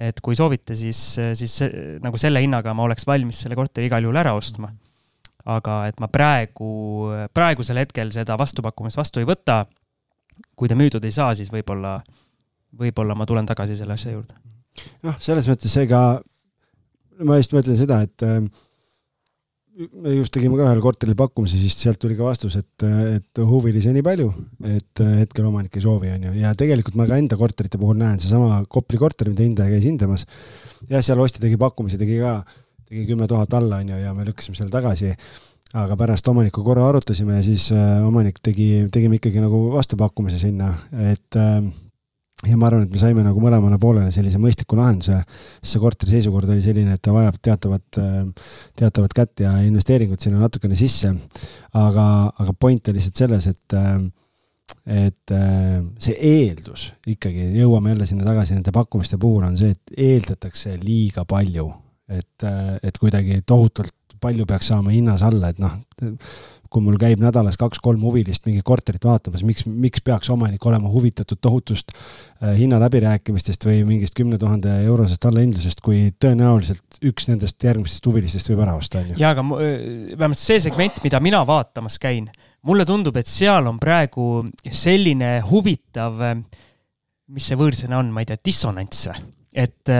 et 0.00 0.20
kui 0.24 0.36
soovite, 0.36 0.74
siis, 0.74 0.98
siis 1.36 1.56
nagu 2.00 2.16
selle 2.16 2.40
hinnaga 2.40 2.72
ma 2.72 2.86
oleks 2.86 3.04
valmis 3.06 3.42
selle 3.42 3.56
korteri 3.58 3.90
igal 3.90 4.02
juhul 4.02 4.16
ära 4.16 4.32
ostma. 4.34 4.70
aga 5.44 5.86
et 5.88 6.00
ma 6.00 6.08
praegu, 6.08 6.70
praegusel 7.34 7.82
hetkel 7.82 8.12
seda 8.12 8.38
vastupakkumist 8.38 8.96
vastu 8.96 9.20
ei 9.20 9.28
võta. 9.28 9.64
kui 10.56 10.68
ta 10.68 10.74
müüdud 10.74 11.04
ei 11.04 11.12
saa, 11.12 11.34
siis 11.34 11.50
võib-olla, 11.52 12.00
võib-olla 12.78 13.14
ma 13.14 13.26
tulen 13.26 13.46
tagasi 13.46 13.76
selle 13.76 13.92
asja 13.98 14.12
juurde. 14.12 14.34
noh, 15.02 15.16
selles 15.18 15.48
mõttes 15.48 15.76
ega 15.76 16.20
ma 17.24 17.36
just 17.36 17.52
mõtlen 17.52 17.76
seda, 17.76 18.02
et 18.06 18.22
me 19.80 20.14
just 20.14 20.32
tegime 20.34 20.58
ka 20.58 20.66
ühele 20.66 20.82
korterile 20.84 21.16
pakkumise, 21.18 21.58
siis 21.60 21.76
sealt 21.80 22.00
tuli 22.02 22.16
ka 22.18 22.26
vastus, 22.26 22.56
et, 22.60 22.86
et 23.16 23.42
huvilisi 23.48 23.92
nii 23.94 24.04
palju, 24.04 24.30
et 24.68 25.02
hetkel 25.20 25.48
omanik 25.48 25.76
ei 25.78 25.84
soovi, 25.84 26.10
on 26.14 26.26
ju, 26.28 26.32
ja 26.42 26.52
tegelikult 26.58 26.98
ma 27.00 27.06
ka 27.08 27.18
enda 27.20 27.38
korterite 27.40 27.80
puhul 27.80 28.00
näen, 28.00 28.20
seesama 28.22 28.62
Kopli 28.70 29.00
korter, 29.00 29.30
mida 29.32 29.46
hindaja 29.46 29.72
käis 29.72 29.86
hindamas, 29.88 30.26
jah, 30.90 31.04
seal 31.04 31.22
ostja 31.22 31.42
tegi 31.44 31.60
pakkumisi, 31.60 32.00
tegi 32.00 32.18
ka, 32.20 32.40
tegi 32.88 33.06
kümme 33.08 33.28
tuhat 33.30 33.54
alla, 33.56 33.80
on 33.80 33.94
ju, 33.94 34.00
ja 34.02 34.12
me 34.16 34.26
lükkasime 34.28 34.58
selle 34.58 34.74
tagasi. 34.74 35.14
Aga 35.80 35.94
pärast 35.94 36.26
omanikuga 36.26 36.66
korra 36.66 36.88
arutasime 36.90 37.36
ja 37.36 37.42
siis 37.46 37.68
äh, 37.70 38.00
omanik 38.02 38.40
tegi, 38.42 38.88
tegime 38.90 39.20
ikkagi 39.20 39.38
nagu 39.38 39.68
vastupakkumise 39.70 40.40
sinna, 40.42 40.72
et 41.12 41.38
äh, 41.38 41.60
ja 42.48 42.56
ma 42.56 42.70
arvan, 42.70 42.86
et 42.86 42.94
me 42.94 43.00
saime 43.00 43.24
nagu 43.24 43.42
mõlemale 43.42 43.76
poolele 43.80 44.12
sellise 44.14 44.40
mõistliku 44.40 44.78
lahenduse, 44.78 45.18
sest 45.60 45.74
see 45.74 45.82
korteri 45.82 46.14
seisukord 46.14 46.48
oli 46.52 46.62
selline, 46.64 46.96
et 46.96 47.02
ta 47.04 47.12
vajab 47.12 47.36
teatavat, 47.42 48.00
teatavat 48.80 49.16
kätt 49.16 49.44
ja 49.44 49.52
investeeringut 49.66 50.24
sinna 50.24 50.40
natukene 50.40 50.78
sisse. 50.78 51.12
aga, 51.76 52.06
aga 52.40 52.56
point 52.58 52.88
oli 52.88 52.98
lihtsalt 52.98 53.20
selles, 53.22 53.50
et, 53.50 53.76
et 55.04 55.34
see 56.00 56.16
eeldus 56.16 56.90
ikkagi, 57.12 57.50
jõuame 57.60 57.92
jälle 57.92 58.08
sinna 58.08 58.24
tagasi 58.24 58.56
nende 58.56 58.72
pakkumiste 58.72 59.20
puhul, 59.20 59.44
on 59.44 59.60
see, 59.60 59.76
et 59.76 60.00
eeldatakse 60.08 60.78
liiga 60.80 61.26
palju. 61.28 61.68
et, 62.10 62.42
et 62.82 62.96
kuidagi 62.98 63.42
tohutult 63.46 63.94
palju 64.20 64.46
peaks 64.48 64.72
saama 64.72 64.90
hinnas 64.90 65.22
alla, 65.22 65.52
et 65.52 65.60
noh, 65.62 65.76
kui 66.70 66.82
mul 66.84 66.98
käib 67.00 67.20
nädalas 67.22 67.58
kaks-kolm 67.58 68.02
huvilist 68.06 68.46
mingit 68.46 68.64
korterit 68.66 69.04
vaatamas, 69.06 69.42
miks, 69.46 69.66
miks 69.66 70.02
peaks 70.06 70.30
omanik 70.30 70.64
olema 70.66 70.90
huvitatud 70.90 71.40
tohutust 71.42 71.90
äh, 71.92 72.54
hinnaläbirääkimistest 72.58 73.66
või 73.66 73.82
mingist 73.88 74.14
kümne 74.18 74.38
tuhande 74.38 74.76
eurosest 74.86 75.26
allahindlusest, 75.26 75.82
kui 75.84 76.12
tõenäoliselt 76.22 77.02
üks 77.10 77.26
nendest 77.30 77.66
järgmistest 77.66 78.06
huvilistest 78.06 78.52
võib 78.52 78.62
ära 78.66 78.76
osta, 78.78 79.02
on 79.02 79.12
ju. 79.12 79.18
jaa, 79.20 79.34
aga 79.34 79.44
äh, 79.58 80.14
vähemalt 80.14 80.42
see 80.42 80.62
segment, 80.62 81.02
mida 81.04 81.20
mina 81.22 81.42
vaatamas 81.46 81.98
käin, 82.02 82.30
mulle 82.66 82.86
tundub, 82.88 83.18
et 83.18 83.30
seal 83.30 83.66
on 83.70 83.82
praegu 83.82 84.30
selline 84.70 85.36
huvitav, 85.50 86.24
äh, 86.30 86.40
mis 87.34 87.50
see 87.50 87.58
võõrsõna 87.58 87.98
on, 87.98 88.14
ma 88.14 88.22
ei 88.22 88.30
tea, 88.30 88.40
dissonants 88.46 89.06
või? 89.10 89.28
et 89.60 89.90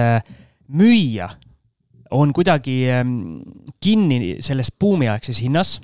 müüja 0.71 1.27
on 2.15 2.33
kuidagi 2.35 2.75
ähm, 2.91 3.15
kinni 3.83 4.37
selles 4.43 4.71
buumiaegses 4.81 5.41
hinnas 5.43 5.81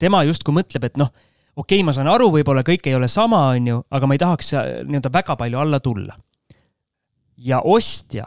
tema 0.00 0.22
justkui 0.26 0.54
mõtleb, 0.56 0.86
et 0.88 1.00
noh, 1.00 1.10
okei 1.56 1.80
okay,, 1.80 1.86
ma 1.86 1.94
saan 1.96 2.10
aru, 2.12 2.30
võib-olla 2.34 2.64
kõik 2.66 2.88
ei 2.88 2.96
ole 2.98 3.08
sama, 3.08 3.46
on 3.54 3.70
ju, 3.72 3.82
aga 3.90 4.08
ma 4.08 4.16
ei 4.16 4.22
tahaks 4.22 4.52
nii-öelda 4.56 5.12
väga 5.12 5.36
palju 5.40 5.60
alla 5.62 5.80
tulla. 5.80 6.16
ja 7.36 7.60
ostja 7.60 8.24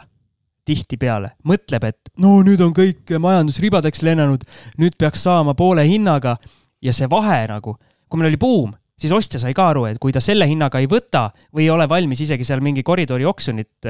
tihtipeale 0.70 1.32
mõtleb, 1.50 1.86
et 1.90 2.12
no 2.22 2.40
nüüd 2.46 2.62
on 2.62 2.74
kõik 2.78 3.16
majandus 3.22 3.58
ribadeks 3.64 4.04
lennanud, 4.06 4.44
nüüd 4.78 4.98
peaks 5.02 5.24
saama 5.26 5.56
poole 5.58 5.86
hinnaga 5.88 6.36
ja 6.82 6.94
see 6.94 7.10
vahe 7.10 7.48
nagu, 7.50 7.74
kui 8.06 8.22
meil 8.22 8.30
oli 8.30 8.42
buum, 8.42 8.76
siis 9.00 9.14
ostja 9.16 9.42
sai 9.42 9.56
ka 9.58 9.72
aru, 9.72 9.88
et 9.90 9.98
kui 10.02 10.14
ta 10.14 10.22
selle 10.22 10.46
hinnaga 10.50 10.82
ei 10.82 10.90
võta 10.92 11.30
või 11.50 11.66
ei 11.66 11.74
ole 11.74 11.90
valmis 11.90 12.22
isegi 12.22 12.46
seal 12.46 12.62
mingi 12.62 12.86
koridori 12.86 13.26
oksjonit 13.26 13.90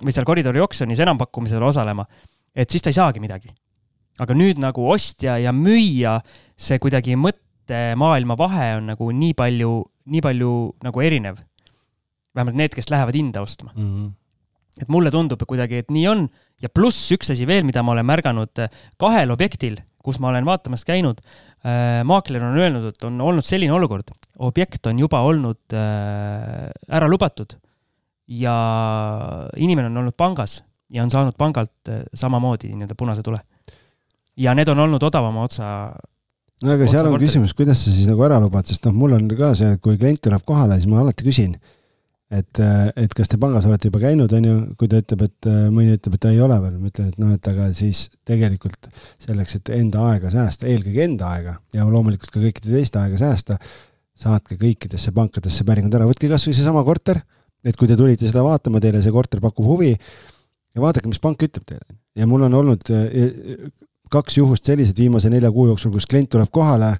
või 0.00 0.14
seal 0.16 0.28
koridori 0.28 0.62
oksjonis 0.64 1.04
enampakkumisel 1.04 1.68
osalema, 1.68 2.06
et 2.54 2.70
siis 2.70 2.84
ta 2.84 2.92
ei 2.92 2.96
saagi 2.96 3.20
midagi 3.20 3.52
aga 4.20 4.36
nüüd 4.36 4.60
nagu 4.60 4.86
ostja 4.92 5.38
ja 5.40 5.52
müüja 5.56 6.18
see 6.60 6.80
kuidagi 6.82 7.16
mõttemaailma 7.20 8.36
vahe 8.38 8.74
on 8.78 8.90
nagu 8.92 9.10
nii 9.16 9.36
palju, 9.38 9.74
nii 10.12 10.24
palju 10.24 10.54
nagu 10.84 11.04
erinev. 11.04 11.40
vähemalt 12.34 12.56
need, 12.56 12.74
kes 12.76 12.90
lähevad 12.92 13.16
hinda 13.16 13.42
ostma 13.42 13.72
mm. 13.74 13.86
-hmm. 13.86 14.10
et 14.82 14.88
mulle 14.88 15.10
tundub 15.10 15.40
kuidagi, 15.46 15.82
et 15.82 15.90
nii 15.90 16.06
on 16.08 16.28
ja 16.62 16.68
pluss 16.68 17.10
üks 17.12 17.32
asi 17.32 17.46
veel, 17.46 17.64
mida 17.64 17.82
ma 17.82 17.92
olen 17.92 18.06
märganud 18.06 18.60
kahel 19.00 19.30
objektil, 19.30 19.80
kus 20.04 20.20
ma 20.20 20.28
olen 20.28 20.44
vaatamas 20.44 20.84
käinud 20.84 21.20
äh,. 21.64 22.04
maakler 22.04 22.44
on 22.44 22.58
öelnud, 22.58 22.92
et 22.92 23.04
on 23.04 23.20
olnud 23.20 23.44
selline 23.44 23.72
olukord, 23.72 24.12
objekt 24.38 24.86
on 24.86 24.98
juba 24.98 25.20
olnud 25.20 25.74
äh, 25.74 26.70
ära 26.88 27.08
lubatud 27.08 27.56
ja 28.28 28.54
inimene 29.56 29.90
on 29.90 30.04
olnud 30.04 30.14
pangas 30.16 30.62
ja 30.90 31.02
on 31.02 31.10
saanud 31.10 31.34
pangalt 31.38 31.90
samamoodi 32.14 32.70
nii-öelda 32.70 32.94
punase 32.94 33.22
tule 33.26 33.40
ja 34.40 34.54
need 34.56 34.70
on 34.72 34.86
olnud 34.86 35.02
odavama 35.10 35.44
otsa. 35.46 35.66
no 36.62 36.72
aga 36.76 36.86
seal 36.88 37.04
on 37.06 37.16
korteri. 37.16 37.28
küsimus, 37.28 37.56
kuidas 37.56 37.82
sa 37.84 37.92
siis 37.92 38.08
nagu 38.10 38.24
ära 38.26 38.40
lubad, 38.42 38.68
sest 38.68 38.86
noh, 38.88 38.96
mul 38.96 39.16
on 39.16 39.28
ka 39.32 39.52
see, 39.58 39.76
kui 39.84 40.00
klient 40.00 40.22
tuleb 40.26 40.44
kohale, 40.48 40.78
siis 40.80 40.90
ma 40.90 41.00
alati 41.02 41.26
küsin, 41.26 41.56
et, 42.30 42.60
et 42.60 43.16
kas 43.16 43.30
te 43.32 43.40
pangas 43.40 43.66
olete 43.68 43.90
juba 43.90 44.02
käinud, 44.04 44.32
on 44.36 44.48
ju, 44.48 44.56
kui 44.80 44.90
ta 44.90 45.00
ütleb, 45.02 45.26
et 45.26 45.50
mõni 45.74 45.96
ütleb, 45.96 46.16
et 46.16 46.24
ta 46.24 46.32
ei 46.34 46.40
ole 46.44 46.58
veel, 46.62 46.78
ma 46.78 46.92
ütlen, 46.92 47.10
et 47.12 47.20
noh, 47.22 47.34
et 47.36 47.50
aga 47.52 47.68
siis 47.76 48.06
tegelikult 48.28 48.90
selleks, 49.22 49.58
et 49.60 49.72
enda 49.76 50.06
aega 50.12 50.32
säästa, 50.32 50.68
eelkõige 50.70 51.06
enda 51.08 51.34
aega 51.36 51.58
ja 51.76 51.88
loomulikult 51.88 52.32
ka 52.34 52.42
kõikide 52.42 52.76
teiste 52.76 53.02
aega 53.02 53.20
säästa, 53.20 53.58
saatke 54.20 54.60
kõikidesse 54.60 55.14
pankadesse 55.16 55.64
päringud 55.64 55.94
ära, 55.96 56.08
võtke 56.08 56.28
kasvõi 56.30 56.56
seesama 56.56 56.84
korter, 56.84 57.22
et 57.64 57.76
kui 57.76 57.88
te 57.88 57.96
tulite 57.96 58.28
seda 58.28 58.44
vaatama, 58.44 58.80
teile 58.80 59.00
see 59.04 59.12
korter 59.12 59.40
pakub 59.42 59.66
huvi 59.68 59.94
ja 59.94 60.82
vaadake, 60.82 61.08
mis 61.08 61.20
pank 61.20 61.40
ütleb 61.44 61.64
teile. 61.66 61.96
ja 62.16 62.26
mul 62.28 62.44
on 62.46 62.54
olnud 62.60 62.90
kaks 64.10 64.38
juhust 64.40 64.66
sellised 64.66 64.98
viimase 64.98 65.30
nelja 65.32 65.50
kuu 65.54 65.68
jooksul, 65.70 65.92
kus 65.94 66.08
klient 66.10 66.30
tuleb 66.34 66.50
kohale 66.52 66.94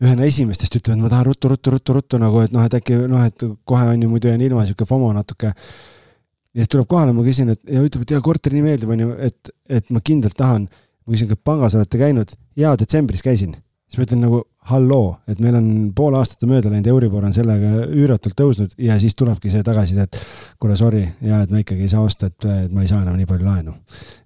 ühena 0.00 0.24
esimestest 0.24 0.78
ütleb, 0.78 0.96
et 0.96 1.02
ma 1.02 1.10
tahan 1.12 1.26
ruttu, 1.28 1.48
ruttu, 1.52 1.72
ruttu, 1.74 1.96
ruttu 1.96 2.20
nagu, 2.20 2.40
et 2.44 2.52
noh, 2.54 2.64
et 2.64 2.76
äkki 2.78 2.96
noh, 3.10 3.24
et 3.26 3.44
kohe 3.68 3.88
on 3.92 4.04
ju 4.04 4.08
muidu 4.08 4.30
jään 4.30 4.44
ilma, 4.46 4.64
sihuke 4.68 4.86
FOMO 4.88 5.10
natuke. 5.16 5.52
ja 5.52 6.62
siis 6.64 6.70
tuleb 6.72 6.88
kohale, 6.88 7.12
ma 7.12 7.24
küsin, 7.26 7.52
et 7.52 7.60
ja 7.68 7.82
ütleb, 7.84 8.06
et 8.06 8.14
ja 8.16 8.20
korter 8.24 8.54
nii 8.56 8.64
meeldib, 8.64 8.92
on 8.94 9.04
ju, 9.04 9.10
et, 9.28 9.52
et 9.68 9.90
ma 9.92 10.00
kindlalt 10.00 10.36
tahan. 10.36 10.68
ma 11.04 11.14
küsin, 11.14 11.28
kas 11.28 11.40
pangas 11.44 11.76
olete 11.76 12.00
käinud? 12.00 12.32
jaa, 12.56 12.76
detsembris 12.80 13.22
käisin. 13.22 13.56
siis 13.88 14.00
ma 14.00 14.08
ütlen 14.08 14.24
nagu 14.24 14.44
halloo, 14.68 15.14
et 15.28 15.38
meil 15.40 15.56
on 15.56 15.68
pool 15.96 16.14
aastat 16.18 16.44
on 16.44 16.52
mööda 16.52 16.68
läinud, 16.68 16.88
Euribor 16.92 17.24
on 17.24 17.32
sellega 17.32 17.86
üüratult 17.88 18.36
tõusnud 18.36 18.74
ja 18.84 18.98
siis 19.00 19.16
tulebki 19.16 19.50
see 19.52 19.64
tagasiside, 19.64 20.04
et 20.04 20.18
kuule, 20.60 20.76
sorry, 20.76 21.00
ja 21.24 21.40
et 21.44 21.52
ma 21.52 21.62
ikkagi 21.62 21.86
ei 21.86 21.92
saa 21.92 22.04
osta, 22.04 22.28
et, 22.28 22.44
et 22.66 22.74
ma 22.74 22.84
ei 22.84 22.90
saa 22.90 23.00
enam 23.00 23.16
nii 23.16 23.28
palju 23.30 23.48
laenu. 23.48 23.74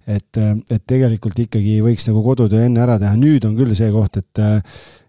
et, 0.05 0.41
et 0.69 0.83
tegelikult 0.87 1.39
ikkagi 1.45 1.79
võiks 1.85 2.09
nagu 2.09 2.23
kodutöö 2.23 2.65
enne 2.67 2.83
ära 2.83 2.99
teha, 2.99 3.15
nüüd 3.19 3.47
on 3.47 3.55
küll 3.57 3.75
see 3.77 3.91
koht, 3.95 4.19
et 4.21 4.43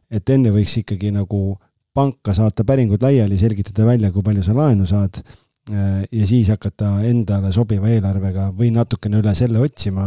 et 0.06 0.30
enne 0.30 0.52
võiks 0.54 0.76
ikkagi 0.78 1.10
nagu 1.10 1.56
panka 1.96 2.34
saata 2.36 2.62
päringud 2.68 3.02
laiali, 3.02 3.38
selgitada 3.40 3.86
välja, 3.88 4.12
kui 4.14 4.22
palju 4.22 4.44
sa 4.46 4.54
laenu 4.54 4.86
saad 4.86 5.18
ja 5.66 6.26
siis 6.26 6.50
hakata 6.52 6.92
endale 7.08 7.50
sobiva 7.54 7.88
eelarvega 7.90 8.50
või 8.54 8.70
natukene 8.74 9.18
üle 9.18 9.34
selle 9.34 9.58
otsima, 9.62 10.06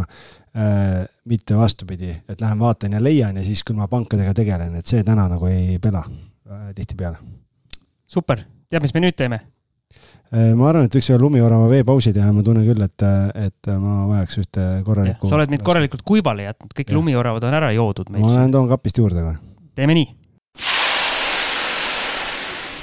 äh, 0.56 1.04
mitte 1.28 1.58
vastupidi, 1.60 2.14
et 2.30 2.42
lähen 2.42 2.60
vaatan 2.60 2.96
ja 2.96 3.04
leian 3.04 3.38
ja 3.38 3.44
siis, 3.44 3.64
kui 3.68 3.76
ma 3.76 3.90
pankadega 3.92 4.34
tegelen, 4.38 4.78
et 4.80 4.88
see 4.88 5.04
täna 5.04 5.28
nagu 5.32 5.50
ei 5.52 5.80
pela 5.84 6.06
äh, 6.06 6.70
tihtipeale. 6.78 7.20
super, 8.08 8.46
tead, 8.70 8.86
mis 8.86 8.96
me 8.96 9.04
nüüd 9.04 9.18
teeme? 9.20 9.42
ma 10.30 10.68
arvan, 10.70 10.86
et 10.86 10.94
võiks 10.94 11.08
ühe 11.10 11.18
lumiorava 11.18 11.66
veepausi 11.72 12.12
teha, 12.14 12.30
ma 12.34 12.44
tunnen 12.46 12.62
küll, 12.68 12.84
et, 12.86 13.06
et 13.48 13.70
ma 13.82 14.04
vajaks 14.12 14.38
ühte 14.44 14.66
korralikku. 14.86 15.26
sa 15.26 15.40
oled 15.40 15.50
meid 15.50 15.64
korralikult 15.66 16.04
kuivale 16.06 16.46
jätnud, 16.46 16.76
kõik 16.78 16.94
ja. 16.94 16.98
lumioravad 17.00 17.48
on 17.50 17.58
ära 17.58 17.72
joodud 17.74 18.12
meil. 18.14 18.28
ma 18.28 18.36
lähen 18.36 18.54
toon 18.54 18.70
kapist 18.70 19.02
juurde 19.02 19.26
või? 19.26 19.40
teeme 19.80 19.98
nii. 19.98 20.12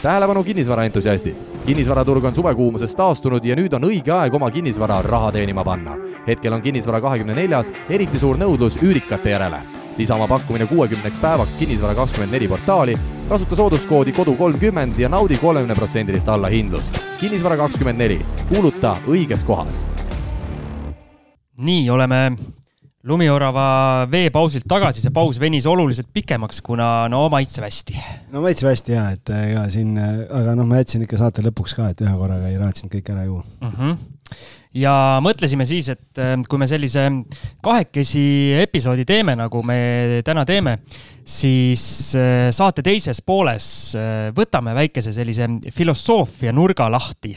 Tähelepanu 0.06 0.44
kinnisvaraentusiastid, 0.44 1.34
kinnisvaraturg 1.66 2.24
on 2.24 2.34
suvekuumusest 2.34 2.96
taastunud 2.96 3.44
ja 3.44 3.56
nüüd 3.58 3.72
on 3.74 3.88
õige 3.88 4.12
aeg 4.14 4.34
oma 4.38 4.50
kinnisvara 4.54 5.00
raha 5.02 5.32
teenima 5.34 5.64
panna. 5.66 5.96
hetkel 6.26 6.52
on 6.54 6.62
kinnisvara 6.62 7.00
kahekümne 7.00 7.34
neljas 7.34 7.72
eriti 7.90 8.20
suur 8.22 8.38
nõudlus 8.38 8.76
üürikate 8.78 9.32
järele. 9.34 9.58
lisa 9.98 10.14
oma 10.14 10.28
pakkumine 10.28 10.66
kuuekümneks 10.66 11.18
päevaks 11.18 11.56
Kinnisvara 11.56 11.94
kakskümmend 11.94 12.32
neli 12.32 12.48
portaali, 12.48 12.98
kasuta 13.28 13.56
sooduskoodi 13.56 14.12
kodu 14.12 14.34
kolmkümmend 14.34 14.98
ja 14.98 15.08
naudi 15.08 15.38
kolmekümne 15.38 15.74
protsendilist 15.74 16.28
allahindlust. 16.28 17.00
kinnisvara 17.20 17.56
kakskümmend 17.56 17.98
neli, 17.98 18.20
kuuluta 18.48 18.96
õiges 19.08 19.44
kohas. 19.44 19.82
nii, 21.58 21.90
oleme 21.90 22.36
lumiorava 23.06 23.66
veepausilt 24.10 24.66
tagasi, 24.68 25.02
see 25.04 25.14
paus 25.14 25.38
venis 25.40 25.66
oluliselt 25.70 26.08
pikemaks, 26.14 26.60
kuna 26.66 27.06
no 27.12 27.26
maitseb 27.32 27.66
hästi. 27.66 27.96
no 28.34 28.42
maitseb 28.44 28.70
hästi 28.70 28.96
ja, 28.96 29.06
et 29.14 29.32
ega 29.36 29.64
siin, 29.72 29.94
aga 29.96 30.56
noh, 30.58 30.66
ma 30.68 30.82
jätsin 30.82 31.06
ikka 31.06 31.20
saate 31.20 31.44
lõpuks 31.46 31.76
ka, 31.78 31.90
et 31.92 32.04
ühe 32.04 32.14
korraga 32.18 32.50
ei 32.50 32.60
raatsinud 32.60 32.92
kõike 32.96 33.14
ära 33.14 33.26
juua 33.28 33.44
mm. 33.44 33.74
-hmm. 33.76 33.98
ja 34.82 34.94
mõtlesime 35.24 35.66
siis, 35.68 35.90
et 35.94 36.22
äh, 36.22 36.34
kui 36.48 36.62
me 36.62 36.68
sellise 36.70 37.06
kahekesi 37.64 38.26
episoodi 38.62 39.06
teeme, 39.08 39.36
nagu 39.38 39.62
me 39.62 40.22
täna 40.26 40.44
teeme, 40.48 40.78
siis 41.24 42.14
äh, 42.18 42.48
saate 42.50 42.82
teises 42.86 43.22
pooles 43.22 43.68
äh, 43.94 44.32
võtame 44.34 44.74
väikese 44.74 45.14
sellise 45.14 45.48
filosoofia 45.74 46.52
nurga 46.52 46.90
lahti. 46.90 47.36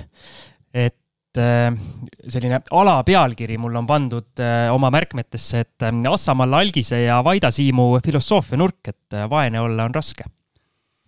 et 0.73 0.95
Äh, 0.95 0.98
selline 1.37 2.61
alapealkiri 2.71 3.57
mul 3.61 3.77
on 3.79 3.87
pandud 3.89 4.41
äh, 4.41 4.67
oma 4.73 4.89
märkmetesse, 4.93 5.63
et 5.65 5.85
äh, 5.85 6.01
Assamaa 6.09 6.49
Algise 6.59 7.03
ja 7.03 7.19
Vaida 7.25 7.51
Siimu 7.53 7.91
filosoofianurk, 8.05 8.91
et 8.91 9.17
vaene 9.29 9.61
olla 9.61 9.85
on 9.85 9.95
raske. 9.95 10.25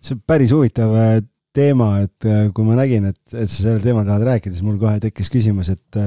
see 0.02 0.16
on 0.16 0.22
päris 0.26 0.52
huvitav 0.54 0.94
teema, 1.54 2.00
et 2.02 2.26
kui 2.54 2.66
ma 2.66 2.78
nägin, 2.78 3.10
et, 3.12 3.22
et 3.34 3.50
sa 3.50 3.68
sellel 3.68 3.82
teemal 3.84 4.06
tahad 4.08 4.24
rääkida, 4.30 4.54
siis 4.54 4.64
mul 4.66 4.78
kohe 4.80 4.98
tekkis 5.02 5.28
küsimus, 5.30 5.68
et 5.74 5.98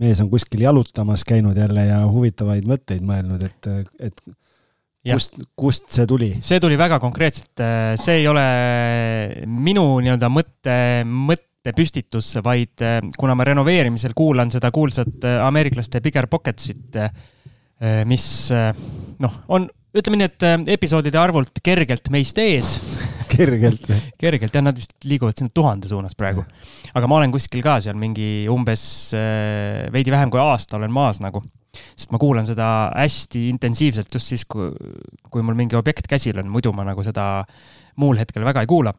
mees 0.00 0.22
on 0.22 0.30
kuskil 0.32 0.64
jalutamas 0.64 1.26
käinud 1.28 1.58
jälle 1.58 1.84
ja 1.86 2.00
huvitavaid 2.08 2.66
mõtteid 2.66 3.04
mõelnud, 3.06 3.46
et, 3.46 3.72
et 4.00 4.22
Ja. 5.00 5.14
kust, 5.16 5.38
kust 5.56 5.86
see 5.88 6.04
tuli? 6.04 6.26
see 6.44 6.58
tuli 6.60 6.76
väga 6.76 6.98
konkreetselt, 7.00 7.62
see 7.96 8.18
ei 8.18 8.26
ole 8.28 8.42
minu 9.48 9.84
nii-öelda 10.04 10.28
mõtte, 10.28 10.74
mõtte 11.08 11.49
mõttepüstitus, 11.60 12.38
vaid 12.44 12.80
äh, 12.80 13.00
kuna 13.20 13.34
ma 13.36 13.44
renoveerimisel 13.44 14.14
kuulan 14.16 14.50
seda 14.52 14.70
kuulsat 14.72 15.26
äh, 15.28 15.42
ameeriklaste 15.44 16.00
Bigger 16.00 16.26
Pocketsit, 16.26 16.96
äh, 16.96 17.12
mis 18.04 18.24
noh, 18.52 19.36
on, 19.48 19.64
ütleme 19.96 20.18
nii, 20.20 20.26
et 20.28 20.44
episoodide 20.74 21.16
arvult 21.16 21.62
kergelt 21.64 22.10
meist 22.12 22.36
ees 22.36 22.74
kergelt 23.32 23.86
kergelt 24.20 24.52
jah, 24.52 24.64
nad 24.66 24.76
vist 24.76 24.92
liiguvad 25.08 25.38
sinna 25.40 25.48
tuhande 25.48 25.88
suunas 25.88 26.12
praegu. 26.12 26.44
aga 26.92 27.08
ma 27.08 27.16
olen 27.16 27.32
kuskil 27.32 27.64
ka 27.64 27.78
seal 27.80 27.96
mingi 27.96 28.44
umbes 28.52 28.82
veidi 29.96 30.12
vähem 30.12 30.28
kui 30.28 30.42
aasta 30.44 30.76
olen 30.76 30.92
maas 30.92 31.22
nagu. 31.24 31.40
sest 31.72 32.12
ma 32.12 32.20
kuulan 32.20 32.44
seda 32.44 32.68
hästi 32.92 33.46
intensiivselt 33.48 34.12
just 34.12 34.28
siis, 34.28 34.44
kui, 34.44 34.68
kui 35.32 35.40
mul 35.40 35.56
mingi 35.56 35.80
objekt 35.80 36.08
käsil 36.10 36.36
on, 36.44 36.52
muidu 36.52 36.76
ma 36.76 36.84
nagu 36.84 37.00
seda 37.06 37.46
muul 37.96 38.20
hetkel 38.20 38.44
väga 38.44 38.66
ei 38.66 38.68
kuula 38.68 38.92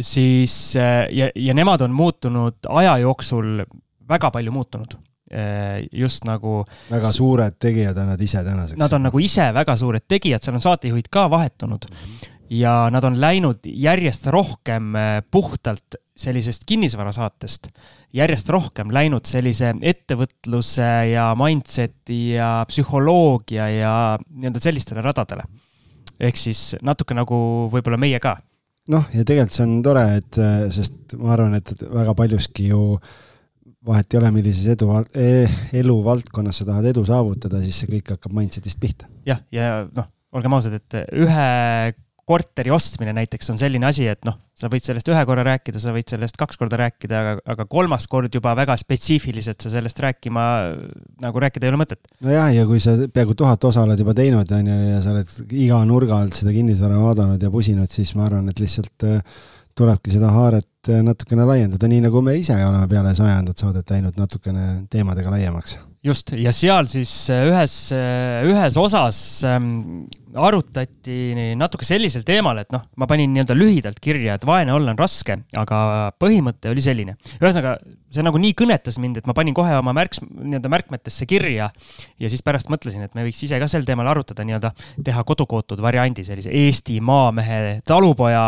siis 0.00 0.76
äh, 0.76 1.06
ja, 1.10 1.30
ja 1.34 1.54
nemad 1.54 1.80
on 1.80 1.94
muutunud 1.94 2.66
aja 2.68 2.98
jooksul 2.98 3.62
väga 4.08 4.30
palju 4.30 4.52
muutunud 4.52 4.94
äh, 5.34 5.86
just 5.92 6.24
nagu. 6.24 6.64
väga 6.90 7.12
suured 7.12 7.58
tegijad 7.58 7.98
on 7.98 8.12
nad 8.14 8.20
ise 8.20 8.44
tänaseks. 8.44 8.78
Nad 8.78 8.92
on 8.92 9.08
nagu 9.08 9.18
ise 9.18 9.50
väga 9.54 9.76
suured 9.76 10.06
tegijad, 10.08 10.42
seal 10.44 10.58
on 10.58 10.66
saatejuhid 10.66 11.10
ka 11.10 11.30
vahetunud 11.30 11.88
mm. 11.90 11.96
-hmm. 11.96 12.28
ja 12.50 12.74
nad 12.90 13.04
on 13.04 13.20
läinud 13.20 13.66
järjest 13.66 14.26
rohkem 14.26 14.94
äh, 14.96 15.22
puhtalt 15.30 15.98
sellisest 16.20 16.62
kinnisvarasaatest, 16.66 17.68
järjest 18.12 18.48
rohkem 18.48 18.90
läinud 18.92 19.24
sellise 19.24 19.74
ettevõtluse 19.82 20.90
ja 21.12 21.30
mindset'i 21.38 22.34
ja 22.34 22.66
psühholoogia 22.68 23.68
ja 23.68 24.18
nii-öelda 24.28 24.60
sellistele 24.60 25.00
radadele. 25.00 25.42
ehk 26.20 26.36
siis 26.36 26.76
natuke 26.82 27.14
nagu 27.14 27.70
võib-olla 27.72 27.96
meie 27.96 28.20
ka 28.20 28.36
noh, 28.90 29.08
ja 29.14 29.24
tegelikult 29.26 29.56
see 29.56 29.66
on 29.66 29.80
tore, 29.86 30.04
et 30.20 30.38
sest 30.74 31.16
ma 31.18 31.34
arvan, 31.36 31.58
et 31.58 31.74
väga 31.86 32.14
paljuski 32.18 32.70
ju 32.70 32.84
vahet 33.86 34.12
ei 34.12 34.20
ole, 34.20 34.30
millises 34.34 34.66
edu, 34.74 34.90
e, 35.16 35.46
eluvaldkonnas 35.80 36.60
sa 36.60 36.66
tahad 36.68 36.90
edu 36.90 37.04
saavutada, 37.08 37.62
siis 37.64 37.78
see 37.80 37.90
kõik 37.94 38.14
hakkab 38.16 38.34
mindset'ist 38.36 38.80
pihta. 38.82 39.08
jah, 39.28 39.40
ja 39.54 39.86
noh, 39.88 40.08
olgem 40.36 40.56
ausad, 40.56 40.76
et 40.76 40.98
ühe 41.16 41.46
korteri 42.30 42.70
ostmine 42.74 43.14
näiteks 43.16 43.50
on 43.52 43.58
selline 43.60 43.88
asi, 43.88 44.06
et 44.10 44.22
noh, 44.28 44.36
sa 44.54 44.70
võid 44.70 44.84
sellest 44.84 45.08
ühe 45.10 45.20
korra 45.26 45.44
rääkida, 45.46 45.80
sa 45.82 45.94
võid 45.94 46.10
sellest 46.12 46.38
kaks 46.38 46.60
korda 46.60 46.78
rääkida, 46.80 47.20
aga, 47.20 47.34
aga 47.54 47.66
kolmas 47.70 48.06
kord 48.10 48.34
juba 48.34 48.52
väga 48.58 48.76
spetsiifiliselt 48.80 49.62
sa 49.64 49.72
sellest 49.72 50.02
rääkima, 50.04 50.44
nagu 51.24 51.42
rääkida 51.42 51.66
ei 51.66 51.72
ole 51.72 51.80
mõtet. 51.82 52.02
nojah, 52.24 52.50
ja 52.54 52.66
kui 52.68 52.82
sa 52.82 52.96
peaaegu 53.02 53.34
tuhat 53.38 53.64
osa 53.70 53.84
oled 53.86 54.00
juba 54.00 54.14
teinud, 54.16 54.52
on 54.56 54.72
ju, 54.72 54.80
ja 54.92 55.00
sa 55.04 55.14
oled 55.14 55.54
iga 55.64 55.80
nurga 55.88 56.20
alt 56.22 56.38
seda 56.38 56.54
kinnisvara 56.54 57.00
vaadanud 57.00 57.42
ja 57.42 57.50
pusinud, 57.52 57.90
siis 57.90 58.14
ma 58.18 58.28
arvan, 58.28 58.52
et 58.52 58.62
lihtsalt 58.62 59.08
äh, 59.08 59.40
tulebki 59.78 60.14
seda 60.14 60.30
haaret 60.34 60.90
äh, 60.90 61.02
natukene 61.06 61.46
laiendada, 61.48 61.90
nii 61.90 62.04
nagu 62.06 62.22
me 62.24 62.36
ise 62.40 62.56
oleme 62.56 62.88
peale 62.90 63.14
sajandat 63.16 63.62
saadet 63.62 63.94
läinud 63.94 64.18
natukene 64.20 64.66
teemadega 64.92 65.32
laiemaks. 65.32 65.78
just, 66.04 66.32
ja 66.32 66.52
seal 66.56 66.88
siis 66.90 67.12
äh, 67.32 67.46
ühes, 67.50 67.76
äh, 67.96 68.40
ühes 68.48 68.76
osas 68.80 69.18
ähm, 69.48 70.06
arutati 70.34 71.54
natuke 71.58 71.84
sellisel 71.84 72.24
teemal, 72.26 72.62
et 72.62 72.70
noh, 72.74 72.84
ma 73.00 73.08
panin 73.10 73.32
nii-öelda 73.34 73.56
lühidalt 73.56 74.00
kirja, 74.02 74.36
et 74.38 74.46
vaene 74.46 74.72
olla 74.74 74.94
on 74.94 75.00
raske, 75.00 75.36
aga 75.58 75.80
põhimõte 76.20 76.70
oli 76.70 76.84
selline. 76.84 77.16
ühesõnaga, 77.40 77.76
see 78.10 78.24
nagu 78.26 78.40
nii 78.42 78.54
kõnetas 78.58 78.98
mind, 79.02 79.20
et 79.20 79.28
ma 79.28 79.34
panin 79.36 79.56
kohe 79.56 79.74
oma 79.78 79.94
märks, 79.96 80.22
nii-öelda 80.24 80.72
märkmetesse 80.72 81.28
kirja 81.30 81.70
ja 81.70 82.32
siis 82.32 82.44
pärast 82.46 82.70
mõtlesin, 82.72 83.04
et 83.04 83.14
me 83.18 83.26
võiks 83.26 83.42
ise 83.46 83.60
ka 83.60 83.68
sel 83.70 83.86
teemal 83.88 84.08
arutada, 84.10 84.46
nii-öelda 84.46 84.72
teha 85.04 85.24
kodukootud 85.26 85.82
variandi, 85.82 86.24
sellise 86.26 86.54
Eesti 86.64 87.00
maamehe 87.04 87.80
talupoja 87.86 88.44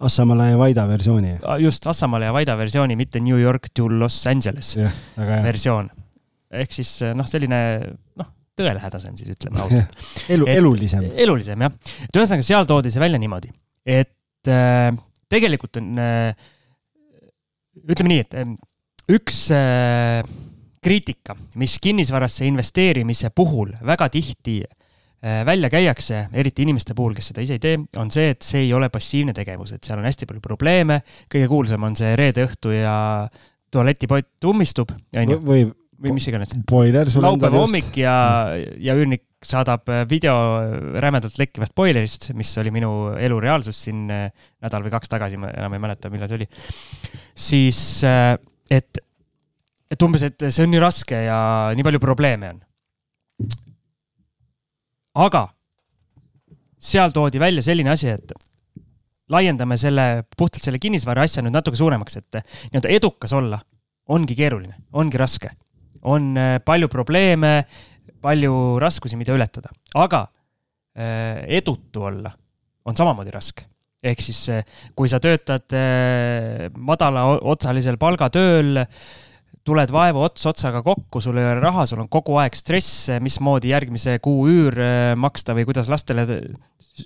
Assamala 0.00 0.48
ja 0.48 0.58
Vaida 0.58 0.86
versiooni. 0.88 1.34
just, 1.60 1.86
Assamala 1.86 2.30
ja 2.30 2.32
Vaida 2.32 2.56
versiooni, 2.56 2.96
mitte 2.96 3.20
New 3.20 3.38
York 3.40 3.68
to 3.74 3.88
Los 3.88 4.26
Angeles 4.26 4.76
yeah, 4.76 4.92
versioon. 5.44 5.90
ehk 6.50 6.72
siis 6.74 6.96
noh, 7.14 7.28
selline 7.30 7.58
noh, 8.18 8.30
tõelähedasem 8.58 9.18
siis 9.18 9.34
ütleme 9.36 9.60
ausalt 9.62 10.32
elu, 10.34 10.48
elulisem. 10.50 11.04
elulisem 11.14 11.66
jah, 11.66 11.76
et 12.06 12.16
ühesõnaga 12.16 12.46
seal 12.46 12.66
toodi 12.66 12.90
see 12.90 13.02
välja 13.02 13.20
niimoodi, 13.22 13.52
et 13.86 14.50
äh, 14.50 14.90
tegelikult 15.30 15.78
on 15.78 16.00
äh, 16.02 16.48
ütleme 17.84 18.14
nii, 18.14 18.24
et 18.24 18.36
em, 18.42 18.56
üks 19.14 19.44
äh, 19.54 20.24
kriitika, 20.80 21.36
mis 21.60 21.76
kinnisvarasse 21.82 22.48
investeerimise 22.48 23.30
puhul 23.36 23.76
väga 23.86 24.08
tihti 24.12 24.62
äh, 24.64 24.79
välja 25.20 25.68
käiakse, 25.68 26.22
eriti 26.32 26.64
inimeste 26.64 26.94
puhul, 26.96 27.12
kes 27.12 27.26
seda 27.28 27.42
ise 27.44 27.58
ei 27.58 27.60
tee, 27.60 27.74
on 28.00 28.08
see, 28.08 28.30
et 28.32 28.40
see 28.46 28.62
ei 28.64 28.70
ole 28.72 28.88
passiivne 28.88 29.34
tegevus, 29.36 29.74
et 29.76 29.84
seal 29.84 30.00
on 30.00 30.06
hästi 30.08 30.24
palju 30.30 30.40
probleeme. 30.40 31.02
kõige 31.28 31.48
kuulsam 31.50 31.84
on 31.84 31.98
see 31.98 32.14
reede 32.16 32.46
õhtu 32.48 32.72
ja 32.72 32.94
tualetipott 33.70 34.48
ummistub, 34.48 34.94
on 35.20 35.34
ju, 35.34 35.36
või 35.44 35.66
või 36.00 36.14
mis 36.16 36.26
iganes. 36.30 36.54
laupäeva 37.20 37.60
hommik 37.60 37.96
ja, 38.00 38.14
ja 38.80 38.96
üürnik 38.96 39.26
saadab 39.44 39.88
äh, 39.88 40.04
video 40.08 40.34
rämedalt 41.00 41.38
lekkivast 41.40 41.74
boilerist, 41.76 42.30
mis 42.36 42.50
oli 42.60 42.72
minu 42.74 42.90
elu 43.16 43.40
reaalsus 43.40 43.78
siin 43.86 44.08
äh, 44.12 44.26
nädal 44.64 44.84
või 44.84 44.94
kaks 44.94 45.12
tagasi, 45.12 45.40
ma 45.40 45.52
enam 45.52 45.76
ei 45.76 45.82
mäleta, 45.82 46.10
millal 46.12 46.30
see 46.30 46.40
oli. 46.40 46.48
siis, 47.48 47.80
äh, 48.08 48.34
et, 48.70 49.00
et 49.90 50.06
umbes, 50.06 50.24
et 50.28 50.48
see 50.48 50.66
on 50.66 50.74
nii 50.74 50.82
raske 50.82 51.24
ja 51.26 51.40
nii 51.76 51.86
palju 51.86 52.02
probleeme 52.02 52.54
on. 52.54 52.60
Aga 55.14 55.48
seal 56.80 57.12
toodi 57.12 57.40
välja 57.40 57.62
selline 57.64 57.92
asi, 57.92 58.08
et 58.14 58.32
laiendame 59.30 59.76
selle, 59.78 60.24
puhtalt 60.36 60.64
selle 60.64 60.80
kinnisvara 60.82 61.24
asja 61.26 61.42
nüüd 61.44 61.54
natuke 61.54 61.78
suuremaks, 61.78 62.18
et 62.18 62.40
nii-öelda 62.40 62.92
edukas 62.96 63.34
olla 63.36 63.60
ongi 64.10 64.36
keeruline, 64.38 64.74
ongi 64.92 65.20
raske. 65.20 65.50
on 66.02 66.32
äh, 66.36 66.58
palju 66.64 66.88
probleeme, 66.88 67.64
palju 68.24 68.78
raskusi, 68.80 69.18
mida 69.20 69.34
ületada, 69.36 69.68
aga 70.00 70.22
äh, 70.96 71.44
edutu 71.58 72.06
olla 72.08 72.32
on 72.84 72.96
samamoodi 72.96 73.30
raske. 73.30 73.66
ehk 74.02 74.20
siis, 74.24 74.48
äh, 74.48 74.64
kui 74.96 75.08
sa 75.08 75.20
töötad 75.20 75.68
madalaotsalisel 76.76 77.98
palgatööl, 78.00 78.80
tuled 79.70 79.92
vaevu 79.94 80.24
ots 80.26 80.48
otsaga 80.50 80.82
kokku, 80.86 81.22
sul 81.22 81.38
ei 81.38 81.46
ole 81.46 81.62
raha, 81.62 81.86
sul 81.86 82.02
on 82.02 82.10
kogu 82.10 82.36
aeg 82.42 82.58
stress, 82.58 83.06
mismoodi 83.22 83.70
järgmise 83.70 84.18
kuu 84.22 84.48
üür 84.50 84.76
maksta 85.20 85.54
või 85.56 85.68
kuidas 85.68 85.90
lastele 85.92 86.26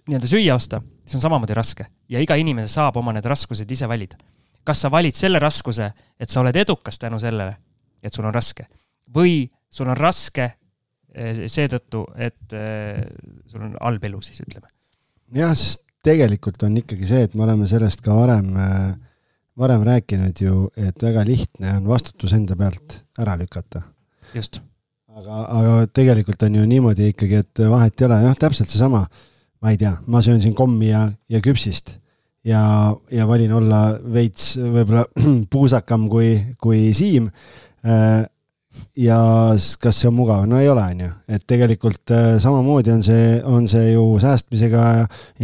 nii-öelda 0.09 0.31
süüa 0.31 0.57
osta, 0.57 0.81
see 1.07 1.19
on 1.19 1.25
samamoodi 1.25 1.57
raske 1.57 1.87
ja 2.11 2.23
iga 2.23 2.37
inimene 2.41 2.71
saab 2.71 2.97
oma 3.01 3.13
need 3.15 3.27
raskused 3.29 3.71
ise 3.71 3.89
valida. 3.91 4.17
kas 4.65 4.81
sa 4.81 4.91
valid 4.91 5.17
selle 5.17 5.39
raskuse, 5.39 5.91
et 6.19 6.31
sa 6.31 6.41
oled 6.41 6.57
edukas 6.57 6.99
tänu 6.99 7.19
sellele, 7.21 7.57
et 8.03 8.15
sul 8.15 8.25
on 8.25 8.35
raske 8.35 8.67
või 9.15 9.45
sul 9.71 9.91
on 9.91 9.99
raske 9.99 10.45
eh, 11.15 11.45
seetõttu, 11.47 12.05
et 12.17 12.57
eh, 12.57 13.03
sul 13.47 13.67
on 13.69 13.77
halb 13.81 14.05
elu 14.05 14.23
siis 14.23 14.41
ütleme. 14.41 14.71
jah, 15.35 15.55
sest 15.55 15.85
tegelikult 16.05 16.63
on 16.67 16.77
ikkagi 16.81 17.09
see, 17.09 17.27
et 17.29 17.35
me 17.35 17.47
oleme 17.47 17.69
sellest 17.69 18.03
ka 18.05 18.15
varem, 18.17 18.51
äh, 18.61 18.95
varem 19.59 19.85
rääkinud 19.87 20.41
ju, 20.41 20.69
et 20.77 21.03
väga 21.03 21.25
lihtne 21.27 21.77
on 21.79 21.89
vastutus 21.89 22.35
enda 22.35 22.57
pealt 22.59 23.01
ära 23.19 23.37
lükata. 23.39 23.83
just. 24.35 24.61
aga, 25.15 25.45
aga 25.45 25.75
tegelikult 25.95 26.43
on 26.43 26.55
ju 26.59 26.67
niimoodi 26.67 27.13
ikkagi, 27.13 27.43
et 27.45 27.67
vahet 27.71 28.01
ei 28.01 28.07
ole, 28.09 28.21
jah, 28.27 28.35
täpselt 28.39 28.71
seesama, 28.71 29.05
ma 29.63 29.71
ei 29.71 29.79
tea, 29.79 29.95
ma 30.11 30.23
söön 30.23 30.43
siin 30.43 30.57
kommi 30.59 30.91
ja, 30.91 31.07
ja 31.31 31.41
küpsist. 31.41 32.01
Ja, 32.45 32.93
ja 33.09 33.25
valin 33.25 33.55
olla 33.57 33.95
veits 34.13 34.59
võib-olla 34.59 35.07
puusakam 35.55 36.11
kui, 36.13 36.35
kui 36.61 36.91
Siim. 36.93 37.31
Äh, 37.87 38.27
ja 38.99 39.19
kas 39.81 40.01
see 40.01 40.11
on 40.11 40.17
mugav, 40.19 40.45
no 40.51 40.59
ei 40.61 40.69
ole, 40.69 40.83
on 40.83 41.03
ju, 41.07 41.11
et 41.31 41.45
tegelikult 41.49 42.11
äh, 42.13 42.35
samamoodi 42.43 42.93
on 42.93 43.05
see, 43.07 43.37
on 43.47 43.69
see 43.71 43.93
ju 43.93 44.03
säästmisega, 44.21 44.85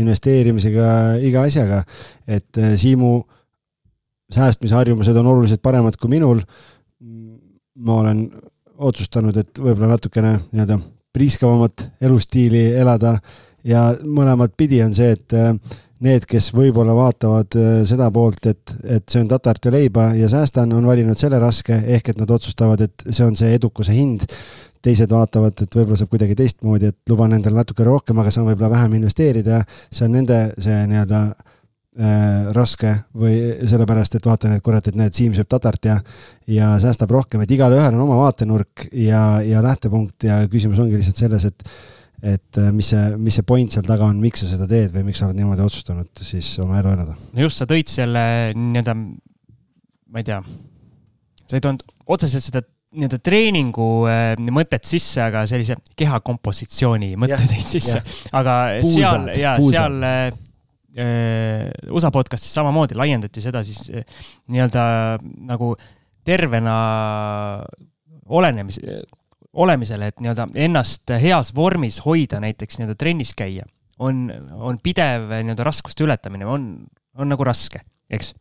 investeerimisega, 0.02 0.88
iga 1.24 1.46
asjaga, 1.46 1.84
et 2.26 2.58
äh, 2.58 2.74
Siimu 2.80 3.20
säästmisharjumused 4.30 5.16
on 5.16 5.26
oluliselt 5.26 5.62
paremad 5.62 5.96
kui 6.00 6.10
minul. 6.10 6.40
ma 7.80 7.94
olen 8.02 8.26
otsustanud, 8.76 9.36
et 9.40 9.58
võib-olla 9.58 9.94
natukene 9.94 10.34
nii-öelda 10.52 10.76
priiskavamat 11.16 11.86
elustiili 12.04 12.66
elada 12.76 13.14
ja 13.64 13.90
mõlemat 14.04 14.52
pidi 14.56 14.82
on 14.84 14.92
see, 14.96 15.14
et 15.16 15.36
äh, 15.36 15.54
need, 16.04 16.24
kes 16.28 16.50
võib-olla 16.56 16.94
vaatavad 16.96 17.56
äh, 17.60 17.70
seda 17.88 18.10
poolt, 18.14 18.46
et, 18.50 18.74
et 18.84 19.04
söön 19.10 19.28
tatart 19.30 19.68
ja 19.68 19.74
leiba 19.74 20.10
ja 20.16 20.30
säästan, 20.32 20.72
on 20.76 20.88
valinud 20.88 21.18
selle 21.18 21.40
raske, 21.42 21.76
ehk 21.96 22.12
et 22.12 22.20
nad 22.20 22.30
otsustavad, 22.30 22.80
et 22.86 23.06
see 23.08 23.26
on 23.26 23.38
see 23.38 23.54
edukuse 23.58 23.96
hind. 23.96 24.26
teised 24.80 25.10
vaatavad, 25.12 25.60
et 25.60 25.74
võib-olla 25.76 25.98
saab 26.00 26.08
kuidagi 26.08 26.34
teistmoodi, 26.38 26.88
et 26.88 27.10
luban 27.12 27.34
endale 27.36 27.58
natuke 27.58 27.84
rohkem, 27.84 28.16
aga 28.22 28.30
saan 28.32 28.46
võib-olla 28.46 28.70
vähem 28.72 28.94
investeerida. 28.96 29.58
see 29.92 30.06
on 30.06 30.14
nende 30.16 30.38
see 30.56 30.78
nii-öelda 30.88 31.18
raske 32.56 32.94
või 33.12 33.34
sellepärast, 33.68 34.14
et 34.16 34.26
vaatan, 34.26 34.54
et 34.56 34.64
kurat, 34.64 34.86
et 34.88 34.96
näed, 34.96 35.12
Siim 35.12 35.34
sööb 35.36 35.48
tatart 35.52 35.84
ja, 35.84 35.98
ja 36.48 36.70
säästab 36.80 37.12
rohkem, 37.12 37.42
et 37.44 37.50
igalühel 37.52 37.92
on 37.92 38.04
oma 38.06 38.16
vaatenurk 38.22 38.86
ja, 38.96 39.40
ja 39.44 39.60
lähtepunkt 39.64 40.24
ja 40.24 40.38
küsimus 40.48 40.80
ongi 40.80 40.96
lihtsalt 40.96 41.24
selles, 41.26 41.48
et 41.50 41.66
et 42.20 42.58
äh, 42.60 42.68
mis 42.72 42.90
see, 42.92 43.04
mis 43.16 43.38
see 43.38 43.46
point 43.48 43.72
seal 43.72 43.86
taga 43.86 44.04
on, 44.10 44.18
miks 44.20 44.42
sa 44.42 44.50
seda 44.50 44.66
teed 44.68 44.92
või 44.92 45.06
miks 45.08 45.22
sa 45.22 45.28
oled 45.28 45.38
niimoodi 45.38 45.64
otsustanud 45.64 46.20
siis 46.24 46.50
oma 46.60 46.76
elu 46.80 46.92
elada? 46.92 47.14
no 47.16 47.46
just, 47.46 47.60
sa 47.60 47.68
tõid 47.68 47.88
selle 47.88 48.24
nii-öelda, 48.56 48.94
ma 48.96 50.20
ei 50.20 50.28
tea, 50.28 50.42
sa 51.46 51.56
ei 51.56 51.64
toonud 51.64 51.86
otseselt 52.12 52.44
seda 52.44 52.62
nii-öelda 52.90 53.20
treeningu 53.24 53.88
äh, 54.10 54.34
mõtet 54.52 54.84
sisse, 54.88 55.22
aga 55.22 55.46
sellise 55.48 55.78
keha 55.98 56.20
kompositsiooni 56.26 57.14
mõtte 57.20 57.40
tõid 57.46 57.72
sisse. 57.76 58.02
aga 58.36 58.56
Puusad, 58.82 59.00
seal 59.00 59.40
ja 59.40 59.56
puusad. 59.60 59.78
seal 59.78 60.08
äh, 60.10 60.30
USA 60.98 62.10
podcast'is 62.10 62.54
samamoodi 62.54 62.96
laiendati 62.98 63.42
seda 63.44 63.62
siis 63.66 63.84
äh, 63.94 64.04
nii-öelda 64.50 64.82
nagu 65.46 65.74
tervena 66.26 66.74
olenemis, 68.30 68.80
olemisele, 69.52 70.10
et 70.10 70.20
nii-öelda 70.22 70.48
ennast 70.66 71.10
heas 71.22 71.54
vormis 71.54 72.00
hoida, 72.04 72.40
näiteks 72.42 72.78
nii-öelda 72.78 72.98
trennis 72.98 73.32
käia, 73.38 73.66
on, 73.98 74.28
on 74.58 74.78
pidev 74.82 75.30
nii-öelda 75.30 75.66
raskuste 75.66 76.04
ületamine, 76.06 76.46
on, 76.46 76.68
on 77.18 77.30
nagu 77.30 77.46
raske, 77.46 77.82
eks. 78.10 78.34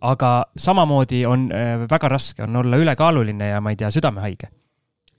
aga 0.00 0.30
samamoodi 0.56 1.24
on 1.28 1.48
äh, 1.52 1.84
väga 1.90 2.08
raske 2.08 2.44
on 2.44 2.56
olla 2.62 2.80
ülekaaluline 2.80 3.52
ja 3.54 3.60
ma 3.60 3.72
ei 3.72 3.80
tea, 3.80 3.90
südamehaige. 3.92 4.52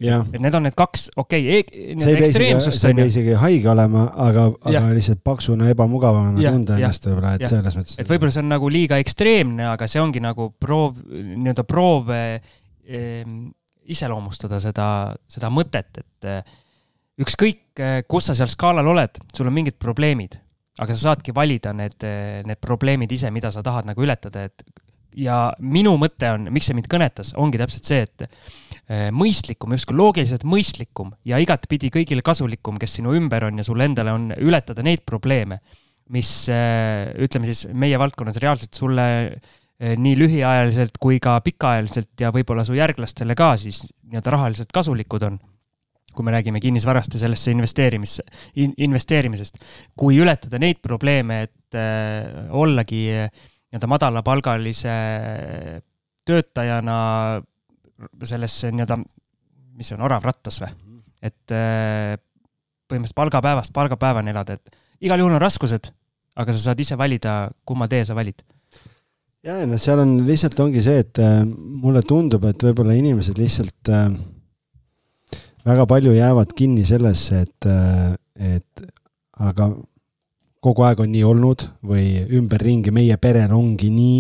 Et 0.02 0.42
need 0.42 0.56
on 0.58 0.66
need 0.66 0.76
kaks, 0.78 1.08
okei 1.20 1.44
okay, 1.60 1.62
e, 1.70 1.94
isegi, 1.94 2.24
ekstreemsust 2.26 2.86
on 2.90 3.02
ju, 3.02 3.08
isegi 3.12 3.38
haige 3.38 3.70
olema, 3.72 4.08
aga, 4.26 4.48
aga 4.70 4.84
lihtsalt 4.96 5.22
paksuna 5.26 5.70
ebamugavana 5.72 6.42
tunda 6.42 6.78
ennast 6.80 7.06
võib-olla, 7.08 7.36
et 7.38 7.46
jah. 7.46 7.54
selles 7.56 7.78
mõttes. 7.78 7.98
et 8.02 8.10
võib-olla 8.10 8.34
see 8.34 8.44
on 8.44 8.52
nagu 8.52 8.72
liiga 8.74 9.00
ekstreemne, 9.04 9.68
aga 9.76 9.90
see 9.92 10.02
ongi 10.02 10.24
nagu 10.24 10.50
proov, 10.62 10.98
nii-öelda 11.06 11.66
proov 11.70 12.14
eh, 12.16 12.54
iseloomustada 13.92 14.62
seda, 14.64 14.88
seda 15.30 15.52
mõtet, 15.54 16.02
et 16.02 16.30
eh, 16.30 16.56
ükskõik, 17.22 17.66
kus 18.10 18.32
sa 18.32 18.38
seal 18.38 18.50
skaalal 18.50 18.88
oled, 18.94 19.20
sul 19.36 19.50
on 19.52 19.54
mingid 19.54 19.78
probleemid, 19.82 20.40
aga 20.82 20.96
sa 20.96 21.12
saadki 21.12 21.36
valida 21.36 21.76
need, 21.78 22.00
need 22.48 22.62
probleemid 22.64 23.12
ise, 23.14 23.30
mida 23.34 23.52
sa 23.54 23.62
tahad 23.66 23.86
nagu 23.86 24.02
ületada, 24.02 24.48
et 24.50 24.66
ja 25.20 25.52
minu 25.60 25.94
mõte 26.00 26.30
on, 26.34 26.48
miks 26.54 26.70
see 26.70 26.78
mind 26.78 26.90
kõnetas, 26.92 27.34
ongi 27.40 27.60
täpselt 27.62 27.90
see, 27.90 28.06
et 28.08 28.26
eh, 28.26 28.60
mõistlikum, 29.16 29.72
justkui 29.76 29.96
loogiliselt 29.96 30.44
mõistlikum 30.48 31.14
ja 31.28 31.40
igatpidi 31.40 31.92
kõigile 31.94 32.24
kasulikum, 32.26 32.80
kes 32.82 32.98
sinu 33.00 33.14
ümber 33.16 33.46
on 33.48 33.62
ja 33.62 33.66
sul 33.66 33.80
endale 33.84 34.12
on 34.16 34.32
ületada 34.36 34.84
neid 34.84 35.06
probleeme, 35.08 35.62
mis 36.12 36.32
eh, 36.52 37.12
ütleme 37.24 37.48
siis 37.48 37.68
meie 37.72 38.00
valdkonnas 38.00 38.40
reaalselt 38.44 38.76
sulle 38.76 39.06
eh, 39.28 39.96
nii 39.96 40.18
lühiajaliselt 40.20 41.00
kui 41.02 41.22
ka 41.24 41.38
pikaajaliselt 41.46 42.26
ja 42.26 42.34
võib-olla 42.36 42.66
su 42.68 42.76
järglastele 42.76 43.38
ka 43.38 43.54
siis 43.62 43.86
nii-öelda 44.10 44.36
rahaliselt 44.36 44.76
kasulikud 44.76 45.28
on 45.30 45.40
kui 46.12 46.26
me 46.28 46.34
räägime 46.36 46.60
kinnisvarast 46.60 47.14
ja 47.16 47.22
sellesse 47.22 47.54
investeerimisse 47.54 48.26
in,, 48.60 48.74
investeerimisest. 48.84 49.62
kui 49.96 50.18
ületada 50.20 50.60
neid 50.60 50.82
probleeme, 50.84 51.46
et 51.48 51.80
äh, 51.80 52.52
ollagi 52.52 53.06
nii-öelda 53.08 53.88
madalapalgalise 53.88 54.98
töötajana 56.28 56.98
sellesse 58.28 58.72
nii-öelda, 58.72 58.98
mis 59.78 59.90
see 59.90 59.98
on, 59.98 60.06
orav 60.08 60.26
rattas 60.28 60.62
või? 60.64 60.72
et 61.22 61.54
äh, 61.54 62.16
põhimõtteliselt 62.90 63.20
palgapäevast 63.20 63.74
palgapäevani 63.76 64.34
elada, 64.34 64.58
et 64.58 65.06
igal 65.06 65.22
juhul 65.22 65.38
on 65.38 65.44
raskused, 65.44 65.92
aga 66.42 66.56
sa 66.56 66.64
saad 66.70 66.82
ise 66.82 66.98
valida, 66.98 67.36
kumma 67.68 67.88
tee 67.92 68.04
sa 68.08 68.18
valid. 68.18 68.42
ja, 69.46 69.60
ja 69.62 69.68
noh, 69.70 69.82
seal 69.82 70.02
on 70.04 70.16
lihtsalt 70.28 70.60
ongi 70.64 70.84
see, 70.84 71.04
et 71.06 71.22
äh, 71.22 71.44
mulle 71.46 72.02
tundub, 72.08 72.46
et 72.50 72.66
võib-olla 72.68 72.98
inimesed 72.98 73.38
lihtsalt 73.42 73.94
äh, 73.94 74.10
väga 75.68 75.86
palju 75.90 76.16
jäävad 76.18 76.58
kinni 76.58 76.86
sellesse, 76.88 77.46
et 77.46 77.70
et 78.42 78.86
aga 79.42 79.68
kogu 80.62 80.86
aeg 80.86 81.00
on 81.02 81.10
nii 81.12 81.24
olnud 81.26 81.66
või 81.90 82.06
ümberringi 82.38 82.94
meie 82.94 83.18
perel 83.22 83.54
ongi 83.58 83.90
nii 83.94 84.20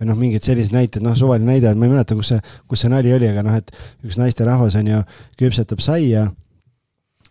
või 0.00 0.08
noh, 0.08 0.18
mingid 0.18 0.44
sellised 0.46 0.74
näited, 0.74 1.04
noh, 1.04 1.16
suvaline 1.18 1.50
näide, 1.52 1.74
ma 1.76 1.86
ei 1.86 1.92
mäleta, 1.92 2.16
kus 2.18 2.32
see, 2.32 2.40
kus 2.68 2.82
see 2.82 2.92
nali 2.92 3.12
oli, 3.14 3.28
aga 3.28 3.44
noh, 3.46 3.58
et 3.60 3.68
üks 4.06 4.16
naisterahvas 4.20 4.78
on 4.80 4.88
ju, 4.88 5.02
küpsetab 5.40 5.84
saia 5.84 6.24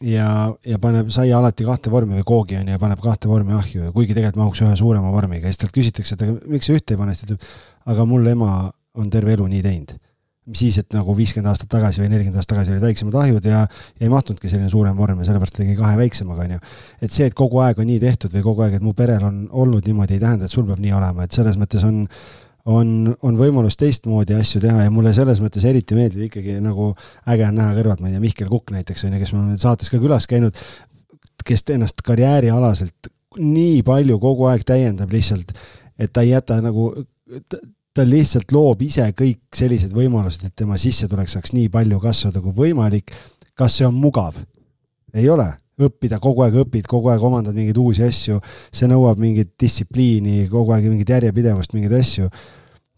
ja, 0.06 0.28
ja 0.68 0.80
paneb 0.82 1.10
saia 1.14 1.40
alati 1.42 1.66
kahte 1.68 1.94
vormi 1.94 2.20
või 2.20 2.28
koogi 2.28 2.60
on 2.62 2.70
ju, 2.70 2.78
ja 2.78 2.82
paneb 2.82 3.02
kahte 3.04 3.32
vormi 3.32 3.58
ahju 3.58 3.92
kuigi 3.96 4.14
tegelikult 4.14 4.44
mahuks 4.44 4.64
ühe 4.66 4.78
suurema 4.80 5.12
vormiga 5.14 5.50
ja 5.50 5.54
siis 5.54 5.66
talt 5.66 5.76
küsitakse, 5.76 6.16
et 6.16 6.24
aga 6.28 6.38
miks 6.54 6.70
sa 6.70 6.78
ühte 6.78 6.96
ei 6.96 7.02
pane, 7.02 7.18
siis 7.18 7.28
ta 7.28 7.36
ütleb, 7.36 7.60
aga 7.96 8.08
mul 8.14 8.32
ema 8.32 8.54
on 9.02 9.10
terve 9.10 9.36
elu 9.38 9.50
nii 9.52 9.66
teinud 9.66 9.98
mis 10.50 10.62
siis, 10.64 10.78
et 10.82 10.96
nagu 10.96 11.14
viiskümmend 11.14 11.52
aastat 11.52 11.70
tagasi 11.70 12.02
või 12.02 12.10
nelikümmend 12.10 12.40
aastat 12.42 12.56
tagasi 12.56 12.74
olid 12.74 12.84
väiksemad 12.84 13.18
ahjud 13.22 13.46
ja, 13.46 13.64
ja 13.68 14.06
ei 14.06 14.10
mahtunudki 14.10 14.50
selline 14.50 14.72
suurem 14.74 14.96
vorm 14.98 15.20
ja 15.22 15.28
sellepärast 15.30 15.60
tegi 15.60 15.76
kahe 15.78 15.98
väiksemaga, 16.00 16.48
onju. 16.48 16.62
et 17.06 17.14
see, 17.14 17.28
et 17.30 17.36
kogu 17.38 17.60
aeg 17.62 17.82
on 17.82 17.86
nii 17.92 18.00
tehtud 18.02 18.34
või 18.34 18.46
kogu 18.48 18.64
aeg, 18.66 18.80
et 18.80 18.86
mu 18.86 18.96
perel 18.98 19.28
on 19.28 19.44
olnud 19.64 19.86
niimoodi, 19.86 20.18
ei 20.18 20.24
tähenda, 20.24 20.50
et 20.50 20.54
sul 20.54 20.66
peab 20.66 20.82
nii 20.82 20.96
olema, 20.98 21.28
et 21.28 21.38
selles 21.38 21.60
mõttes 21.62 21.86
on, 21.86 22.00
on, 22.74 22.94
on 23.22 23.38
võimalus 23.38 23.78
teistmoodi 23.78 24.34
asju 24.40 24.64
teha 24.64 24.88
ja 24.88 24.94
mulle 24.94 25.14
selles 25.14 25.44
mõttes 25.44 25.68
eriti 25.70 25.98
meeldib 25.98 26.26
ikkagi 26.26 26.58
nagu 26.66 26.90
äge 27.30 27.46
on 27.46 27.60
näha 27.62 27.76
kõrvalt, 27.78 28.02
ma 28.02 28.10
ei 28.10 28.16
tea, 28.16 28.24
Mihkel 28.26 28.50
Kukk 28.50 28.74
näiteks 28.74 29.06
on 29.06 29.14
ju, 29.14 29.22
kes 29.22 29.36
meil 29.38 29.60
saates 29.62 29.94
ka 29.94 30.02
külas 30.02 30.26
käinud, 30.32 30.58
kes 31.46 31.66
ennast 31.70 32.02
karjäärialaselt 32.06 33.12
nii 33.38 33.84
palju 33.86 34.18
kogu 34.22 34.50
aeg 34.50 34.66
täiendab 34.68 35.14
lihtsalt, 35.14 35.54
et 36.02 36.10
ta 36.14 36.26
ei 36.26 36.34
jäta 36.34 36.58
nagu 36.66 36.90
ta 37.96 38.06
lihtsalt 38.08 38.52
loob 38.56 38.82
ise 38.86 39.06
kõik 39.18 39.42
sellised 39.56 39.94
võimalused, 39.96 40.46
et 40.48 40.56
tema 40.56 40.78
sissetulek 40.80 41.30
saaks 41.32 41.54
nii 41.56 41.68
palju 41.72 42.00
kasvada 42.04 42.42
kui 42.44 42.54
võimalik. 42.56 43.12
kas 43.56 43.78
see 43.78 43.86
on 43.86 43.96
mugav? 44.00 44.38
ei 45.14 45.28
ole, 45.30 45.48
õppida, 45.82 46.20
kogu 46.24 46.46
aeg 46.46 46.56
õpid, 46.64 46.88
kogu 46.88 47.10
aeg 47.12 47.24
omandad 47.24 47.56
mingeid 47.56 47.78
uusi 47.78 48.06
asju, 48.06 48.40
see 48.72 48.88
nõuab 48.88 49.20
mingit 49.20 49.52
distsipliini, 49.60 50.46
kogu 50.52 50.72
aeg 50.72 50.88
mingit 50.88 51.10
järjepidevust, 51.10 51.74
mingeid 51.76 51.98
asju. 52.00 52.30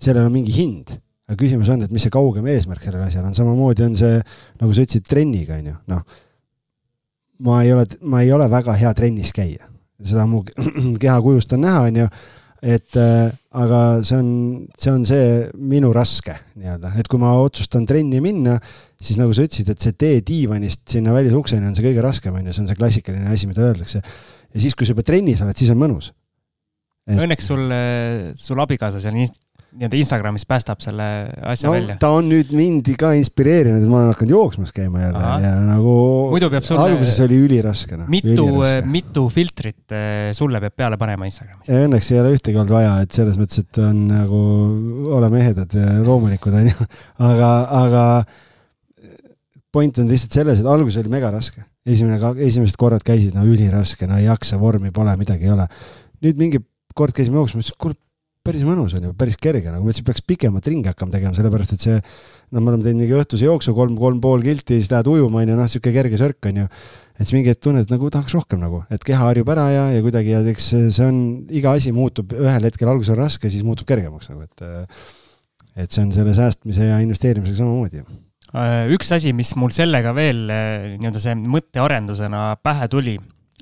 sellel 0.03 0.27
on 0.27 0.33
mingi 0.33 0.51
hind, 0.51 0.91
aga 1.29 1.37
küsimus 1.39 1.69
on, 1.71 1.81
et 1.85 1.91
mis 1.93 2.03
see 2.03 2.11
kaugem 2.13 2.45
eesmärk 2.51 2.83
sellel 2.83 3.05
asjal 3.05 3.25
on, 3.25 3.33
samamoodi 3.33 3.85
on 3.85 3.95
see, 3.95 4.19
nagu 4.59 4.73
sa 4.73 4.85
ütlesid, 4.85 5.07
trenniga 5.07 5.57
on 5.57 5.71
ju, 5.71 5.75
noh. 5.93 6.03
ma 7.47 7.63
ei 7.63 7.73
ole, 7.73 7.87
ma 8.01 8.21
ei 8.21 8.31
ole 8.35 8.49
väga 8.51 8.75
hea 8.77 8.93
trennis 8.93 9.33
käia, 9.33 9.69
seda 10.03 10.27
mu 10.29 10.43
kehakujust 11.03 11.55
on 11.57 11.65
näha, 11.65 11.85
on 11.89 12.01
ju 12.03 12.09
et 12.63 12.95
äh, 12.95 13.27
aga 13.59 13.79
see 14.07 14.17
on, 14.17 14.29
see 14.79 14.91
on 14.93 15.03
see 15.07 15.27
minu 15.59 15.91
raske 15.95 16.35
nii-öelda, 16.55 16.93
et 17.01 17.09
kui 17.11 17.19
ma 17.19 17.33
otsustan 17.43 17.85
trenni 17.89 18.21
minna, 18.23 18.55
siis 19.03 19.19
nagu 19.19 19.35
sa 19.35 19.43
ütlesid, 19.43 19.73
et 19.73 19.83
see 19.83 19.97
tee 19.99 20.21
diivanist 20.25 20.85
sinna 20.95 21.15
välisukseni 21.15 21.67
on 21.67 21.75
see 21.75 21.85
kõige 21.89 22.05
raskem, 22.05 22.37
on 22.39 22.47
ju, 22.47 22.55
see 22.55 22.63
on 22.63 22.69
see 22.71 22.79
klassikaline 22.79 23.31
asi, 23.33 23.49
mida 23.51 23.65
öeldakse. 23.67 23.99
ja 23.99 24.63
siis, 24.63 24.77
kui 24.79 24.87
sa 24.87 24.95
juba 24.95 25.05
trennis 25.07 25.43
oled, 25.43 25.59
siis 25.59 25.73
on 25.73 25.81
mõnus. 25.81 26.13
Et.... 27.03 27.19
Õnneks 27.19 27.49
sul, 27.51 27.65
sul 28.39 28.63
abikaasa 28.63 29.03
seal 29.03 29.17
nii-öelda 29.73 29.97
Instagramis 29.97 30.45
päästab 30.49 30.81
selle 30.83 31.05
asja 31.49 31.69
no, 31.69 31.73
välja. 31.73 31.95
ta 32.01 32.11
on 32.13 32.27
nüüd 32.29 32.51
mind 32.55 32.91
ka 32.99 33.13
inspireerinud, 33.17 33.81
et 33.81 33.89
ma 33.91 33.99
olen 33.99 34.11
hakanud 34.13 34.33
jooksmas 34.35 34.73
käima 34.75 35.01
jälle 35.01 35.21
Aha. 35.21 35.39
ja 35.41 35.53
nagu 35.65 35.95
alguses 36.83 37.19
oli 37.25 37.39
üliraske 37.47 37.97
no,. 37.97 38.07
mitu, 38.11 38.47
mitu 38.89 39.25
filtrit 39.33 39.95
eh, 39.97 40.29
sulle 40.37 40.61
peab 40.63 40.77
peale 40.83 40.99
panema 41.01 41.27
Instagramis? 41.29 41.71
Õnneks 41.73 42.11
ei 42.13 42.21
ole 42.21 42.35
ühtegi 42.37 42.59
olnud 42.59 42.75
vaja, 42.75 42.95
et 43.05 43.17
selles 43.17 43.39
mõttes, 43.39 43.63
et 43.65 43.81
on 43.81 44.05
nagu, 44.11 44.41
oleme 45.17 45.41
ehedad 45.41 45.77
ja 45.77 45.97
loomulikud, 46.05 46.57
onju. 46.61 46.89
aga, 47.31 47.51
aga 47.81 48.03
point 49.73 49.97
on 50.01 50.11
lihtsalt 50.11 50.37
selles, 50.37 50.61
et 50.61 50.69
alguses 50.69 51.01
oli 51.01 51.11
mega 51.13 51.33
raske. 51.33 51.65
esimene, 51.85 52.19
esimesed 52.45 52.77
korrad 52.79 53.03
käisid, 53.05 53.33
no 53.35 53.47
üliraske, 53.49 54.07
no 54.07 54.21
ei 54.21 54.29
jaksa, 54.29 54.61
vormi 54.61 54.93
pole, 54.95 55.17
midagi 55.19 55.49
ei 55.49 55.55
ole. 55.55 55.67
nüüd 56.23 56.39
mingi 56.39 56.61
kord 56.93 57.15
käisime 57.17 57.41
jooksmas, 57.41 57.65
ütlesin, 57.65 57.81
kuule 57.81 57.97
päris 58.53 58.65
mõnus 58.67 58.93
on 58.93 59.07
ju, 59.07 59.11
päris 59.17 59.37
kerge, 59.41 59.71
nagu 59.73 59.81
ma 59.81 59.89
ütlesin, 59.89 60.05
peaks 60.05 60.21
pikemat 60.29 60.67
ringi 60.69 60.89
hakkama 60.91 61.13
tegema, 61.15 61.33
sellepärast 61.33 61.73
et 61.73 61.85
see, 61.87 61.95
no 62.53 62.61
me 62.61 62.69
oleme 62.69 62.85
teinud 62.85 63.01
mingi 63.01 63.15
õhtuse 63.17 63.47
jooksu, 63.47 63.73
kolm, 63.73 63.95
kolm 63.97 64.19
pool 64.21 64.45
kilti, 64.45 64.77
siis 64.77 64.91
lähed 64.93 65.09
ujuma, 65.09 65.41
on 65.41 65.49
ju, 65.49 65.55
noh, 65.57 65.69
niisugune 65.69 65.95
kerge 65.95 66.19
sörk, 66.21 66.49
on 66.51 66.59
ju. 66.61 66.67
et 67.17 67.23
siis 67.23 67.33
mingi 67.33 67.49
hetk 67.49 67.63
tunned, 67.65 67.89
nagu 67.89 68.11
tahaks 68.13 68.35
rohkem 68.37 68.61
nagu, 68.61 68.83
et 68.93 69.01
keha 69.07 69.25
harjub 69.25 69.49
ära 69.55 69.65
ja, 69.73 69.87
ja 69.95 70.05
kuidagi 70.05 70.35
ja 70.35 70.43
eks 70.53 70.69
see 70.93 71.07
on, 71.07 71.19
iga 71.49 71.73
asi 71.73 71.93
muutub 71.95 72.35
ühel 72.37 72.69
hetkel, 72.69 72.93
alguses 72.93 73.15
on 73.15 73.21
raske, 73.23 73.49
siis 73.49 73.65
muutub 73.65 73.89
kergemaks 73.89 74.29
nagu, 74.29 74.45
et 74.45 74.65
et 75.73 75.89
see 75.89 76.03
on 76.05 76.11
selle 76.13 76.35
säästmise 76.37 76.85
ja 76.91 76.99
investeerimisega 77.01 77.63
samamoodi 77.63 78.03
äh, 78.03 78.83
üks 78.93 79.09
asi, 79.17 79.33
mis 79.33 79.55
mul 79.57 79.73
sellega 79.73 80.13
veel 80.13 80.45
äh, 80.53 80.91
nii-öelda 80.99 81.21
see 81.21 81.33
mõttearendusena 81.41 82.51
pähe 82.61 82.89
tuli, 82.93 83.15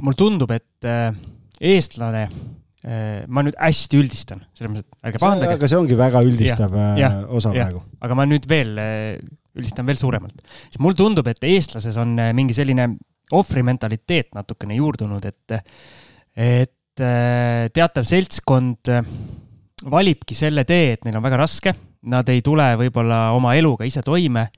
mulle 0.03 0.19
tundub, 0.19 0.51
et 0.51 0.87
äh, 0.87 1.15
eestlane 1.71 2.27
ma 2.81 3.43
nüüd 3.45 3.57
hästi 3.61 3.99
üldistan, 4.01 4.41
selles 4.57 4.71
mõttes, 4.71 4.87
et 4.87 5.09
ärge 5.11 5.21
pahandage. 5.21 5.57
aga 5.59 5.69
see 5.69 5.77
ongi 5.77 5.97
väga 5.99 6.23
üldistav 6.25 6.73
ja, 6.73 6.85
äh, 6.87 7.01
ja, 7.03 7.09
osa 7.29 7.51
ja. 7.53 7.67
praegu. 7.67 7.83
aga 8.01 8.17
ma 8.17 8.25
nüüd 8.25 8.47
veel 8.49 8.71
äh, 8.81 9.19
üldistan 9.53 9.85
veel 9.85 9.99
suuremalt. 9.99 10.41
siis 10.63 10.79
mulle 10.81 10.97
tundub, 10.97 11.29
et 11.29 11.45
eestlases 11.45 11.99
on 12.01 12.15
mingi 12.33 12.55
selline 12.57 12.87
ohvrimentaliteet 13.37 14.33
natukene 14.35 14.79
juurdunud, 14.79 15.23
et, 15.29 15.75
et 16.35 17.03
teatav 17.71 18.03
seltskond 18.03 18.91
valibki 19.91 20.35
selle 20.35 20.65
tee, 20.67 20.97
et 20.97 21.05
neil 21.05 21.15
on 21.19 21.23
väga 21.23 21.39
raske, 21.39 21.73
nad 22.11 22.27
ei 22.33 22.41
tule 22.43 22.65
võib-olla 22.81 23.29
oma 23.37 23.53
eluga 23.55 23.87
ise 23.87 24.03
toime 24.03 24.49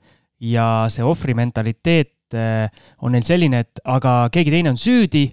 ja 0.42 0.88
see 0.90 1.04
ohvrimentaliteet 1.06 2.34
on 3.04 3.14
neil 3.14 3.26
selline, 3.26 3.62
et 3.62 3.84
aga 3.84 4.24
keegi 4.34 4.56
teine 4.56 4.72
on 4.72 4.80
süüdi 4.80 5.28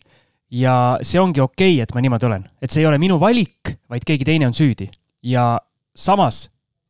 ja 0.52 0.76
see 1.06 1.20
ongi 1.22 1.42
okei 1.42 1.76
okay,, 1.76 1.84
et 1.84 1.94
ma 1.96 2.04
niimoodi 2.04 2.28
olen, 2.28 2.48
et 2.62 2.72
see 2.74 2.84
ei 2.84 2.90
ole 2.90 3.00
minu 3.02 3.18
valik, 3.22 3.76
vaid 3.92 4.06
keegi 4.08 4.28
teine 4.28 4.50
on 4.50 4.56
süüdi. 4.56 4.90
ja 5.24 5.54
samas 5.96 6.48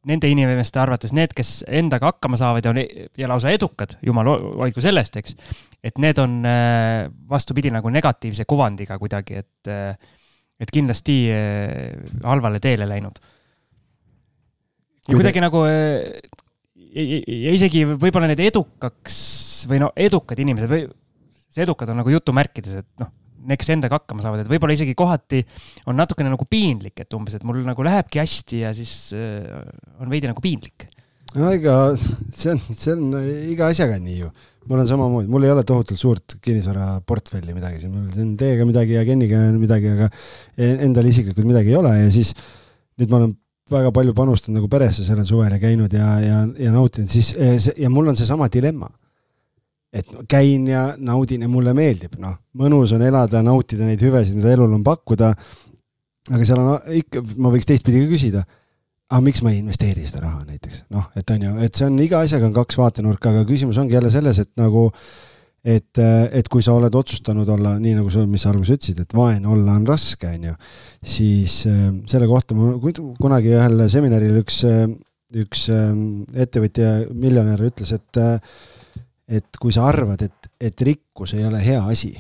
nende 0.10 0.30
inimeste 0.32 0.80
arvates 0.82 1.12
need, 1.14 1.34
kes 1.38 1.62
endaga 1.70 2.10
hakkama 2.10 2.40
saavad 2.40 2.66
ja 2.66 2.72
on 2.74 2.80
e-, 2.82 3.10
ja 3.18 3.28
lausa 3.30 3.52
edukad, 3.54 4.00
jumal 4.06 4.32
hoidku 4.64 4.82
sellest, 4.82 5.20
eks. 5.22 5.36
et 5.84 6.02
need 6.02 6.18
on 6.22 6.40
äh, 6.48 7.06
vastupidi 7.30 7.70
nagu 7.74 7.92
negatiivse 7.94 8.48
kuvandiga 8.50 8.98
kuidagi, 9.02 9.44
et, 9.44 9.70
äh, 9.70 9.94
et 10.62 10.74
kindlasti 10.74 11.20
äh, 11.36 12.18
halvale 12.26 12.60
teele 12.64 12.90
läinud. 12.90 13.22
kuidagi 15.12 15.42
nagu 15.44 15.64
ja 16.92 17.54
isegi 17.54 17.86
võib-olla 17.86 18.30
need 18.32 18.42
edukaks 18.42 19.16
või 19.70 19.82
no 19.86 19.94
edukad 19.96 20.40
inimesed 20.40 20.70
või 20.72 20.86
see 21.52 21.66
edukad 21.66 21.90
on 21.92 22.02
nagu 22.02 22.14
jutumärkides, 22.14 22.82
et 22.82 22.90
noh 23.02 23.12
kes 23.58 23.74
endaga 23.76 24.00
hakkama 24.00 24.24
saavad, 24.24 24.44
et 24.44 24.52
võib-olla 24.52 24.76
isegi 24.76 24.96
kohati 24.98 25.42
on 25.90 25.98
natukene 26.00 26.32
nagu 26.32 26.48
piinlik, 26.50 27.04
et 27.04 27.18
umbes, 27.18 27.38
et 27.38 27.46
mul 27.48 27.62
nagu 27.66 27.86
lähebki 27.86 28.22
hästi 28.22 28.64
ja 28.66 28.72
siis 28.78 29.12
äh, 29.18 29.62
on 30.02 30.12
veidi 30.12 30.30
nagu 30.30 30.44
piinlik. 30.44 30.88
no 31.36 31.52
ega 31.56 31.76
see 31.98 32.54
on, 32.54 32.64
see 32.76 32.96
on 32.96 33.20
iga 33.54 33.70
asjaga 33.72 34.00
on 34.00 34.08
nii 34.08 34.18
ju. 34.20 34.32
mul 34.70 34.84
on 34.84 34.90
samamoodi, 34.90 35.32
mul 35.32 35.48
ei 35.48 35.54
ole 35.54 35.66
tohutult 35.68 36.00
suurt 36.00 36.38
kinnisvaraportfelli 36.44 37.56
midagi 37.58 37.84
siin, 37.84 37.94
mul 37.96 38.10
siin 38.14 38.34
teiega 38.40 38.68
midagi 38.70 38.98
ja 38.98 39.06
Keniga 39.08 39.44
midagi, 39.58 39.94
aga 39.96 40.10
e-, 40.58 40.76
endal 40.88 41.08
isiklikult 41.10 41.48
midagi 41.50 41.74
ei 41.74 41.80
ole 41.80 41.96
ja 41.98 42.10
siis 42.14 42.36
nüüd 43.00 43.10
ma 43.10 43.22
olen 43.22 43.38
väga 43.72 43.94
palju 43.96 44.14
panustanud 44.14 44.60
nagu 44.60 44.68
peresse 44.72 45.06
sellel 45.08 45.26
suvel 45.26 45.54
ja 45.56 45.62
käinud 45.62 45.94
ja, 45.96 46.10
ja, 46.22 46.42
ja 46.60 46.74
nautinud, 46.76 47.10
siis 47.10 47.72
ja 47.80 47.90
mul 47.90 48.12
on 48.12 48.20
seesama 48.20 48.52
dilemma 48.52 48.92
et 49.92 50.08
käin 50.32 50.68
ja 50.70 50.86
naudin 50.98 51.44
ja 51.44 51.50
mulle 51.52 51.74
meeldib, 51.76 52.16
noh, 52.22 52.38
mõnus 52.58 52.94
on 52.96 53.04
elada, 53.04 53.42
nautida 53.44 53.88
neid 53.88 54.02
hüvesid, 54.04 54.38
mida 54.40 54.54
elul 54.56 54.78
on 54.78 54.86
pakkuda. 54.88 55.34
aga 56.32 56.46
seal 56.46 56.62
on 56.62 56.98
ikka, 57.02 57.24
ma 57.36 57.52
võiks 57.52 57.68
teistpidi 57.68 58.06
ka 58.06 58.12
küsida, 58.14 58.46
aga 59.12 59.22
miks 59.26 59.42
ma 59.44 59.52
ei 59.52 59.60
investeeri 59.60 60.06
seda 60.08 60.24
raha 60.28 60.46
näiteks, 60.48 60.86
noh, 60.96 61.10
et 61.18 61.36
on 61.36 61.44
ju, 61.48 61.58
et 61.66 61.76
see 61.76 61.90
on 61.90 62.00
iga 62.00 62.22
asjaga 62.24 62.48
on 62.48 62.56
kaks 62.56 62.80
vaatenurka, 62.80 63.34
aga 63.34 63.44
küsimus 63.50 63.80
ongi 63.82 63.98
jälle 63.98 64.14
selles, 64.14 64.40
et 64.40 64.52
nagu 64.62 64.88
et, 65.62 66.00
et 66.00 66.48
kui 66.50 66.64
sa 66.66 66.74
oled 66.78 66.96
otsustanud 66.98 67.50
olla 67.54 67.76
nii, 67.82 67.98
nagu 68.00 68.10
sa, 68.14 68.24
mis 68.30 68.46
sa 68.46 68.54
alguses 68.54 68.80
ütlesid, 68.80 69.04
et 69.04 69.16
vaene 69.18 69.50
olla 69.52 69.76
on 69.78 69.86
raske, 69.90 70.30
on 70.30 70.50
ju, 70.50 70.58
siis 71.04 71.62
äh, 71.70 71.88
selle 72.10 72.30
kohta 72.32 72.58
ma 72.58 72.74
kunagi 73.20 73.54
ühel 73.54 73.86
seminaril 73.92 74.40
üks, 74.42 74.64
üks 75.44 75.68
äh, 75.74 75.92
ettevõtja, 76.46 76.96
miljonär 77.12 77.62
ütles, 77.70 77.94
et 77.98 78.22
äh, 78.22 78.40
et 79.32 79.60
kui 79.60 79.74
sa 79.74 79.88
arvad, 79.88 80.22
et, 80.26 80.52
et 80.60 80.88
rikkus 80.88 81.36
ei 81.38 81.46
ole 81.48 81.62
hea 81.64 81.82
asi, 81.88 82.12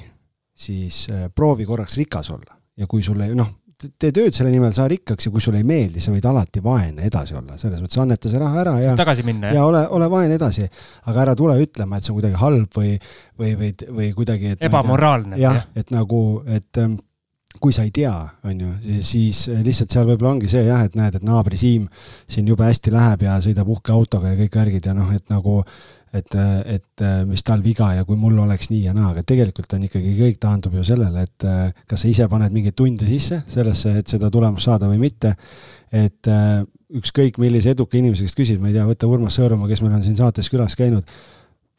siis 0.55 1.07
äh, 1.11 1.27
proovi 1.35 1.67
korraks 1.67 1.97
rikas 1.99 2.31
olla. 2.31 2.55
Ja 2.79 2.87
kui 2.89 3.03
sulle 3.03 3.27
noh, 3.35 3.49
tee 3.81 4.13
tööd 4.13 4.35
selle 4.35 4.51
nimel, 4.53 4.73
saa 4.75 4.87
rikkaks 4.91 5.27
ja 5.27 5.33
kui 5.33 5.43
sulle 5.43 5.61
ei 5.61 5.67
meeldi, 5.67 6.01
sa 6.03 6.13
võid 6.13 6.25
alati 6.29 6.61
vaene 6.63 7.05
edasi 7.07 7.35
olla, 7.37 7.57
selles 7.61 7.81
mõttes 7.81 7.99
anneta 8.01 8.31
see 8.31 8.41
raha 8.41 8.63
ära 8.63 8.73
ja 8.81 8.95
tagasi 8.99 9.25
minna, 9.27 9.51
ja 9.55 9.65
ole, 9.67 9.83
ole 9.97 10.09
vaene 10.11 10.37
edasi, 10.37 10.67
aga 11.09 11.23
ära 11.25 11.35
tule 11.37 11.57
ütlema, 11.61 11.97
et 11.97 12.05
see 12.05 12.13
on 12.13 12.19
kuidagi 12.19 12.41
halb 12.41 12.77
või, 12.77 12.97
või, 13.39 13.53
või, 13.59 13.71
või 13.99 14.09
kuidagi, 14.17 14.55
et 14.55 14.67
ebamoraalne. 14.69 15.39
jah, 15.41 15.63
et 15.77 15.93
nagu, 15.93 16.21
et 16.45 16.81
ähm, 16.81 16.99
kui 17.61 17.73
sa 17.75 17.85
ei 17.87 17.93
tea, 17.95 18.13
on 18.47 18.65
ju, 18.65 18.73
siis 19.05 19.45
lihtsalt 19.61 19.93
seal 19.93 20.07
võib-olla 20.09 20.35
ongi 20.37 20.51
see 20.51 20.63
jah, 20.65 20.85
et 20.87 20.95
näed, 20.97 21.17
et 21.17 21.25
naabri 21.25 21.59
Siim 21.59 21.87
siin 22.29 22.47
jube 22.47 22.65
hästi 22.67 22.93
läheb 22.93 23.25
ja 23.27 23.39
sõidab 23.43 23.69
uhke 23.73 23.93
autoga 23.95 24.31
ja 24.31 24.39
kõik 24.39 24.61
värgid 24.61 24.87
ja 24.87 24.95
noh, 24.97 25.09
et 25.15 25.25
nagu 25.33 25.61
et, 26.13 26.35
et 26.75 27.03
mis 27.27 27.43
tal 27.47 27.63
viga 27.63 27.91
ja 27.95 28.05
kui 28.07 28.17
mul 28.19 28.39
oleks 28.43 28.69
nii 28.71 28.81
ja 28.89 28.95
naa, 28.95 29.13
aga 29.13 29.23
tegelikult 29.27 29.73
on 29.77 29.87
ikkagi 29.87 30.11
kõik 30.17 30.41
taandub 30.43 30.75
ju 30.75 30.83
sellele, 30.87 31.23
et 31.23 31.47
kas 31.87 32.03
sa 32.03 32.09
ise 32.09 32.27
paned 32.31 32.51
mingeid 32.55 32.75
tunde 32.75 33.07
sisse 33.07 33.41
sellesse, 33.51 33.95
et 34.01 34.11
seda 34.11 34.29
tulemust 34.33 34.67
saada 34.67 34.89
või 34.91 34.99
mitte. 35.05 35.35
et 35.91 36.27
ükskõik 36.91 37.37
millise 37.39 37.71
eduka 37.75 37.97
inimese 37.99 38.25
käest 38.25 38.39
küsid, 38.39 38.59
ma 38.61 38.71
ei 38.71 38.75
tea, 38.75 38.87
võta 38.87 39.07
Urmas 39.07 39.37
Sõõrumaa, 39.39 39.69
kes 39.71 39.81
meil 39.83 39.95
on 39.95 40.03
siin 40.03 40.17
saates 40.19 40.49
külas 40.51 40.75
käinud, 40.79 41.07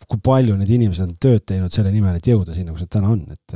kui 0.09 0.21
palju 0.25 0.57
need 0.59 0.71
inimesed 0.73 1.05
on 1.05 1.15
tööd 1.21 1.45
teinud 1.49 1.73
selle 1.73 1.93
nimel, 1.93 2.17
et 2.19 2.29
jõuda 2.29 2.57
sinna, 2.57 2.75
kus 2.75 2.85
nad 2.85 2.93
täna 2.93 3.13
on, 3.13 3.23
et, 3.33 3.55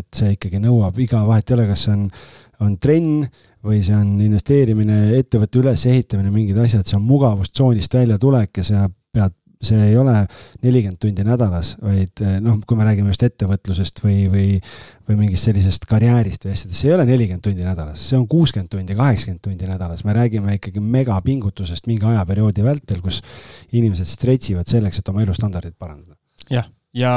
et 0.00 0.08
see 0.16 0.34
ikkagi 0.34 0.60
nõuab 0.62 0.98
iga, 1.04 1.22
vahet 1.28 1.50
ei 1.50 1.56
ole, 1.58 1.68
kas 1.70 1.84
see 1.86 1.94
on, 1.94 2.08
on 2.64 2.74
trenn 2.82 3.22
või 3.64 3.80
see 3.84 3.96
on 3.96 4.16
investeerimine, 4.24 4.98
ettevõtte 5.20 5.60
ülesehitamine, 5.62 6.32
mingid 6.34 6.58
asjad, 6.60 6.84
see 6.88 6.98
on 6.98 7.06
mugavustsoonist 7.08 7.96
väljatulek 8.00 8.60
ja 8.64 8.88
pead, 8.88 9.00
see 9.66 9.88
ei 9.90 9.96
ole 10.00 10.16
nelikümmend 10.64 11.00
tundi 11.02 11.24
nädalas, 11.26 11.74
vaid 11.82 12.22
eh, 12.24 12.36
noh, 12.44 12.60
kui 12.66 12.78
me 12.78 12.86
räägime 12.88 13.12
just 13.12 13.24
ettevõtlusest 13.26 14.02
või, 14.04 14.18
või, 14.32 14.46
või 15.08 15.18
mingist 15.24 15.48
sellisest 15.48 15.88
karjäärist 15.90 16.46
või 16.46 16.54
asjadest, 16.54 16.80
see 16.80 16.90
ei 16.90 16.96
ole 16.98 17.08
nelikümmend 17.08 17.44
tundi 17.46 17.66
nädalas, 17.66 18.04
see 18.10 18.20
on 18.20 18.28
kuuskümmend 18.30 18.72
tundi, 18.72 18.96
kaheksakümmend 18.98 19.42
tundi 19.48 19.70
nädalas, 19.70 20.04
me 20.06 20.16
räägime 20.16 20.58
ikkagi 20.60 20.84
megapingutusest 20.84 21.90
mingi 21.90 22.08
ajaperioodi 22.12 22.64
vältel, 22.66 23.02
kus 23.04 23.20
inimesed 23.72 24.08
stretch 24.10 24.54
ivad 24.54 24.70
selleks, 24.70 25.00
et 25.00 25.12
oma 25.12 25.24
elustandardit 25.26 25.76
parandada. 25.78 26.18
jah 26.50 26.68
ja 26.94 27.12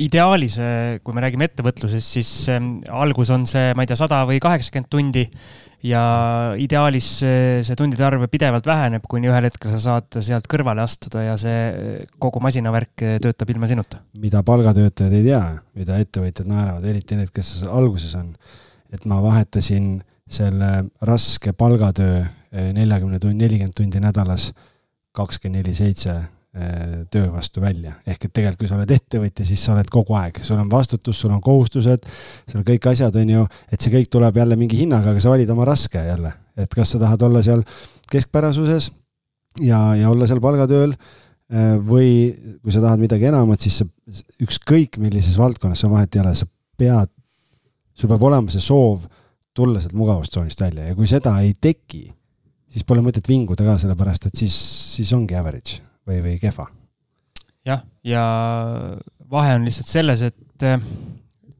ideaalis, 0.00 0.58
kui 1.04 1.14
me 1.14 1.22
räägime 1.24 1.46
ettevõtlusest, 1.50 2.16
siis 2.18 2.30
ähm, 2.52 2.78
algus 2.90 3.30
on 3.34 3.46
see, 3.48 3.72
ma 3.78 3.84
ei 3.84 3.90
tea, 3.90 3.98
sada 3.98 4.24
või 4.28 4.40
kaheksakümmend 4.42 4.90
tundi 4.90 5.24
ja 5.86 6.00
ideaalis 6.60 7.08
see 7.22 7.76
tundide 7.78 8.04
arv 8.04 8.26
pidevalt 8.32 8.66
väheneb, 8.68 9.06
kuni 9.08 9.30
ühel 9.30 9.46
hetkel 9.48 9.72
sa 9.72 9.80
saad 9.84 10.18
sealt 10.20 10.48
kõrvale 10.50 10.82
astuda 10.84 11.22
ja 11.24 11.36
see 11.40 12.02
kogu 12.20 12.42
masinavärk 12.44 13.06
töötab 13.22 13.54
ilma 13.54 13.70
sinuta. 13.70 14.02
mida 14.12 14.42
palgatöötajad 14.46 15.14
ei 15.16 15.24
tea, 15.30 15.44
mida 15.78 16.00
ettevõtjad 16.02 16.50
naeravad, 16.50 16.90
eriti 16.90 17.16
need, 17.16 17.32
kes 17.32 17.62
alguses 17.70 18.16
on, 18.18 18.34
et 18.92 19.06
ma 19.08 19.22
vahetasin 19.24 20.02
selle 20.30 20.90
raske 21.06 21.54
palgatöö 21.56 22.26
neljakümne 22.74 23.18
tundi, 23.22 23.44
nelikümmend 23.44 23.78
tundi 23.78 24.02
nädalas 24.02 24.50
kakskümmend 25.16 25.62
neli 25.62 25.74
seitse 25.74 26.18
töö 26.50 27.28
vastu 27.30 27.62
välja, 27.62 27.92
ehk 28.02 28.24
et 28.26 28.32
tegelikult, 28.34 28.64
kui 28.64 28.68
sa 28.68 28.74
oled 28.74 28.90
ettevõtja, 28.90 29.44
siis 29.46 29.60
sa 29.62 29.76
oled 29.76 29.86
kogu 29.92 30.16
aeg, 30.18 30.40
sul 30.42 30.58
on 30.58 30.70
vastutus, 30.70 31.20
sul 31.22 31.30
on 31.30 31.38
kohustused, 31.44 32.06
sul 32.50 32.58
on 32.58 32.64
kõik 32.66 32.88
asjad, 32.90 33.14
on 33.20 33.28
ju, 33.30 33.44
et 33.70 33.78
see 33.78 33.92
kõik 33.92 34.08
tuleb 34.10 34.40
jälle 34.40 34.56
mingi 34.58 34.80
hinnaga, 34.80 35.12
aga 35.12 35.22
sa 35.22 35.30
valid 35.30 35.52
oma 35.54 35.68
raske 35.68 36.02
jälle, 36.02 36.32
et 36.58 36.72
kas 36.74 36.90
sa 36.90 36.98
tahad 36.98 37.22
olla 37.22 37.42
seal 37.46 37.62
keskpärasuses 38.10 38.88
ja, 39.62 39.78
ja 39.94 40.10
olla 40.10 40.26
seal 40.26 40.42
palgatööl 40.42 40.96
eh, 40.96 41.76
või 41.86 42.08
kui 42.64 42.74
sa 42.74 42.82
tahad 42.82 43.02
midagi 43.04 43.28
enamat, 43.30 43.62
siis 43.62 43.78
sa 43.84 43.86
ükskõik 44.42 44.98
millises 44.98 45.38
valdkonnas, 45.38 45.84
see 45.84 45.92
vahet 45.92 46.18
ei 46.18 46.24
ole, 46.24 46.32
sa 46.34 46.48
pead, 46.82 47.12
sul 47.94 48.10
peab 48.10 48.26
olema 48.26 48.50
see 48.50 48.64
soov 48.64 49.04
tulla 49.54 49.78
sealt 49.78 49.94
mugavustsoonist 49.98 50.66
välja. 50.66 50.88
Ja 50.90 50.98
kui 50.98 51.06
seda 51.10 51.36
ei 51.44 51.54
teki, 51.54 52.08
siis 52.74 52.82
pole 52.86 53.06
mõtet 53.06 53.30
vinguda 53.30 53.66
ka, 53.66 53.76
sellepärast 53.78 54.26
et 54.32 54.42
siis, 54.42 54.58
siis 54.96 55.14
ongi 55.14 55.38
average 55.38 55.78
või, 56.10 56.20
või 56.24 56.38
kehva. 56.42 56.66
jah, 57.66 57.84
ja 58.06 58.24
vahe 59.30 59.54
on 59.58 59.68
lihtsalt 59.68 59.90
selles, 59.90 60.24
et 60.30 60.66
eh, 60.66 60.82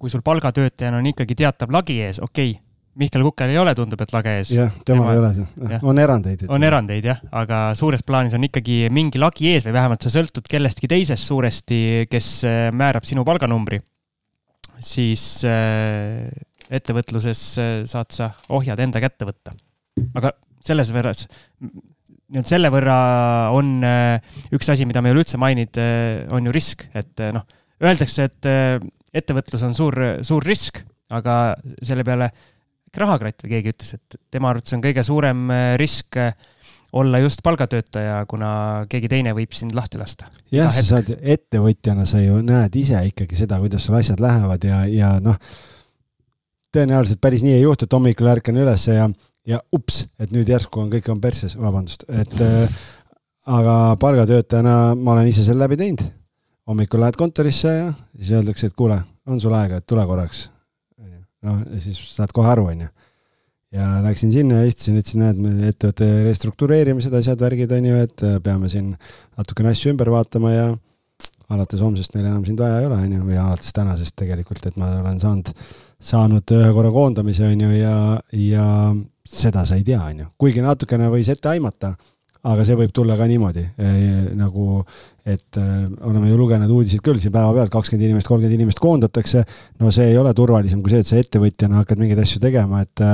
kui 0.00 0.10
sul 0.12 0.24
palgatöötajana 0.26 0.98
on 1.00 1.08
ikkagi 1.12 1.36
teatav 1.38 1.72
lagi 1.74 2.00
ees, 2.02 2.22
okei 2.24 2.54
okay,, 2.56 2.66
Mihkel 3.00 3.22
Kukel 3.22 3.52
ei 3.52 3.58
ole, 3.60 3.70
tundub, 3.78 4.00
et 4.02 4.10
lage 4.12 4.32
ees. 4.40 4.50
jah, 4.50 4.72
temal 4.84 5.06
Tema, 5.06 5.28
ei 5.30 5.44
ole, 5.70 5.78
on 5.86 6.00
erandeid. 6.02 6.42
on 6.50 6.66
erandeid 6.66 7.06
jah, 7.06 7.20
aga 7.38 7.60
suures 7.78 8.02
plaanis 8.04 8.34
on 8.36 8.44
ikkagi 8.48 8.82
mingi 8.92 9.20
lagi 9.22 9.52
ees 9.52 9.64
või 9.68 9.76
vähemalt 9.78 10.02
sa 10.04 10.12
sõltud 10.12 10.50
kellestki 10.50 10.90
teisest 10.90 11.30
suuresti, 11.30 11.80
kes 12.10 12.32
eh, 12.50 12.60
määrab 12.74 13.06
sinu 13.08 13.24
palganumbri. 13.28 13.80
siis 14.80 15.44
äh, 15.46 16.26
ettevõtluses 16.70 17.40
saad 17.90 18.14
sa 18.14 18.32
ohjad 18.48 18.80
enda 18.82 19.02
kätte 19.02 19.28
võtta. 19.28 19.54
aga 20.18 20.34
selles 20.64 20.90
võrras, 20.92 21.28
et 22.36 22.46
selle 22.46 22.70
võrra 22.72 22.96
on 23.56 23.80
üks 24.54 24.70
asi, 24.72 24.86
mida 24.86 25.02
me 25.02 25.10
ei 25.10 25.16
ole 25.16 25.24
üldse 25.24 25.40
maininud, 25.40 25.80
on 26.36 26.46
ju 26.46 26.54
risk, 26.54 26.86
et 26.94 27.24
noh, 27.34 27.46
öeldakse, 27.82 28.28
et 28.30 28.48
ettevõtlus 29.20 29.64
on 29.66 29.74
suur, 29.74 29.96
suur 30.26 30.46
risk, 30.46 30.82
aga 31.10 31.56
selle 31.82 32.06
peale 32.06 32.30
Rahakratt 32.90 33.44
või 33.44 33.52
keegi 33.52 33.70
ütles, 33.70 33.92
et 33.94 34.16
tema 34.34 34.48
arvates 34.50 34.74
on 34.74 34.80
kõige 34.82 35.04
suurem 35.06 35.44
risk 35.78 36.16
olla 36.92 37.18
just 37.22 37.42
palgatöötaja, 37.42 38.24
kuna 38.26 38.50
keegi 38.90 39.08
teine 39.10 39.34
võib 39.36 39.54
sind 39.54 39.74
lahti 39.78 39.98
lasta. 40.00 40.26
jah, 40.50 40.72
sa 40.74 40.82
saad 40.82 41.12
ettevõtjana, 41.20 42.06
sa 42.06 42.22
ju 42.22 42.40
näed 42.42 42.74
ise 42.80 42.98
ikkagi 43.12 43.38
seda, 43.38 43.60
kuidas 43.62 43.86
sul 43.86 43.98
asjad 43.98 44.22
lähevad 44.22 44.66
ja, 44.66 44.80
ja 44.90 45.12
noh, 45.22 45.38
tõenäoliselt 46.74 47.20
päris 47.22 47.44
nii 47.46 47.58
ei 47.58 47.62
juhtu, 47.62 47.86
et 47.86 47.94
hommikul 47.94 48.30
ärkan 48.32 48.58
üles 48.58 48.88
ja, 48.90 49.06
ja 49.48 49.60
ups, 49.74 50.04
et 50.20 50.32
nüüd 50.34 50.48
järsku 50.50 50.82
on 50.82 50.90
kõik 50.92 51.08
on 51.12 51.20
perses, 51.22 51.56
vabandust, 51.58 52.04
et 52.08 52.34
äh, 52.44 52.80
aga 53.50 53.76
palgatöötajana 54.00 54.94
ma 54.98 55.14
olen 55.14 55.30
ise 55.30 55.44
selle 55.46 55.64
läbi 55.64 55.78
teinud. 55.80 56.04
hommikul 56.70 57.00
lähed 57.02 57.16
kontorisse 57.18 57.70
ja 57.72 57.86
siis 58.14 58.30
öeldakse, 58.36 58.68
et 58.68 58.76
kuule, 58.78 59.00
on 59.26 59.40
sul 59.42 59.54
aega, 59.56 59.80
et 59.80 59.86
tule 59.86 60.04
korraks. 60.06 60.50
noh, 61.42 61.62
ja 61.72 61.80
siis 61.80 61.96
saad 62.14 62.32
kohe 62.36 62.50
aru, 62.52 62.66
onju. 62.74 62.88
ja 63.72 63.88
läksin 64.04 64.32
sinna 64.32 64.60
ja 64.60 64.68
istusin, 64.68 65.00
ütlesin, 65.00 65.24
näed, 65.24 65.40
me 65.40 65.72
ettevõtte 65.72 66.06
restruktureerimised, 66.26 67.14
asjad, 67.14 67.40
värgid 67.40 67.72
on 67.72 67.90
ju, 67.90 68.04
et 68.04 68.24
äh, 68.26 68.38
peame 68.44 68.68
siin 68.68 68.94
natukene 69.38 69.72
asju 69.72 69.94
ümber 69.94 70.12
vaatama 70.12 70.52
ja 70.52 70.70
alates 71.50 71.80
homsest 71.82 72.14
meil 72.14 72.28
enam 72.28 72.44
sind 72.46 72.60
vaja 72.60 72.80
ei 72.82 72.86
ole, 72.86 72.98
on 72.98 73.14
ju, 73.16 73.22
või 73.26 73.38
alates 73.40 73.72
tänasest 73.74 74.14
tegelikult, 74.20 74.66
et 74.68 74.76
ma 74.78 74.92
olen 75.00 75.18
saanud 75.22 75.54
saanud 76.00 76.52
ühe 76.56 76.68
korra 76.74 76.90
koondamise, 76.92 77.46
on 77.52 77.64
ju, 77.66 77.70
ja, 77.76 77.94
ja 78.32 78.66
seda 79.30 79.64
sa 79.66 79.78
ei 79.78 79.84
tea, 79.86 80.00
on 80.02 80.24
ju, 80.24 80.30
kuigi 80.40 80.62
natukene 80.64 81.10
võis 81.12 81.28
ette 81.30 81.52
aimata, 81.52 81.92
aga 82.50 82.64
see 82.64 82.76
võib 82.78 82.92
tulla 82.96 83.16
ka 83.20 83.26
niimoodi 83.28 83.62
e, 83.62 83.90
nagu, 84.38 84.80
et 85.28 85.58
e, 85.60 85.64
oleme 86.08 86.30
ju 86.30 86.38
lugenud 86.40 86.72
uudiseid 86.72 87.04
küll 87.04 87.20
siin 87.20 87.34
päevapealt, 87.34 87.72
kakskümmend 87.72 88.08
inimest, 88.08 88.30
kolmkümmend 88.30 88.56
inimest 88.56 88.80
koondatakse. 88.80 89.44
no 89.80 89.92
see 89.92 90.08
ei 90.12 90.18
ole 90.18 90.32
turvalisem 90.36 90.80
kui 90.82 90.94
see, 90.94 91.04
et 91.04 91.10
sa 91.10 91.20
ettevõtjana 91.20 91.82
hakkad 91.82 92.00
mingeid 92.00 92.22
asju 92.24 92.40
tegema, 92.42 92.80
et 92.86 93.04
e, 93.04 93.12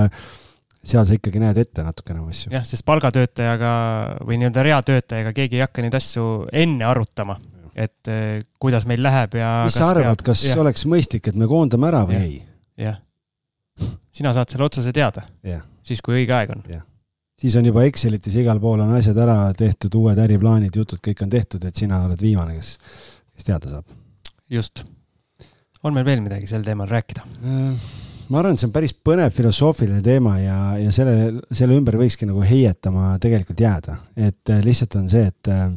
seal 0.86 1.08
sa 1.08 1.18
ikkagi 1.18 1.42
näed 1.42 1.58
ette 1.58 1.82
natukene 1.82 2.22
oma 2.22 2.30
asju. 2.36 2.54
jah, 2.54 2.64
sest 2.68 2.86
palgatöötajaga 2.86 3.74
või 4.22 4.38
nii-öelda 4.40 4.66
reatöötajaga 4.70 5.34
keegi 5.36 5.58
ei 5.58 5.66
hakka 5.66 5.84
neid 5.84 5.98
asju 5.98 6.30
enne 6.64 6.86
arutama, 6.86 7.40
et 7.74 8.14
kuidas 8.62 8.86
meil 8.86 9.02
läheb 9.02 9.40
ja. 9.42 9.56
mis 9.66 9.74
sa 9.76 9.90
arvad, 9.90 10.22
kas 10.24 10.46
ja. 10.46 10.60
oleks 10.62 10.86
mõistlik, 10.86 11.32
et 11.32 11.36
me 11.36 11.50
koondame 11.50 11.90
ära 11.90 12.06
või 12.06 12.20
ja. 12.20 12.26
ei? 12.30 12.36
jah. 12.86 13.00
sina 14.14 14.30
saad 14.36 14.54
selle 14.54 14.70
otsuse 14.70 14.94
teada 14.94 15.26
yeah. 15.42 15.66
Siis, 15.86 16.02
kui 16.04 16.20
õige 16.20 16.34
aeg 16.36 16.52
on 16.54 16.64
siis 17.40 17.56
on 17.60 17.68
juba 17.68 17.84
Excelites 17.86 18.36
igal 18.40 18.60
pool 18.62 18.82
on 18.84 18.94
asjad 18.96 19.18
ära 19.20 19.36
tehtud, 19.56 19.94
uued 20.00 20.18
äriplaanid, 20.22 20.74
jutud, 20.76 21.00
kõik 21.04 21.22
on 21.24 21.32
tehtud, 21.32 21.64
et 21.68 21.76
sina 21.76 22.00
oled 22.06 22.20
viimane, 22.22 22.56
kes, 22.56 22.76
kes 23.36 23.48
teada 23.48 23.76
saab. 23.76 23.96
just. 24.50 24.84
on 25.82 25.94
meil 25.94 26.06
veel 26.06 26.22
midagi 26.24 26.48
sel 26.50 26.64
teemal 26.66 26.88
rääkida? 26.90 27.26
Äh, 27.44 27.88
ma 28.32 28.40
arvan, 28.40 28.56
et 28.56 28.62
see 28.62 28.68
on 28.70 28.74
päris 28.74 28.94
põnev 28.94 29.34
filosoofiline 29.36 30.02
teema 30.02 30.38
ja, 30.40 30.60
ja 30.80 30.92
selle, 30.94 31.42
selle 31.52 31.76
ümber 31.78 31.98
võikski 32.00 32.28
nagu 32.28 32.42
heietama 32.42 33.16
tegelikult 33.22 33.60
jääda, 33.60 34.00
et 34.16 34.54
äh, 34.54 34.64
lihtsalt 34.64 34.96
on 34.98 35.10
see, 35.12 35.28
et 35.28 35.52
äh, 35.52 35.68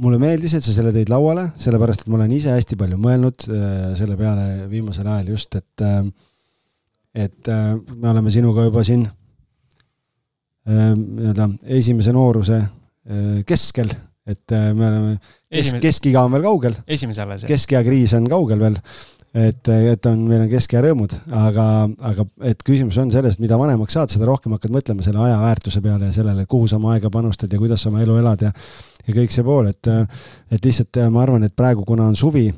mulle 0.00 0.18
meeldis, 0.22 0.56
et 0.56 0.64
sa 0.64 0.72
selle 0.74 0.94
tõid 0.96 1.12
lauale, 1.12 1.50
sellepärast 1.60 2.06
et 2.06 2.10
ma 2.10 2.18
olen 2.18 2.32
ise 2.32 2.56
hästi 2.56 2.80
palju 2.80 2.98
mõelnud 3.00 3.46
äh, 3.50 3.78
selle 4.00 4.16
peale 4.18 4.66
viimasel 4.72 5.06
ajal 5.06 5.34
just, 5.36 5.60
et 5.60 5.84
äh, 5.84 6.02
et 7.14 7.48
äh, 7.50 7.72
me 7.96 8.12
oleme 8.12 8.30
sinuga 8.30 8.68
juba 8.68 8.84
siin 8.86 9.08
nii-öelda 10.70 11.46
esimese 11.72 12.12
nooruse 12.14 12.58
keskel, 13.48 13.88
et 14.28 14.52
me 14.52 14.84
oleme, 14.86 15.14
kesk, 15.50 15.78
keskiga 15.82 16.20
on 16.28 16.34
veel 16.36 16.44
kaugel. 16.44 16.76
esimese 16.86 17.24
alles, 17.24 17.42
jah. 17.42 17.50
keskea 17.50 17.80
kriis 17.82 18.12
on 18.14 18.28
kaugel 18.30 18.60
veel 18.60 18.76
et, 19.34 19.68
et 19.68 20.06
on, 20.10 20.22
meil 20.26 20.44
on 20.44 20.50
keskea 20.50 20.82
rõõmud, 20.84 21.14
aga, 21.40 21.64
aga 22.10 22.26
et 22.50 22.62
küsimus 22.66 22.98
on 23.02 23.12
selles, 23.14 23.36
et 23.36 23.42
mida 23.42 23.58
vanemaks 23.58 23.94
saad, 23.96 24.12
seda 24.12 24.26
rohkem 24.28 24.54
hakkad 24.56 24.74
mõtlema 24.74 25.06
selle 25.06 25.22
aja 25.24 25.38
väärtuse 25.42 25.82
peale 25.84 26.08
ja 26.10 26.14
sellele, 26.14 26.46
kuhu 26.50 26.68
sa 26.70 26.80
oma 26.80 26.94
aega 26.96 27.10
panustad 27.14 27.52
ja 27.52 27.60
kuidas 27.62 27.82
sa 27.82 27.90
oma 27.92 28.02
elu 28.04 28.18
elad 28.20 28.46
ja 28.48 28.54
ja 29.06 29.14
kõik 29.16 29.32
see 29.32 29.46
pool, 29.46 29.70
et, 29.70 29.88
et 30.52 30.66
lihtsalt 30.66 31.00
ma 31.10 31.22
arvan, 31.24 31.46
et 31.46 31.54
praegu, 31.56 31.86
kuna 31.88 32.08
on 32.10 32.18
suvi, 32.18 32.48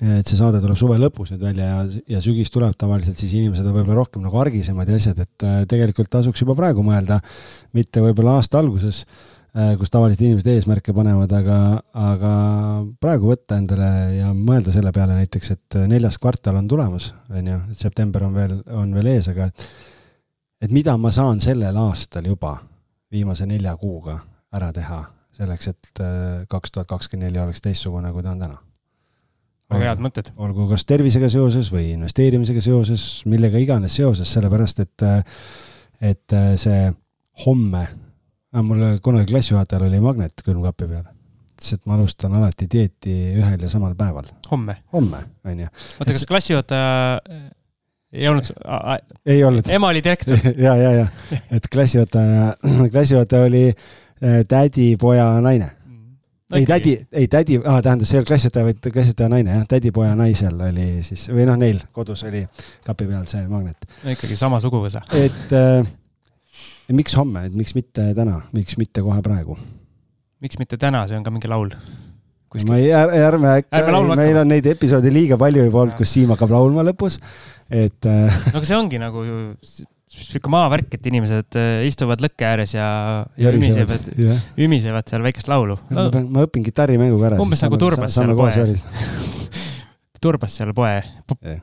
et 0.00 0.28
see 0.28 0.38
saade 0.38 0.62
tuleb 0.62 0.78
suve 0.80 0.96
lõpus 1.00 1.34
nüüd 1.34 1.42
välja 1.44 1.66
ja, 1.68 1.80
ja 2.16 2.22
sügis 2.24 2.52
tuleb 2.52 2.72
tavaliselt, 2.80 3.18
siis 3.20 3.34
inimesed 3.36 3.66
on 3.66 3.74
võib-olla 3.76 3.98
rohkem 4.00 4.24
nagu 4.24 4.38
argisemad 4.40 4.88
ja 4.88 4.96
asjad, 4.96 5.20
et 5.26 5.44
tegelikult 5.68 6.08
tasuks 6.12 6.40
juba 6.40 6.56
praegu 6.56 6.84
mõelda, 6.86 7.20
mitte 7.76 8.00
võib-olla 8.04 8.38
aasta 8.38 8.62
alguses 8.62 9.04
Äh, 9.50 9.72
kus 9.74 9.90
tavaliselt 9.90 10.20
inimesed 10.22 10.46
eesmärke 10.46 10.92
panevad, 10.94 11.32
aga, 11.34 11.54
aga 11.98 12.32
praegu 13.02 13.32
võtta 13.32 13.56
endale 13.58 13.88
ja 14.14 14.28
mõelda 14.30 14.70
selle 14.70 14.92
peale 14.94 15.16
näiteks, 15.16 15.50
et 15.56 15.78
neljas 15.90 16.20
kvartal 16.22 16.60
on 16.60 16.68
tulemas, 16.70 17.08
on 17.34 17.48
ju, 17.50 17.56
september 17.74 18.28
on 18.28 18.36
veel, 18.36 18.54
on 18.78 18.94
veel 18.94 19.08
ees, 19.10 19.26
aga 19.32 19.48
et, 19.50 19.64
et 20.62 20.70
mida 20.70 20.94
ma 21.02 21.10
saan 21.10 21.42
sellel 21.42 21.82
aastal 21.82 22.30
juba 22.30 22.60
viimase 23.10 23.48
nelja 23.50 23.74
kuuga 23.80 24.20
ära 24.54 24.70
teha 24.76 25.00
selleks, 25.34 25.72
et 25.74 26.04
kaks 26.46 26.76
tuhat 26.76 26.86
kakskümmend 26.94 27.32
neli 27.32 27.42
oleks 27.42 27.64
teistsugune, 27.64 28.14
kui 28.14 28.22
ta 28.22 28.30
on 28.36 28.46
täna. 28.46 28.62
Väga 29.70 29.88
head 29.88 30.04
mõtted. 30.04 30.32
olgu 30.36 30.68
kas 30.70 30.84
tervisega 30.88 31.30
seoses 31.32 31.70
või 31.72 31.92
investeerimisega 31.94 32.62
seoses, 32.64 33.06
millega 33.30 33.60
iganes 33.62 33.96
seoses, 34.00 34.30
sellepärast 34.34 34.84
et, 34.84 35.08
et 36.12 36.38
see 36.60 36.86
homme 37.46 37.86
mul 38.66 38.98
kunagi 39.02 39.30
klassijuhatajal 39.30 39.86
oli 39.86 40.00
magnet 40.02 40.42
külmkapi 40.44 40.88
peal. 40.90 41.06
ütles, 41.54 41.72
et 41.76 41.86
ma 41.86 41.96
alustan 41.98 42.34
alati 42.34 42.66
dieeti 42.72 43.14
ühel 43.38 43.62
ja 43.62 43.70
samal 43.70 43.94
päeval. 43.94 44.26
homme? 44.50 44.76
homme, 44.92 45.22
on 45.44 45.64
ju. 45.64 45.66
oota, 46.00 46.12
kas 46.12 46.26
klassijuhataja 46.26 47.20
ei 48.12 48.28
olnud, 48.28 48.50
ei 49.26 49.44
olnud. 49.44 49.70
ema 49.70 49.88
oli 49.88 50.02
direktor. 50.04 50.38
ja, 50.66 50.74
ja, 50.76 50.92
ja, 50.92 51.06
et 51.50 51.68
klassijuhataja, 51.72 52.54
klassijuhataja 52.94 53.44
oli 53.44 53.68
äh, 53.70 54.40
tädi 54.48 54.96
poja 54.96 55.32
naine. 55.40 55.70
ei, 56.56 56.66
tädi, 56.66 56.94
ei 57.12 57.28
tädi 57.30 57.58
ah,, 57.62 57.78
tähendab, 57.84 58.08
see 58.08 58.16
ei 58.16 58.20
olnud 58.20 58.30
klassijuhataja, 58.30 58.66
vaid 58.68 58.82
klassijuhataja 58.86 59.30
naine 59.32 59.54
jah, 59.54 59.64
tädipoja 59.70 60.16
naisel 60.18 60.60
oli 60.66 60.88
siis 61.06 61.28
või 61.30 61.46
noh, 61.48 61.58
neil 61.60 61.80
kodus 61.96 62.24
oli 62.28 62.42
kapi 62.86 63.08
peal 63.10 63.26
see 63.30 63.42
magnet. 63.50 63.88
ikkagi 64.16 64.38
sama 64.38 64.60
suguvõsa. 64.62 65.04
et 65.20 65.54
äh, 65.56 65.86
miks 66.96 67.16
homme, 67.18 67.46
et 67.46 67.56
miks 67.56 67.74
mitte 67.78 68.10
täna, 68.16 68.40
miks 68.56 68.78
mitte 68.80 69.04
kohe 69.06 69.22
praegu? 69.24 69.58
miks 70.40 70.58
mitte 70.60 70.80
täna, 70.80 71.04
see 71.08 71.18
on 71.20 71.26
ka 71.26 71.34
mingi 71.34 71.50
laul. 71.50 71.70
ma 72.66 72.80
ei, 72.80 72.90
ärme 72.96 73.56
äkki 73.60 73.84
meil 74.18 74.42
on 74.42 74.50
neid 74.50 74.66
episoode 74.72 75.12
liiga 75.14 75.38
palju 75.40 75.68
juba 75.68 75.84
olnud, 75.84 75.96
kus 75.98 76.16
Siim 76.16 76.34
hakkab 76.34 76.54
laulma 76.56 76.86
lõpus. 76.86 77.20
et 77.70 78.10
äh, 78.10 78.42
no 78.50 78.58
aga 78.58 78.66
see 78.66 78.78
ongi 78.78 79.02
nagu 79.02 79.24
ju 79.26 79.40
sihuke 80.10 80.50
maavärk, 80.50 80.96
et 80.96 81.06
inimesed 81.06 81.58
äh, 81.58 81.84
istuvad 81.86 82.22
lõkke 82.24 82.46
ääres 82.46 82.74
ja, 82.74 82.88
ja 83.38 83.52
ümisevad, 83.54 84.10
jah, 84.18 84.40
ümisevad 84.58 85.10
seal 85.10 85.22
väikest 85.24 85.50
laulu 85.50 85.78
ma 85.90 86.06
no,. 86.06 86.06
pean, 86.14 86.26
ma 86.34 86.46
õpin 86.48 86.66
kitarrimängu 86.66 87.20
ka 87.20 87.30
ära. 87.30 87.40
Umbes 87.42 87.62
nagu 87.62 87.78
turbas 87.84 88.16
seal 88.18 88.34
poe. 88.38 88.66
turbas 90.20 90.58
seal 90.58 90.74
poe 90.76 90.96
Jah., 90.98 91.62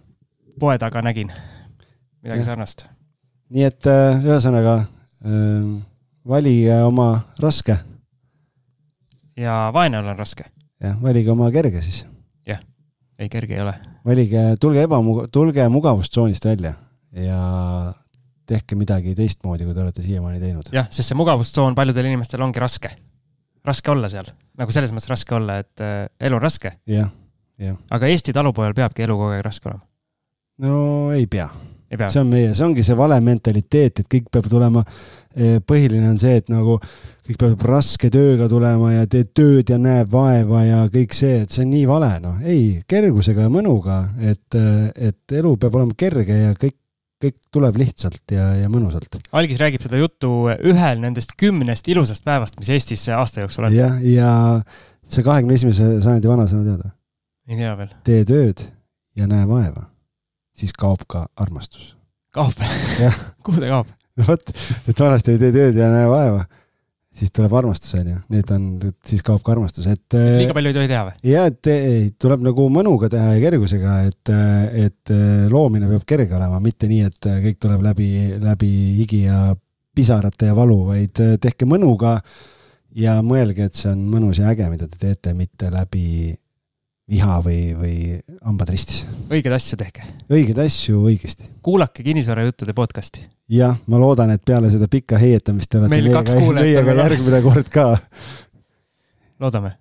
poe 0.60 0.78
taga 0.82 1.04
nägin 1.06 1.34
midagi 2.24 2.40
Jah. 2.40 2.48
sarnast. 2.54 2.88
nii 3.52 3.68
et 3.68 3.92
äh, 3.92 4.24
ühesõnaga 4.24 4.80
äh, 4.80 5.70
valige 6.28 6.82
oma 6.88 7.12
raske, 7.44 7.78
ja 9.38 9.68
vaene 9.76 10.00
olla 10.00 10.16
on 10.16 10.24
raske. 10.24 10.48
jah, 10.84 10.96
valige 11.04 11.36
oma 11.36 11.52
kerge 11.52 11.84
siis. 11.84 12.06
ei, 12.48 13.30
kerge 13.34 13.56
ei 13.58 13.62
ole. 13.66 13.76
valige, 14.06 14.50
tulge 14.62 14.88
ebamugav, 14.88 15.32
tulge 15.34 15.68
mugavustsoonist 15.74 16.46
välja 16.46 16.78
ja 17.12 17.40
tehke 18.48 18.78
midagi 18.80 19.16
teistmoodi, 19.18 19.68
kui 19.68 19.76
te 19.76 19.84
olete 19.84 20.06
siiamaani 20.06 20.42
teinud. 20.42 20.72
jah, 20.76 20.90
sest 20.92 21.12
see 21.12 21.20
mugavustsoon 21.20 21.76
paljudel 21.78 22.10
inimestel 22.10 22.44
ongi 22.46 22.64
raske. 22.64 22.92
raske 23.68 23.92
olla 23.92 24.10
seal, 24.12 24.30
nagu 24.58 24.76
selles 24.76 24.94
mõttes 24.96 25.12
raske 25.12 25.36
olla, 25.36 25.60
et 25.64 25.84
äh, 25.84 26.04
elu 26.30 26.40
on 26.40 26.44
raske, 26.44 26.78
jah, 26.92 27.12
aga 27.92 28.12
Eesti 28.12 28.36
talupojal 28.36 28.78
peabki 28.78 29.08
elu 29.08 29.18
kogu 29.18 29.34
aeg 29.36 29.46
raske 29.48 29.72
olema. 29.72 29.84
no 30.64 30.78
ei 31.16 31.28
pea 31.28 31.50
ei 31.92 31.98
pea? 31.98 32.10
see 32.12 32.22
on 32.22 32.32
meie, 32.32 32.54
see 32.56 32.66
ongi 32.66 32.84
see 32.86 32.98
vale 32.98 33.20
mentaliteet, 33.24 34.02
et 34.02 34.10
kõik 34.12 34.32
peab 34.32 34.50
tulema. 34.52 34.84
põhiline 35.38 36.08
on 36.10 36.18
see, 36.18 36.40
et 36.40 36.48
nagu 36.50 36.80
kõik 37.28 37.38
peab 37.44 37.64
raske 37.70 38.10
tööga 38.10 38.48
tulema 38.50 38.94
ja 38.96 39.06
teed 39.06 39.30
tööd 39.38 39.70
ja 39.70 39.78
näeb 39.78 40.10
vaeva 40.10 40.64
ja 40.66 40.80
kõik 40.90 41.14
see, 41.14 41.44
et 41.44 41.54
see 41.54 41.66
on 41.66 41.72
nii 41.76 41.86
vale, 41.90 42.10
noh, 42.24 42.40
ei, 42.42 42.82
kergusega 42.90 43.46
ja 43.46 43.52
mõnuga, 43.54 44.00
et, 44.18 44.58
et 44.58 45.38
elu 45.38 45.54
peab 45.62 45.78
olema 45.78 45.98
kerge 45.98 46.40
ja 46.42 46.56
kõik, 46.58 46.78
kõik 47.24 47.38
tuleb 47.54 47.80
lihtsalt 47.82 48.34
ja, 48.34 48.52
ja 48.62 48.70
mõnusalt. 48.72 49.18
algis 49.36 49.60
räägib 49.62 49.84
seda 49.86 50.00
juttu 50.00 50.32
ühel 50.56 51.02
nendest 51.02 51.34
kümnest 51.40 51.90
ilusast 51.90 52.26
päevast, 52.28 52.58
mis 52.62 52.70
Eestis 52.74 53.08
aasta 53.14 53.44
jooksul 53.44 53.70
on. 53.70 53.76
jah, 53.76 53.98
ja 54.06 54.32
see 55.08 55.26
kahekümne 55.26 55.58
esimese 55.58 55.90
sajandi 56.04 56.30
vanasõna 56.30 56.66
teada, 56.68 56.94
ei 57.50 57.60
tea 57.62 57.74
veel. 57.80 57.94
tee 58.08 58.24
tööd 58.30 58.66
ja 59.18 59.30
näe 59.30 59.48
vaeva, 59.50 59.88
siis 60.58 60.76
kaob 60.78 61.08
ka 61.10 61.26
armastus. 61.40 61.96
kaob 62.36 62.54
kuhu 63.46 63.64
ta 63.64 63.72
kaob? 63.74 63.94
no 64.18 64.30
vot, 64.30 64.54
et 64.88 65.06
vanasti 65.08 65.36
ei 65.36 65.42
tee 65.42 65.54
tööd 65.56 65.82
ja 65.82 65.90
näe 65.94 66.10
vaeva, 66.12 66.46
siis 67.18 67.32
tuleb 67.34 67.54
armastus, 67.58 67.96
onju, 67.98 68.18
nüüd 68.34 68.52
on, 68.54 68.66
siis 69.08 69.24
kaob 69.26 69.42
ka 69.46 69.56
armastus, 69.56 69.88
et. 69.90 70.18
liiga 70.38 70.56
palju 70.58 70.72
ei 70.72 70.78
tohi 70.78 70.90
teha 70.92 71.04
või? 71.08 71.16
ja 71.32 71.46
et 71.50 71.72
ei, 71.74 72.10
tuleb 72.20 72.44
nagu 72.46 72.68
mõnuga 72.74 73.10
teha 73.14 73.36
ja 73.36 73.44
kergusega, 73.44 73.96
et, 74.10 74.34
et 74.88 75.16
loomine 75.54 75.90
peab 75.92 76.06
kerge 76.10 76.38
olema, 76.38 76.62
mitte 76.64 76.90
nii, 76.92 77.08
et 77.10 77.32
kõik 77.48 77.62
tuleb 77.64 77.86
läbi, 77.90 78.12
läbi 78.44 78.74
higi 79.00 79.24
ja 79.26 79.48
pisarate 79.98 80.52
ja 80.52 80.58
valu, 80.58 80.84
vaid 80.92 81.24
tehke 81.42 81.66
mõnuga 81.70 82.20
ja 82.98 83.18
mõelge, 83.26 83.68
et 83.68 83.78
see 83.78 83.90
on 83.92 84.04
mõnus 84.12 84.42
ja 84.42 84.52
äge, 84.54 84.70
mida 84.70 84.90
te 84.90 85.00
teete, 85.02 85.34
mitte 85.38 85.72
läbi 85.74 86.36
viha 87.10 87.38
või, 87.44 87.62
või 87.78 87.96
hambad 88.44 88.70
ristis. 88.74 89.06
õigeid 89.32 89.56
asju 89.56 89.80
tehke. 89.80 90.06
õigeid 90.32 90.60
asju 90.66 91.02
õigesti. 91.08 91.48
kuulake 91.64 92.04
kinnisvarajuttude 92.04 92.74
podcast'i. 92.78 93.24
jah, 93.50 93.78
ma 93.88 94.00
loodan, 94.02 94.32
et 94.36 94.44
peale 94.46 94.72
seda 94.74 94.90
pikka 94.92 95.20
heietamist 95.22 95.72
te 95.72 95.80
olete 95.80 95.94
Meil 95.96 96.10
meiega, 96.12 96.54
meiega 96.62 96.96
järgmine 97.02 97.42
kord 97.46 97.70
ka. 97.74 97.90
loodame. 99.40 99.78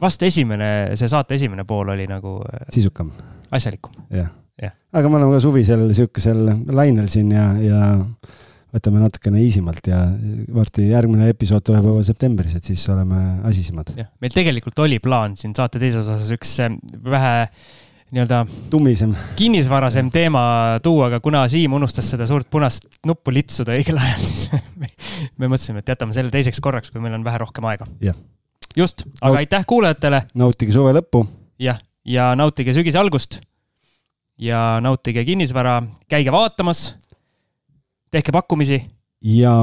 vast 0.00 0.22
esimene, 0.22 0.70
see 0.94 1.08
saate 1.08 1.34
esimene 1.40 1.64
pool 1.64 1.88
oli 1.88 2.06
nagu 2.10 2.38
äh, 2.44 2.66
sisukam, 2.72 3.12
asjalikum. 3.50 3.96
jah 4.10 4.30
Jah. 4.60 4.74
aga 4.92 5.08
me 5.08 5.16
oleme 5.16 5.38
ka 5.38 5.40
suvisel 5.40 5.86
sihukesel 5.96 6.40
lainel 6.76 7.06
siin 7.08 7.30
ja, 7.32 7.46
ja 7.64 7.78
võtame 8.74 9.02
natukene 9.02 9.42
easy 9.42 9.62
malt 9.64 9.86
ja 9.90 10.00
varsti 10.54 10.88
järgmine 10.90 11.30
episood 11.32 11.64
tuleb 11.66 11.86
juba 11.90 12.02
septembris, 12.06 12.56
et 12.58 12.66
siis 12.70 12.84
oleme 12.92 13.20
asisemad. 13.48 13.92
jah, 13.98 14.10
meil 14.22 14.34
tegelikult 14.34 14.78
oli 14.84 14.98
plaan 15.02 15.36
siin 15.40 15.54
saate 15.56 15.82
teises 15.82 16.06
osas 16.06 16.30
üks 16.36 16.56
äh, 16.64 16.74
vähe 17.04 17.34
nii-öelda 18.10 18.40
tummisem, 18.70 19.12
kinnisvarasem 19.38 20.08
teema 20.10 20.42
tuua, 20.82 21.06
aga 21.06 21.20
kuna 21.22 21.44
Siim 21.50 21.76
unustas 21.78 22.08
seda 22.10 22.26
suurt 22.26 22.48
punast 22.50 22.88
nuppu 23.06 23.30
litsuda 23.34 23.76
õigel 23.78 24.00
ajal, 24.02 24.24
siis 24.30 24.48
me, 24.80 24.90
me 25.38 25.50
mõtlesime, 25.50 25.82
et 25.84 25.92
jätame 25.94 26.16
selle 26.16 26.32
teiseks 26.34 26.62
korraks, 26.62 26.90
kui 26.90 27.02
meil 27.02 27.14
on 27.18 27.26
vähe 27.26 27.38
rohkem 27.42 27.68
aega. 27.70 27.86
Just, 28.76 29.04
aga 29.20 29.30
Naut- 29.34 29.38
aitäh 29.44 29.66
kuulajatele, 29.66 30.24
nautige 30.38 30.74
suve 30.74 30.94
lõppu, 30.98 31.22
jah, 31.62 31.78
ja 32.06 32.32
nautige 32.38 32.74
sügise 32.74 32.98
algust. 32.98 33.40
ja 34.40 34.80
nautige 34.80 35.24
kinnisvara, 35.28 35.82
käige 36.08 36.32
vaatamas, 36.32 36.94
tehke 38.10 38.32
pakkumisi, 38.34 38.80
ja 39.22 39.54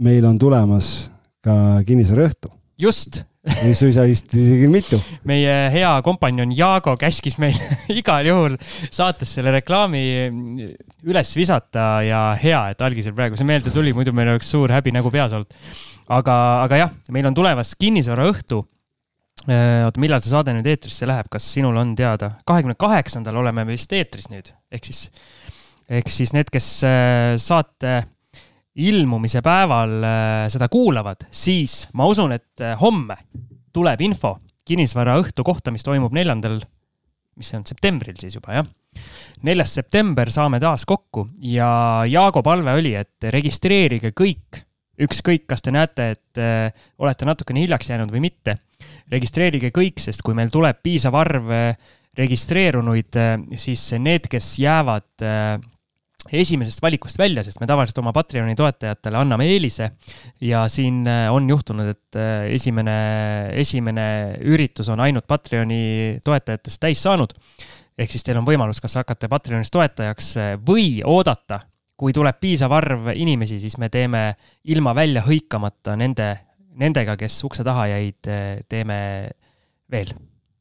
meil 0.00 0.24
on 0.28 0.38
tulemas 0.40 1.10
ka 1.44 1.80
kinnisvaraõhtu, 1.88 2.52
just, 2.80 3.22
või 3.62 3.72
suisa 3.76 4.04
vist 4.08 4.34
isegi 4.36 4.68
mitu. 4.68 4.98
meie 5.28 5.52
hea 5.72 5.90
kompanjon 6.04 6.52
Jaago 6.56 6.92
käskis 7.00 7.38
meil 7.40 7.56
igal 8.00 8.26
juhul 8.28 8.56
saates 8.92 9.32
selle 9.36 9.54
reklaami 9.54 10.02
üles 11.08 11.32
visata 11.36 12.02
ja 12.04 12.24
hea, 12.40 12.60
et 12.74 12.84
algisel 12.84 13.16
praegu 13.16 13.40
see 13.40 13.48
meelde 13.48 13.72
tuli, 13.72 13.94
muidu 13.96 14.12
meil 14.16 14.34
oleks 14.34 14.50
suur 14.52 14.72
häbi 14.72 14.92
nägu 14.96 15.12
peas 15.12 15.32
olnud. 15.36 15.56
aga, 16.08 16.36
aga 16.66 16.82
jah, 16.84 16.92
meil 17.16 17.30
on 17.30 17.36
tulemas 17.36 17.72
kinnisvaraõhtu. 17.80 18.60
oota, 19.48 20.00
millal 20.02 20.20
see 20.20 20.34
saade 20.34 20.52
nüüd 20.52 20.68
eetrisse 20.68 21.08
läheb, 21.08 21.30
kas 21.32 21.46
sinul 21.54 21.80
on 21.80 21.94
teada? 21.96 22.34
kahekümne 22.44 22.76
kaheksandal 22.76 23.40
oleme 23.40 23.64
me 23.64 23.72
vist 23.72 23.92
eetris 23.96 24.28
nüüd, 24.28 24.52
ehk 24.68 24.84
siis, 24.92 25.08
ehk 25.90 26.10
siis 26.10 26.32
need, 26.36 26.50
kes 26.52 26.68
äh, 26.86 27.34
saate 27.40 27.98
ilmumise 28.80 29.42
päeval 29.44 29.96
äh, 30.06 30.44
seda 30.52 30.70
kuulavad, 30.70 31.26
siis 31.34 31.84
ma 31.98 32.06
usun, 32.10 32.34
et 32.36 32.62
äh, 32.62 32.76
homme 32.80 33.16
tuleb 33.74 34.02
info 34.06 34.36
kinnisvaraõhtu 34.70 35.42
kohta, 35.46 35.72
mis 35.74 35.84
toimub 35.86 36.14
neljandal, 36.14 36.60
mis 37.38 37.50
see 37.50 37.58
on, 37.58 37.66
septembril 37.66 38.18
siis 38.20 38.36
juba 38.38 38.60
jah. 38.60 38.68
neljas 39.46 39.74
september 39.74 40.30
saame 40.30 40.60
taas 40.62 40.86
kokku 40.86 41.26
ja 41.42 42.02
Jaago 42.06 42.42
palve 42.46 42.76
oli, 42.78 42.94
et 42.98 43.30
registreerige 43.34 44.12
kõik, 44.14 44.62
ükskõik, 45.00 45.46
kas 45.50 45.64
te 45.64 45.72
näete, 45.74 46.10
et 46.14 46.40
olete 47.00 47.26
natukene 47.26 47.62
hiljaks 47.64 47.88
jäänud 47.90 48.12
või 48.12 48.20
mitte. 48.28 48.58
registreerige 49.10 49.70
kõik, 49.74 49.98
sest 49.98 50.22
kui 50.22 50.34
meil 50.34 50.50
tuleb 50.52 50.82
piisav 50.82 51.14
arv 51.14 51.48
registreerunuid, 52.18 53.16
siis 53.56 53.86
need, 53.98 54.28
kes 54.30 54.58
jäävad 54.60 55.24
esimesest 56.28 56.82
valikust 56.82 57.18
välja, 57.18 57.42
sest 57.44 57.60
me 57.62 57.68
tavaliselt 57.68 57.98
oma 58.02 58.12
Patreoni 58.12 58.54
toetajatele 58.58 59.18
anname 59.22 59.46
eelise 59.50 59.90
ja 60.44 60.66
siin 60.68 61.02
äh, 61.08 61.26
on 61.32 61.48
juhtunud, 61.48 61.88
et 61.94 62.18
äh, 62.20 62.50
esimene, 62.54 62.96
esimene 63.60 64.06
üritus 64.44 64.90
on 64.92 65.00
ainult 65.00 65.26
Patreoni 65.30 66.20
toetajatest 66.24 66.82
täis 66.82 67.02
saanud. 67.02 67.34
ehk 68.00 68.12
siis 68.12 68.24
teil 68.24 68.38
on 68.40 68.46
võimalus 68.46 68.80
kas 68.80 68.94
hakata 69.00 69.28
Patreonis 69.28 69.72
toetajaks 69.72 70.30
äh, 70.36 70.52
või 70.66 71.00
oodata, 71.04 71.62
kui 71.96 72.12
tuleb 72.16 72.38
piisav 72.40 72.72
arv 72.72 73.10
inimesi, 73.14 73.60
siis 73.60 73.76
me 73.78 73.88
teeme 73.88 74.34
ilma 74.64 74.94
välja 74.94 75.24
hõikamata 75.24 75.96
nende, 75.96 76.32
nendega, 76.80 77.16
kes 77.16 77.42
ukse 77.44 77.64
taha 77.64 77.90
jäid, 77.90 78.30
teeme 78.68 78.96
veel 79.90 80.14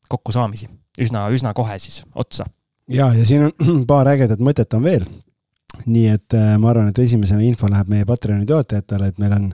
kokkusaamisi 0.10 0.68
üsna, 0.99 1.28
üsna 1.32 1.53
kohe 1.55 1.78
siis 1.80 2.01
otsa. 2.16 2.45
ja, 2.88 3.14
ja 3.14 3.26
siin 3.26 3.47
on 3.47 3.84
paar 3.91 4.07
ägedat 4.12 4.39
mõtet 4.43 4.74
on 4.76 4.84
veel. 4.84 5.07
Nii 5.88 6.07
et 6.11 6.36
äh, 6.38 6.55
ma 6.61 6.71
arvan, 6.71 6.89
et 6.91 7.01
esimesena 7.03 7.43
info 7.45 7.69
läheb 7.71 7.91
meie 7.91 8.07
Patreoni 8.07 8.47
toetajatele, 8.49 9.11
et 9.11 9.21
meil 9.21 9.36
on 9.36 9.51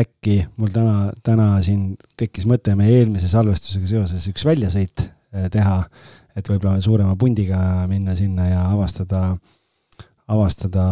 äkki 0.00 0.36
mul 0.60 0.70
täna, 0.74 1.10
täna 1.26 1.52
siin 1.64 1.94
tekkis 2.18 2.46
mõte 2.50 2.76
meie 2.78 3.00
eelmise 3.00 3.30
salvestusega 3.30 3.88
seoses 3.90 4.26
üks 4.30 4.44
väljasõit 4.46 5.06
äh, 5.06 5.48
teha, 5.52 5.80
et 6.38 6.50
võib-olla 6.50 6.78
suurema 6.84 7.16
pundiga 7.18 7.86
minna 7.90 8.14
sinna 8.18 8.46
ja 8.50 8.66
avastada, 8.70 9.34
avastada 10.30 10.84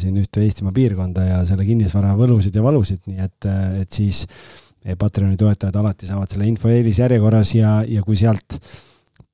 siin 0.00 0.18
ühte 0.20 0.44
Eestimaa 0.44 0.74
piirkonda 0.76 1.24
ja 1.26 1.40
selle 1.48 1.66
kinnisvara 1.66 2.14
võlusid 2.18 2.54
ja 2.54 2.62
valusid, 2.62 3.02
nii 3.10 3.24
et, 3.24 3.50
et 3.82 3.90
siis 3.92 4.26
Patreoni 4.98 5.34
toetajad 5.34 5.74
alati 5.80 6.06
saavad 6.06 6.30
selle 6.30 6.46
info 6.46 6.70
eelisjärjekorras 6.70 7.56
ja, 7.56 7.80
ja 7.90 8.04
kui 8.06 8.14
sealt 8.20 8.60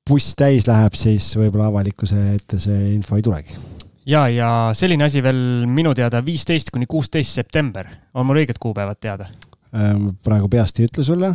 buss 0.09 0.33
täis 0.39 0.67
läheb, 0.67 0.97
siis 0.99 1.29
võib-olla 1.37 1.69
avalikkuse 1.71 2.25
ette 2.33 2.59
see 2.59 2.93
info 2.95 3.19
ei 3.19 3.25
tulegi. 3.25 3.72
Ja, 4.05 4.27
ja 4.29 4.49
selline 4.75 5.07
asi 5.07 5.23
veel 5.23 5.65
minu 5.69 5.93
teada 5.97 6.21
viisteist 6.25 6.71
kuni 6.73 6.87
kuusteist 6.89 7.35
september, 7.35 7.87
on 8.13 8.27
mul 8.27 8.43
õiged 8.43 8.59
kuupäevad 8.61 8.99
teada? 9.01 9.29
Ähm, 9.73 10.13
praegu 10.23 10.49
peast 10.51 10.79
ei 10.79 10.89
ütle 10.89 11.05
sulle. 11.05 11.33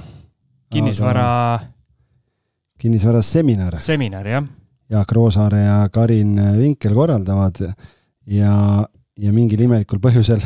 kinnisvara 0.73 1.25
aga.... 1.25 1.66
kinnisvaraseminar. 2.79 3.77
seminar, 3.81 4.27
jah. 4.27 4.47
Jaak 4.89 5.12
Roosaare 5.12 5.64
ja 5.64 5.81
Karin 5.93 6.39
Vinkel 6.57 6.95
korraldavad 6.97 7.59
ja, 8.33 8.55
ja 9.19 9.33
mingil 9.33 9.66
imelikul 9.66 10.01
põhjusel 10.01 10.41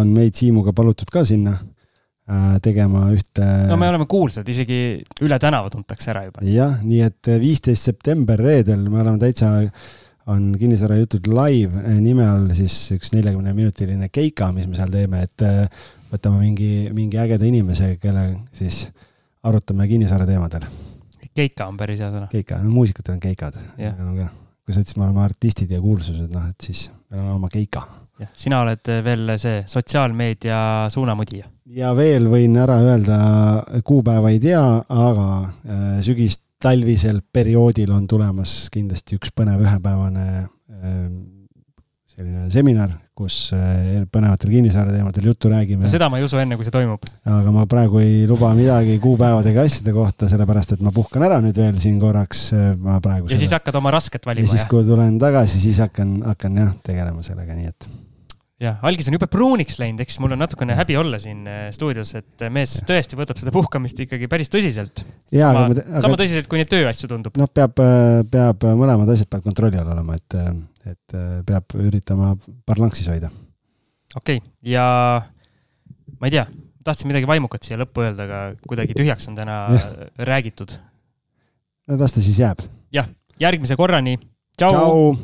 on 0.00 0.14
meid 0.14 0.38
Siimuga 0.38 0.72
palutud 0.76 1.10
ka 1.12 1.24
sinna 1.28 1.56
äh, 1.58 2.54
tegema 2.62 3.08
ühte. 3.12 3.44
no 3.68 3.76
me 3.80 3.90
oleme 3.90 4.06
kuulsad, 4.08 4.48
isegi 4.48 5.00
üle 5.26 5.38
tänava 5.42 5.72
tuntakse 5.72 6.12
ära 6.14 6.24
juba. 6.28 6.44
jah, 6.46 6.78
nii 6.84 7.02
et 7.08 7.32
viisteist 7.42 7.90
september 7.90 8.40
reedel 8.40 8.86
me 8.88 9.02
oleme 9.02 9.20
täitsa 9.20 9.52
on 10.26 10.56
Kinnisvara 10.58 10.98
jutud 11.00 11.28
live 11.32 11.80
eh, 11.84 12.00
nime 12.02 12.26
all 12.28 12.50
siis 12.56 12.76
üks 12.96 13.14
neljakümne 13.14 13.54
minutiline 13.56 14.10
keika, 14.12 14.50
mis 14.56 14.68
me 14.68 14.78
seal 14.78 14.92
teeme, 14.92 15.22
et 15.26 15.44
eh, 15.46 15.86
võtame 16.10 16.42
mingi, 16.42 16.90
mingi 16.94 17.20
ägeda 17.22 17.46
inimese, 17.48 17.94
kelle 18.02 18.26
siis 18.56 18.84
arutame 19.46 19.88
kinnisvara 19.88 20.26
teemadel. 20.28 20.66
keika 21.34 21.70
on 21.70 21.78
päris 21.80 22.02
hea 22.02 22.10
sõna. 22.12 22.28
keika, 22.32 22.58
no 22.60 22.74
muusikutel 22.74 23.16
on 23.16 23.22
keikad. 23.22 23.56
kui 23.76 24.74
sa 24.74 24.82
ütlesid, 24.82 24.98
me 25.00 25.06
oleme 25.08 25.24
artistid 25.24 25.72
ja 25.72 25.80
kuulsused, 25.80 26.28
noh, 26.34 26.50
et 26.50 26.68
siis 26.68 26.90
meil 27.10 27.24
on 27.24 27.38
oma 27.38 27.48
keika. 27.52 27.86
jah, 28.20 28.34
sina 28.36 28.60
oled 28.66 28.92
veel 29.06 29.34
see 29.40 29.64
sotsiaalmeedia 29.70 30.60
suunamudija. 30.92 31.48
ja 31.80 31.94
veel 31.96 32.28
võin 32.28 32.58
ära 32.60 32.76
öelda, 32.84 33.18
kuupäeva 33.86 34.34
ei 34.34 34.42
tea, 34.42 34.62
aga 34.88 35.26
sügist 36.04 36.44
talvisel 36.60 37.20
perioodil 37.32 37.92
on 37.96 38.06
tulemas 38.10 38.68
kindlasti 38.72 39.18
üks 39.18 39.32
põnev 39.36 39.62
ühepäevane 39.64 40.26
ähm, 40.44 41.14
selline 42.10 42.50
seminar, 42.52 42.90
kus 43.16 43.36
äh, 43.56 44.02
põnevatel 44.12 44.52
kinnisvara 44.52 44.92
teemadel 44.92 45.30
juttu 45.30 45.50
räägime. 45.52 45.88
seda 45.92 46.10
ma 46.12 46.18
ei 46.20 46.26
usu 46.26 46.40
enne, 46.42 46.58
kui 46.58 46.66
see 46.66 46.74
toimub. 46.74 47.06
aga 47.24 47.54
ma 47.54 47.64
praegu 47.70 48.02
ei 48.02 48.26
luba 48.28 48.50
midagi 48.58 48.98
kuupäevadega 49.02 49.64
asjade 49.68 49.94
kohta, 49.96 50.28
sellepärast 50.32 50.76
et 50.76 50.84
ma 50.84 50.92
puhkan 50.94 51.24
ära 51.28 51.40
nüüd 51.44 51.56
veel 51.56 51.80
siin 51.80 51.96
korraks, 52.02 52.50
äh, 52.56 52.70
ma 52.76 52.98
praegu. 53.00 53.30
ja 53.30 53.34
seda... 53.36 53.44
siis 53.46 53.56
hakkad 53.56 53.80
oma 53.80 53.94
rasket 53.96 54.28
valima. 54.28 54.44
ja 54.44 54.52
siis, 54.52 54.68
kui 54.68 54.84
tulen 54.86 55.16
tagasi, 55.22 55.62
siis 55.62 55.80
hakkan, 55.86 56.18
hakkan 56.28 56.62
jah, 56.64 56.76
tegelema 56.86 57.24
sellega, 57.24 57.56
nii 57.56 57.72
et 57.72 57.90
jah, 58.60 58.76
algis 58.86 59.08
on 59.08 59.16
jube 59.16 59.28
pruuniks 59.30 59.78
läinud, 59.80 60.02
eks 60.04 60.18
mul 60.22 60.34
on 60.36 60.42
natukene 60.42 60.76
häbi 60.78 60.96
olla 61.00 61.20
siin 61.22 61.46
äh, 61.48 61.66
stuudios, 61.74 62.12
et 62.18 62.44
äh, 62.44 62.52
mees 62.52 62.76
tõesti 62.88 63.18
võtab 63.18 63.40
seda 63.40 63.52
puhkamist 63.54 64.02
ikkagi 64.04 64.28
päris 64.30 64.52
tõsiselt. 64.52 65.02
sama, 65.32 65.66
aga... 65.66 65.84
sama 66.04 66.18
tõsiselt, 66.20 66.50
kui 66.50 66.60
neid 66.60 66.70
tööasju 66.72 67.10
tundub. 67.10 67.38
noh, 67.40 67.50
peab, 67.52 67.80
äh, 67.84 68.20
peab 68.30 68.66
mõlemad 68.78 69.10
asjad 69.14 69.30
peavad 69.30 69.48
kontrolli 69.48 69.80
all 69.80 69.94
olema, 69.94 70.18
et, 70.20 70.38
et 70.92 71.18
peab 71.48 71.76
üritama 71.80 72.34
balanssis 72.68 73.08
hoida. 73.12 73.32
okei 74.14 74.42
okay., 74.42 74.46
ja 74.74 74.84
ma 76.20 76.28
ei 76.28 76.36
tea, 76.36 76.44
tahtsin 76.84 77.08
midagi 77.08 77.28
vaimukat 77.30 77.64
siia 77.64 77.80
lõppu 77.80 78.04
öelda, 78.04 78.28
aga 78.28 78.68
kuidagi 78.68 78.96
tühjaks 78.98 79.32
on 79.32 79.40
täna 79.40 79.60
ja. 79.72 79.82
räägitud. 80.28 80.76
no 81.88 82.00
las 82.00 82.16
ta 82.16 82.24
siis 82.24 82.42
jääb. 82.44 82.60
jah, 82.92 83.08
järgmise 83.40 83.80
korrani. 83.80 84.18
tšau. 84.60 85.14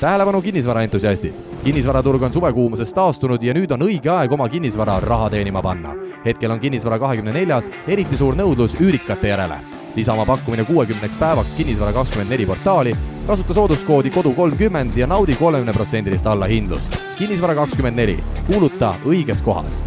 Tähelepanu 0.00 0.42
kinnisvaraentusiastid! 0.42 1.34
kinnisvaraturg 1.64 2.22
on 2.22 2.32
suvekuumusest 2.32 2.94
taastunud 2.94 3.42
ja 3.42 3.52
nüüd 3.54 3.72
on 3.74 3.82
õige 3.84 4.08
aeg 4.08 4.32
oma 4.32 4.46
kinnisvara 4.48 4.94
raha 5.04 5.28
teenima 5.30 5.60
panna. 5.62 5.92
hetkel 6.24 6.50
on 6.50 6.60
kinnisvara 6.60 6.98
kahekümne 6.98 7.32
neljas 7.36 7.68
eriti 7.88 8.16
suur 8.16 8.34
nõudlus 8.34 8.78
üürikate 8.80 9.28
järele. 9.28 9.60
lisa 9.96 10.12
oma 10.12 10.26
pakkumine 10.26 10.64
kuuekümneks 10.64 11.16
päevaks 11.20 11.54
Kinnisvara 11.54 11.92
kakskümmend 11.92 12.30
neli 12.30 12.46
portaali, 12.46 12.96
kasuta 13.26 13.54
sooduskoodi 13.54 14.10
kodu 14.10 14.32
kolmkümmend 14.32 14.96
ja 14.96 15.06
naudi 15.06 15.34
kolmekümne 15.34 15.72
protsendilist 15.72 16.26
allahindlust. 16.26 16.96
kinnisvara 17.18 17.54
kakskümmend 17.54 17.96
neli, 17.96 18.18
kuuluta 18.46 18.94
õiges 19.04 19.44
kohas 19.44 19.80